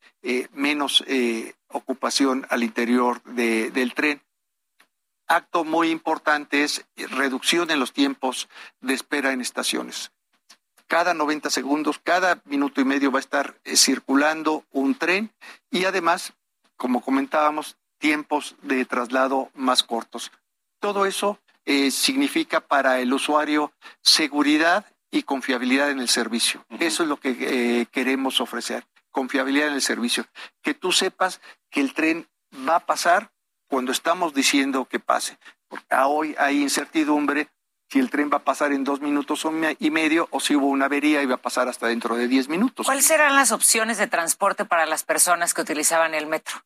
menos 0.52 1.02
eh, 1.08 1.54
ocupación 1.70 2.46
al 2.50 2.62
interior 2.64 3.24
de- 3.24 3.72
del 3.72 3.94
tren. 3.94 4.22
Acto 5.30 5.64
muy 5.64 5.92
importante 5.92 6.64
es 6.64 6.84
reducción 6.96 7.70
en 7.70 7.80
los 7.80 7.94
tiempos 7.94 8.50
de 8.82 8.96
espera 8.96 9.32
en 9.32 9.42
estaciones. 9.42 10.12
Cada 10.88 11.14
90 11.14 11.52
segundos, 11.52 12.00
cada 12.00 12.42
minuto 12.46 12.82
y 12.82 12.84
medio 12.84 13.12
va 13.12 13.20
a 13.20 13.22
estar 13.22 13.56
eh, 13.64 13.78
circulando 13.78 14.66
un 14.72 14.96
tren 14.96 15.32
y 15.70 15.86
además, 15.86 16.34
como 16.78 17.02
comentábamos, 17.02 17.78
tiempos 18.00 18.56
de 18.64 18.86
traslado 18.86 19.52
más 19.54 19.84
cortos. 19.84 20.32
Todo 20.80 21.06
eso 21.06 21.38
eh, 21.66 21.92
significa 21.92 22.60
para 22.60 23.00
el 23.00 23.14
usuario 23.14 23.72
seguridad 24.02 24.88
y 25.12 25.22
confiabilidad 25.22 25.92
en 25.92 26.00
el 26.00 26.10
servicio. 26.10 26.66
Eso 26.80 27.04
es 27.04 27.10
lo 27.10 27.20
que 27.20 27.38
eh, 27.40 27.86
queremos 27.92 28.42
ofrecer, 28.42 28.88
confiabilidad 29.12 29.68
en 29.68 29.76
el 29.76 29.84
servicio. 29.84 30.26
Que 30.64 30.74
tú 30.74 30.92
sepas 30.92 31.40
que 31.70 31.82
el 31.82 31.94
tren 31.94 32.28
va 32.68 32.78
a 32.78 32.86
pasar 32.88 33.32
cuando 33.70 33.92
estamos 33.92 34.34
diciendo 34.34 34.86
que 34.86 35.00
pase. 35.00 35.38
Porque 35.68 35.86
a 35.94 36.08
hoy 36.08 36.36
hay 36.38 36.62
incertidumbre 36.62 37.48
si 37.90 38.00
el 38.00 38.10
tren 38.10 38.30
va 38.32 38.38
a 38.38 38.44
pasar 38.44 38.72
en 38.72 38.84
dos 38.84 39.02
minutos 39.02 39.48
y 39.80 39.92
medio 39.92 40.28
o 40.32 40.40
si 40.40 40.56
hubo 40.56 40.68
una 40.68 40.86
avería 40.86 41.22
y 41.24 41.26
va 41.26 41.36
a 41.36 41.42
pasar 41.42 41.68
hasta 41.68 41.88
dentro 41.88 42.16
de 42.16 42.28
diez 42.28 42.48
minutos. 42.48 42.86
¿Cuáles 42.86 43.06
serán 43.06 43.36
las 43.36 43.52
opciones 43.52 43.98
de 43.98 44.08
transporte 44.08 44.66
para 44.66 44.86
las 44.86 45.04
personas 45.04 45.54
que 45.54 45.62
utilizaban 45.62 46.14
el 46.14 46.28
metro? 46.28 46.58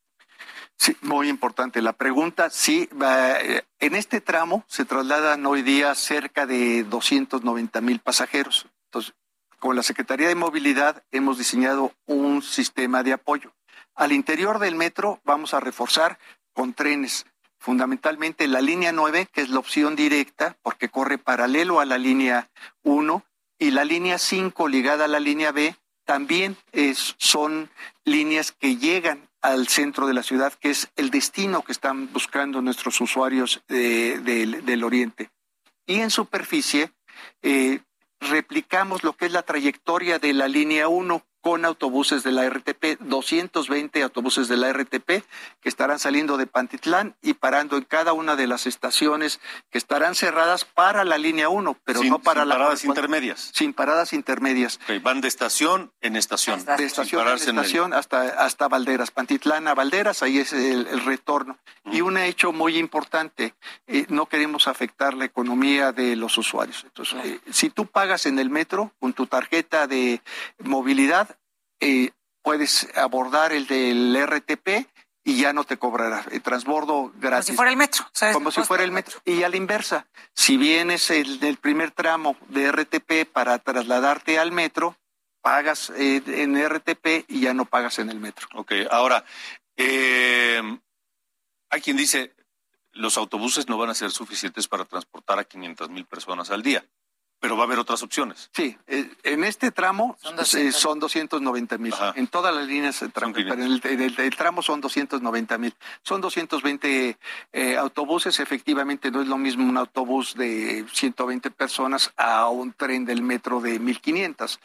Sí, 0.75 0.97
muy 1.01 1.29
importante 1.29 1.81
la 1.81 1.93
pregunta. 1.93 2.49
Sí, 2.49 2.89
eh, 3.01 3.61
en 3.79 3.95
este 3.95 4.21
tramo 4.21 4.65
se 4.67 4.85
trasladan 4.85 5.45
hoy 5.45 5.61
día 5.61 5.95
cerca 5.95 6.45
de 6.45 6.83
290 6.83 7.79
mil 7.81 7.99
pasajeros. 7.99 8.67
Entonces, 8.85 9.13
con 9.59 9.75
la 9.75 9.83
Secretaría 9.83 10.27
de 10.27 10.35
Movilidad 10.35 11.03
hemos 11.11 11.37
diseñado 11.37 11.93
un 12.05 12.41
sistema 12.41 13.03
de 13.03 13.13
apoyo. 13.13 13.53
Al 13.95 14.11
interior 14.11 14.59
del 14.59 14.75
metro 14.75 15.21
vamos 15.23 15.53
a 15.53 15.59
reforzar 15.59 16.17
con 16.53 16.73
trenes, 16.73 17.25
fundamentalmente 17.59 18.47
la 18.47 18.61
línea 18.61 18.91
9, 18.91 19.27
que 19.31 19.41
es 19.41 19.49
la 19.49 19.59
opción 19.59 19.95
directa, 19.95 20.57
porque 20.61 20.89
corre 20.89 21.17
paralelo 21.17 21.79
a 21.79 21.85
la 21.85 21.97
línea 21.97 22.49
1, 22.83 23.23
y 23.59 23.71
la 23.71 23.85
línea 23.85 24.17
5 24.17 24.67
ligada 24.67 25.05
a 25.05 25.07
la 25.07 25.19
línea 25.19 25.51
B, 25.51 25.75
también 26.05 26.57
es- 26.73 27.15
son 27.17 27.69
líneas 28.03 28.51
que 28.51 28.75
llegan 28.75 29.29
al 29.41 29.67
centro 29.67 30.07
de 30.07 30.13
la 30.13 30.23
ciudad, 30.23 30.53
que 30.53 30.69
es 30.69 30.89
el 30.95 31.09
destino 31.09 31.63
que 31.63 31.71
están 31.71 32.11
buscando 32.11 32.61
nuestros 32.61 32.99
usuarios 33.01 33.61
del, 33.67 34.65
del 34.65 34.83
oriente. 34.83 35.29
Y 35.85 35.99
en 35.99 36.09
superficie, 36.11 36.91
eh, 37.41 37.79
replicamos 38.19 39.03
lo 39.03 39.13
que 39.13 39.25
es 39.25 39.31
la 39.31 39.43
trayectoria 39.43 40.19
de 40.19 40.33
la 40.33 40.47
línea 40.47 40.87
1 40.87 41.23
con 41.43 41.65
autobuses 41.65 42.23
de 42.23 42.31
la 42.31 42.49
RTP, 42.49 42.99
220 43.01 44.01
autobuses 44.01 44.47
de 44.47 44.55
la 44.55 44.71
RTP 44.71 45.25
que 45.59 45.69
estarán 45.69 45.99
saliendo 45.99 46.37
de 46.37 46.47
Pantitlán 46.47 47.15
y 47.21 47.33
parando 47.33 47.75
en 47.75 47.83
cada 47.83 48.13
una 48.13 48.37
de 48.37 48.47
las 48.47 48.65
estaciones 48.65 49.41
que 49.69 49.77
estarán 49.77 50.15
cerradas 50.15 50.63
para 50.63 51.03
la 51.03 51.17
línea 51.17 51.49
1, 51.49 51.77
pero 51.83 51.99
Sin- 51.99 52.11
no 52.11 52.19
para 52.19 52.41
sin 52.43 52.49
la 52.49 52.55
paradas 52.55 52.85
intermedias. 52.85 53.51
Sin 53.53 53.73
paradas 53.73 54.13
intermedias. 54.13 54.79
Van 55.01 55.19
de 55.19 55.27
estación 55.27 55.91
en 55.99 56.15
estación. 56.15 56.63
De 56.63 56.85
estación 56.85 57.27
en 57.27 57.33
estación 57.35 57.93
hasta, 57.93 58.21
hasta 58.45 58.69
Valderas, 58.69 59.11
Pantitlán 59.11 59.67
a 59.67 59.73
Valderas, 59.75 60.23
ahí 60.23 60.39
es 60.39 60.53
el, 60.53 60.87
el 60.87 61.03
retorno. 61.03 61.57
Y 61.91 61.99
un 61.99 62.17
hecho 62.17 62.53
muy 62.53 62.77
importante, 62.77 63.53
eh, 63.87 64.05
no 64.07 64.27
queremos 64.27 64.69
afectar 64.69 65.13
la 65.13 65.25
economía 65.25 65.91
de 65.91 66.15
los 66.15 66.37
usuarios. 66.37 66.85
Entonces, 66.85 67.19
eh, 67.25 67.39
si 67.51 67.69
tú 67.69 67.85
pagas 67.85 68.25
en 68.27 68.39
el 68.39 68.49
metro 68.49 68.93
con 69.01 69.11
tu 69.11 69.27
tarjeta 69.27 69.87
de 69.87 70.21
movilidad, 70.59 71.32
eh, 71.84 72.11
puedes 72.41 72.88
abordar 72.95 73.53
el 73.53 73.67
del 73.67 74.15
RTP 74.25 74.88
y 75.23 75.38
ya 75.38 75.53
no 75.53 75.63
te 75.63 75.77
cobrará 75.77 76.25
el 76.31 76.41
transbordo 76.41 77.11
gratis. 77.15 77.47
si 77.47 77.53
fuera 77.53 77.71
el 77.71 77.77
metro, 77.77 78.05
¿sabes? 78.11 78.34
Como 78.34 78.51
si 78.51 78.61
fuera 78.61 78.84
el 78.84 78.91
metro. 78.91 79.21
Y 79.25 79.43
a 79.43 79.49
la 79.49 79.57
inversa, 79.57 80.07
si 80.34 80.57
vienes 80.57 81.09
el 81.11 81.39
del 81.39 81.57
primer 81.57 81.91
tramo 81.91 82.36
de 82.49 82.71
RTP 82.71 83.31
para 83.31 83.57
trasladarte 83.59 84.38
al 84.38 84.51
metro, 84.51 84.97
pagas 85.41 85.91
eh, 85.91 86.21
en 86.25 86.61
RTP 86.61 87.25
y 87.27 87.41
ya 87.41 87.53
no 87.53 87.65
pagas 87.65 87.99
en 87.99 88.09
el 88.09 88.19
metro. 88.19 88.47
Ok, 88.55 88.73
ahora, 88.89 89.23
eh, 89.77 90.61
hay 91.69 91.81
quien 91.81 91.97
dice, 91.97 92.34
los 92.91 93.17
autobuses 93.17 93.67
no 93.67 93.77
van 93.77 93.89
a 93.89 93.95
ser 93.95 94.11
suficientes 94.11 94.67
para 94.67 94.86
transportar 94.86 95.39
a 95.39 95.43
500 95.43 95.89
mil 95.89 96.05
personas 96.05 96.51
al 96.51 96.63
día, 96.63 96.86
pero 97.43 97.57
va 97.57 97.63
a 97.63 97.65
haber 97.65 97.77
otras 97.77 98.01
opciones. 98.03 98.49
Sí, 98.53 98.77
eh, 98.87 99.11
en 99.23 99.43
este 99.43 99.69
tramo 99.71 100.17
Son 100.21 100.35
eh, 100.35 100.37
200. 100.37 100.75
son 100.81 100.99
290 101.01 101.77
mil. 101.77 101.93
Ajá. 101.93 102.13
En 102.15 102.27
todas 102.27 102.55
las 102.55 102.65
líneas, 102.65 102.97
de 103.01 103.09
tramo, 103.09 103.33
pero 103.33 103.53
en 103.55 103.61
el, 103.63 103.81
en 103.83 104.01
el- 104.01 104.17
el 104.17 104.35
tramo 104.37 104.61
son 104.61 104.79
290 104.79 105.57
mil. 105.57 105.75
Son 106.03 106.21
220 106.21 107.17
eh, 107.51 107.75
autobuses. 107.75 108.39
Efectivamente, 108.39 109.11
no 109.11 109.21
es 109.21 109.27
lo 109.27 109.37
mismo 109.37 109.67
un 109.67 109.75
autobús 109.77 110.35
de 110.35 110.85
120 110.93 111.51
personas 111.51 112.13
a 112.15 112.47
un 112.47 112.71
tren 112.71 113.03
del 113.03 113.21
metro 113.21 113.59
de 113.59 113.77
1500. 113.77 114.61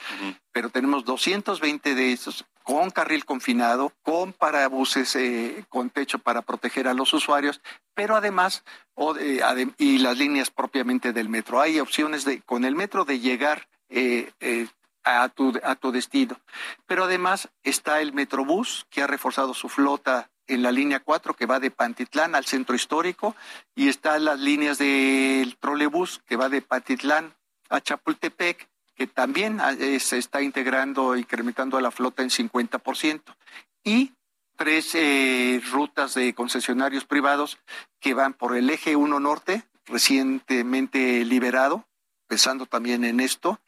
Pero 0.53 0.71
tenemos 0.71 1.05
220 1.05 1.97
de 1.97 2.13
esos 2.13 2.45
con 2.69 2.91
carril 2.91 3.25
confinado, 3.25 3.95
con 4.03 4.35
parabuses 4.35 5.17
eh, 5.17 5.65
con 5.71 5.89
techo 5.89 6.19
para 6.19 6.43
proteger 6.43 6.87
a 6.87 6.93
los 6.93 7.15
usuarios, 7.15 7.63
pero 7.95 8.15
además, 8.15 8.63
y 9.79 9.99
las 10.01 10.19
líneas 10.19 10.51
propiamente 10.51 11.15
del 11.15 11.31
metro. 11.31 11.63
Hay 11.63 11.81
opciones 11.81 12.27
de 12.27 12.43
con 12.43 12.67
el 12.67 12.75
metro 12.75 13.07
de 13.07 13.21
llegar 13.21 13.69
eh, 13.89 14.33
eh, 14.41 14.69
a, 15.03 15.31
tu, 15.31 15.59
a 15.63 15.77
tu 15.77 15.93
destino. 15.93 16.39
Pero 16.85 17.05
además 17.05 17.49
está 17.63 18.03
el 18.03 18.13
Metrobús, 18.13 18.87
que 18.91 19.01
ha 19.01 19.07
reforzado 19.07 19.55
su 19.55 19.71
flota 19.71 20.29
en 20.47 20.63
la 20.63 20.71
línea 20.71 21.01
4, 21.01 21.33
que 21.33 21.47
va 21.47 21.61
de 21.61 21.71
Pantitlán 21.71 22.35
al 22.35 22.45
centro 22.45 22.77
histórico, 22.77 23.35
y 23.75 23.89
están 23.89 24.27
las 24.27 24.41
líneas 24.41 24.77
del 24.77 25.57
trolebús, 25.57 26.21
que 26.27 26.37
va 26.37 26.51
de 26.51 26.61
Pantitlán 26.61 27.35
a 27.71 27.81
Chapultepec, 27.81 28.69
que 28.99 29.07
también 29.07 29.61
ah, 29.61 29.73
eh, 29.79 30.01
se 30.01 30.19
está 30.19 30.43
integrando, 30.43 31.17
incrementando 31.17 31.81
la 31.81 31.93
flota 31.93 32.25
en 32.25 32.31
50%. 32.31 33.23
Y 33.85 34.13
tres 34.57 34.93
eh, 34.97 35.63
rutas 35.71 36.15
de 36.15 36.35
concesionarios 36.35 37.05
privados 37.05 37.59
que 38.01 38.13
van 38.13 38.35
por 38.35 38.57
el 38.57 38.69
eje 38.69 38.97
1 38.97 39.21
norte, 39.21 39.63
recientemente 39.87 41.25
liberado, 41.25 41.87
pensando 42.27 42.67
también 42.67 43.05
en 43.05 43.21
esto, 43.21 43.59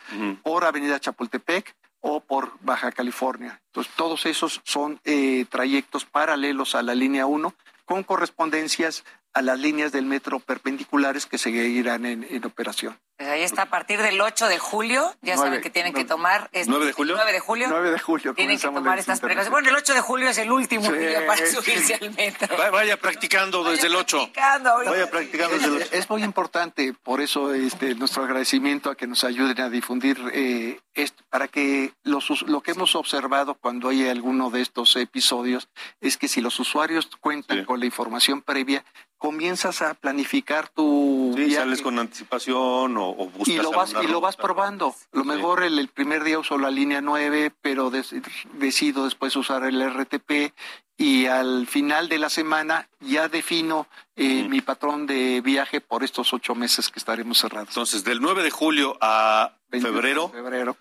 por 0.42 0.64
Avenida 0.64 1.00
Chapultepec 1.00 1.74
o 2.00 2.20
por 2.20 2.58
Baja 2.60 2.90
California. 2.90 3.62
Entonces, 3.66 3.92
todos 3.96 4.26
esos 4.26 4.60
son 4.64 5.00
eh, 5.04 5.46
trayectos 5.48 6.04
paralelos 6.04 6.74
a 6.74 6.82
la 6.82 6.94
línea 6.94 7.26
1 7.26 7.54
con 7.84 8.02
correspondencias 8.02 9.04
a 9.32 9.42
las 9.42 9.60
líneas 9.60 9.92
del 9.92 10.06
metro 10.06 10.40
perpendiculares 10.40 11.24
que 11.24 11.38
seguirán 11.38 12.04
en, 12.04 12.26
en 12.28 12.44
operación. 12.44 12.98
Pues 13.20 13.28
ahí 13.28 13.42
está, 13.42 13.62
a 13.64 13.66
partir 13.66 14.00
del 14.00 14.18
8 14.18 14.48
de 14.48 14.58
julio, 14.58 15.14
ya 15.20 15.34
Nueve. 15.34 15.50
saben 15.50 15.60
que 15.60 15.68
tienen 15.68 15.92
que 15.92 16.06
tomar... 16.06 16.48
es- 16.52 16.68
¿Nueve 16.68 16.86
de 16.86 16.92
julio? 16.94 17.16
9 17.16 17.32
de 17.34 17.40
julio. 17.40 17.66
9 17.68 17.90
de 17.90 17.98
julio. 17.98 18.32
Tienen 18.32 18.56
que 18.58 18.62
tomar 18.66 18.98
estas 18.98 19.20
precauciones. 19.20 19.50
Bueno, 19.50 19.68
el 19.68 19.76
8 19.76 19.92
de 19.92 20.00
julio 20.00 20.30
es 20.30 20.38
el 20.38 20.50
último 20.50 20.86
Sí, 20.86 20.92
día 20.96 21.26
para 21.26 21.46
sí. 21.46 21.54
subirse 21.54 21.98
al 22.00 22.14
metro. 22.14 22.56
Va- 22.56 22.70
Vaya 22.70 22.96
practicando 22.96 23.62
desde 23.62 23.88
el 23.88 23.96
8. 23.96 24.16
Practicando 24.32 24.70
ahorita. 24.70 24.90
Vaya 24.92 25.10
practicando 25.10 25.54
desde 25.54 25.66
el 25.68 25.74
8. 25.82 25.88
Es, 25.92 26.08
muy 26.08 26.22
importante, 26.24 26.94
por 26.94 27.20
eso 27.20 27.52
este, 27.52 27.94
nuestro 27.94 28.24
agradecimiento 28.24 28.88
a 28.88 28.94
que 28.96 29.06
nos 29.06 29.22
ayuden 29.22 29.60
a 29.60 29.68
difundir 29.68 30.18
eh, 30.32 30.80
esto, 30.94 31.22
para 31.28 31.46
que 31.46 31.92
los, 32.04 32.40
lo 32.48 32.62
que 32.62 32.70
hemos 32.70 32.94
observado 32.96 33.52
cuando 33.52 33.90
hay 33.90 34.08
alguno 34.08 34.48
de 34.48 34.62
estos 34.62 34.96
episodios 34.96 35.68
es 36.00 36.16
que 36.16 36.26
si 36.26 36.40
los 36.40 36.58
usuarios 36.58 37.10
cuentan 37.20 37.66
con 37.66 37.80
la 37.80 37.84
información 37.84 38.40
previa, 38.40 38.82
comienzas 39.18 39.82
a 39.82 39.92
planificar 39.92 40.68
tu 40.70 41.32
Sí, 41.36 41.40
viaje 41.44 41.56
sales 41.56 41.82
con 41.82 41.98
anticipación 41.98 42.96
o, 42.96 43.09
o 43.10 43.26
buscas 43.28 43.48
y 43.48 43.56
lo 43.58 43.70
vas 43.72 43.94
y 44.02 44.06
lo 44.06 44.20
vas 44.20 44.36
probando. 44.36 44.94
Lo 45.12 45.24
mejor 45.24 45.62
el, 45.62 45.78
el 45.78 45.88
primer 45.88 46.24
día 46.24 46.38
uso 46.38 46.56
la 46.58 46.70
línea 46.70 47.00
9, 47.00 47.52
pero 47.60 47.90
des- 47.90 48.14
decido 48.54 49.04
después 49.04 49.34
usar 49.36 49.64
el 49.64 49.80
RTP 49.82 50.52
y 50.96 51.26
al 51.26 51.66
final 51.66 52.08
de 52.08 52.18
la 52.18 52.28
semana 52.28 52.88
ya 53.00 53.28
defino 53.28 53.86
eh, 54.16 54.46
mi 54.48 54.60
patrón 54.60 55.06
de 55.06 55.40
viaje 55.40 55.80
por 55.80 56.04
estos 56.04 56.32
ocho 56.34 56.54
meses 56.54 56.88
que 56.90 56.98
estaremos 56.98 57.38
cerrados. 57.38 57.68
Entonces, 57.70 58.04
del 58.04 58.20
9 58.20 58.42
de 58.42 58.50
julio 58.50 58.98
a 59.00 59.52
febrero, 59.70 60.28
febrero 60.28 60.76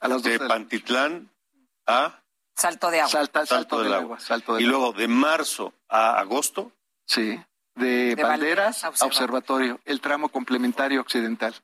a 0.00 0.08
las 0.08 0.22
de 0.22 0.30
12 0.32 0.42
de 0.42 0.48
la- 0.48 0.54
Pantitlán 0.54 1.30
a 1.86 2.16
Salto 2.54 2.90
de 2.90 3.00
agua. 3.00 3.10
Salta, 3.10 3.46
salto, 3.46 3.54
Salto 3.54 3.76
del 3.78 3.84
del 3.84 3.92
agua. 3.94 4.04
agua. 4.16 4.20
salto 4.20 4.54
del 4.54 4.64
y 4.64 4.66
luego 4.66 4.92
de 4.92 5.08
marzo 5.08 5.72
a 5.88 6.18
agosto. 6.20 6.72
Sí, 7.06 7.40
de, 7.74 8.14
De 8.14 8.22
Valderas 8.22 8.82
Valderas 8.82 9.02
a 9.02 9.06
observatorio, 9.06 9.80
el 9.84 10.00
tramo 10.00 10.28
complementario 10.28 11.00
occidental. 11.00 11.54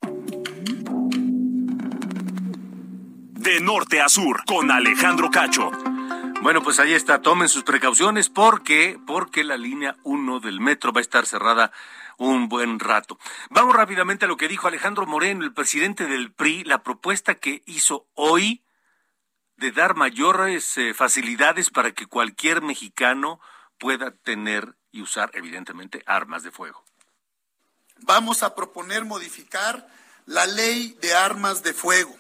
De 3.33 3.61
norte 3.61 4.01
a 4.01 4.09
sur, 4.09 4.45
con 4.47 4.71
Alejandro 4.71 5.31
Cacho. 5.31 5.71
Bueno, 6.43 6.63
pues 6.63 6.79
ahí 6.79 6.95
está, 6.95 7.23
tomen 7.23 7.49
sus 7.49 7.65
precauciones 7.65 8.29
porque 8.29 8.99
porque 9.07 9.43
la 9.43 9.57
línea 9.57 9.97
1 10.05 10.41
del 10.41 10.61
metro 10.61 10.93
va 10.93 11.01
a 11.01 11.03
estar 11.03 11.27
cerrada 11.27 11.73
un 12.19 12.49
buen 12.49 12.79
rato. 12.79 13.19
Vamos 13.51 13.75
rápidamente 13.75 14.25
a 14.25 14.29
lo 14.29 14.37
que 14.37 14.49
dijo 14.49 14.69
Alejandro 14.69 15.07
Moreno, 15.07 15.45
el 15.45 15.53
presidente 15.53 16.07
del 16.07 16.33
PRI, 16.33 16.65
la 16.65 16.83
propuesta 16.83 17.35
que 17.35 17.63
hizo 17.67 18.07
hoy 18.15 18.63
de 19.57 19.73
dar 19.73 19.97
mayores 19.97 20.77
eh, 20.77 20.95
facilidades 20.95 21.71
para 21.71 21.93
que 21.93 22.07
cualquier 22.07 22.63
mexicano 22.63 23.41
pueda 23.79 24.13
tener 24.13 24.76
y 24.97 25.03
usar, 25.03 25.31
evidentemente, 25.35 26.03
armas 26.07 26.43
de 26.43 26.51
fuego. 26.51 26.83
Vamos 27.99 28.43
a 28.43 28.55
proponer 28.55 29.05
modificar 29.05 29.87
la 30.25 30.47
ley 30.47 30.97
de 31.01 31.15
armas 31.15 31.63
de 31.63 31.75
fuego 31.75 32.17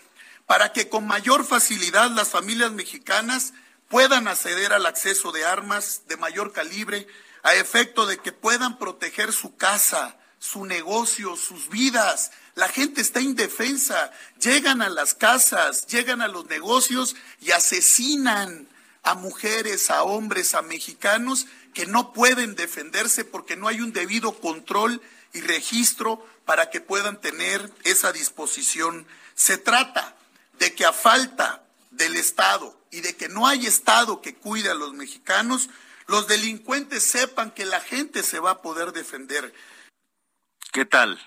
para 0.46 0.72
que 0.72 0.88
con 0.88 1.06
mayor 1.06 1.44
facilidad 1.44 2.10
las 2.10 2.28
familias 2.28 2.72
mexicanas 2.72 3.54
puedan 3.88 4.28
acceder 4.28 4.72
al 4.72 4.86
acceso 4.86 5.32
de 5.32 5.44
armas 5.44 6.02
de 6.06 6.16
mayor 6.16 6.52
calibre 6.52 7.06
a 7.42 7.54
efecto 7.54 8.06
de 8.06 8.18
que 8.18 8.32
puedan 8.32 8.78
proteger 8.78 9.32
su 9.32 9.56
casa, 9.56 10.18
su 10.38 10.66
negocio, 10.66 11.36
sus 11.36 11.68
vidas. 11.68 12.30
La 12.54 12.68
gente 12.68 13.00
está 13.00 13.20
indefensa, 13.20 14.12
llegan 14.40 14.82
a 14.82 14.88
las 14.88 15.14
casas, 15.14 15.86
llegan 15.86 16.20
a 16.20 16.28
los 16.28 16.46
negocios 16.46 17.16
y 17.40 17.52
asesinan 17.52 18.68
a 19.02 19.14
mujeres, 19.14 19.90
a 19.90 20.02
hombres, 20.02 20.54
a 20.54 20.62
mexicanos 20.62 21.46
que 21.76 21.84
no 21.84 22.14
pueden 22.14 22.54
defenderse 22.54 23.26
porque 23.26 23.54
no 23.54 23.68
hay 23.68 23.82
un 23.82 23.92
debido 23.92 24.40
control 24.40 25.02
y 25.34 25.42
registro 25.42 26.26
para 26.46 26.70
que 26.70 26.80
puedan 26.80 27.20
tener 27.20 27.70
esa 27.84 28.12
disposición. 28.12 29.06
Se 29.34 29.58
trata 29.58 30.16
de 30.58 30.74
que 30.74 30.86
a 30.86 30.94
falta 30.94 31.66
del 31.90 32.16
Estado 32.16 32.74
y 32.90 33.02
de 33.02 33.14
que 33.14 33.28
no 33.28 33.46
hay 33.46 33.66
Estado 33.66 34.22
que 34.22 34.34
cuide 34.36 34.70
a 34.70 34.74
los 34.74 34.94
mexicanos, 34.94 35.68
los 36.06 36.26
delincuentes 36.26 37.02
sepan 37.02 37.50
que 37.50 37.66
la 37.66 37.80
gente 37.80 38.22
se 38.22 38.40
va 38.40 38.52
a 38.52 38.62
poder 38.62 38.92
defender. 38.92 39.52
¿Qué 40.72 40.86
tal? 40.86 41.20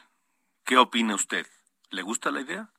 ¿Qué 0.66 0.78
opina 0.78 1.14
usted? 1.14 1.46
¿Le 1.92 2.02
gusta 2.02 2.32
la 2.32 2.42
idea? 2.42 2.72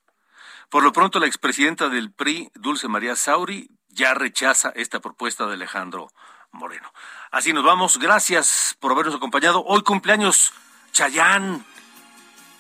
Por 0.71 0.83
lo 0.83 0.93
pronto, 0.93 1.21
la 1.21 1.29
expresidenta 1.29 1.89
del 1.89 2.13
PRI, 2.13 2.51
Dulce 2.55 2.89
María 2.89 3.15
Sauri, 3.15 3.71
ya 3.87 4.15
rechaza 4.15 4.73
esta 4.75 4.99
propuesta 4.99 5.47
de 5.47 5.55
Alejandro 5.55 6.11
Moreno. 6.53 6.93
Así 7.31 7.53
nos 7.53 7.65
vamos. 7.65 7.99
Gracias 7.99 8.77
por 8.81 8.93
habernos 8.93 9.15
acompañado. 9.15 9.65
Hoy 9.65 9.83
cumpleaños 9.83 10.53
Chayán, 10.93 11.65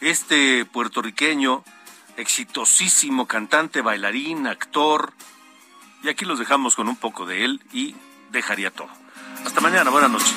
este 0.01 0.65
puertorriqueño, 0.65 1.65
exitosísimo 2.17 3.27
cantante, 3.27 3.83
bailarín, 3.83 4.47
actor. 4.47 5.13
Y 6.03 6.09
aquí 6.09 6.25
los 6.25 6.39
dejamos 6.39 6.77
con 6.77 6.89
un 6.89 6.97
poco 6.97 7.27
de 7.27 7.45
él 7.45 7.61
y 7.73 7.95
dejaría 8.31 8.71
todo. 8.71 8.89
Hasta 9.45 9.61
mañana, 9.61 9.91
buenas 9.91 10.11
noches. 10.11 10.37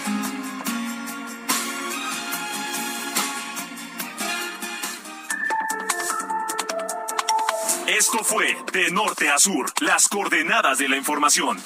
Esto 7.87 8.23
fue 8.23 8.57
De 8.71 8.91
Norte 8.91 9.29
a 9.29 9.37
Sur, 9.37 9.71
las 9.79 10.07
coordenadas 10.07 10.77
de 10.79 10.89
la 10.89 10.97
información. 10.97 11.61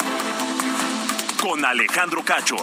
Con 1.38 1.64
Alejandro 1.64 2.24
Cacho. 2.24 2.58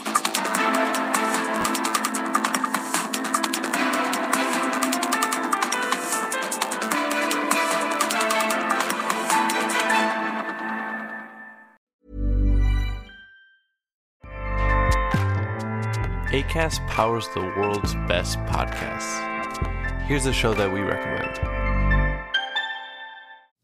ACAST 16.33 16.87
powers 16.89 17.29
the 17.35 17.41
world's 17.57 17.95
best 18.09 18.39
podcasts. 18.41 19.20
Here's 20.07 20.27
a 20.27 20.33
show 20.33 20.53
that 20.55 20.72
we 20.72 20.81
recommend. 20.81 21.54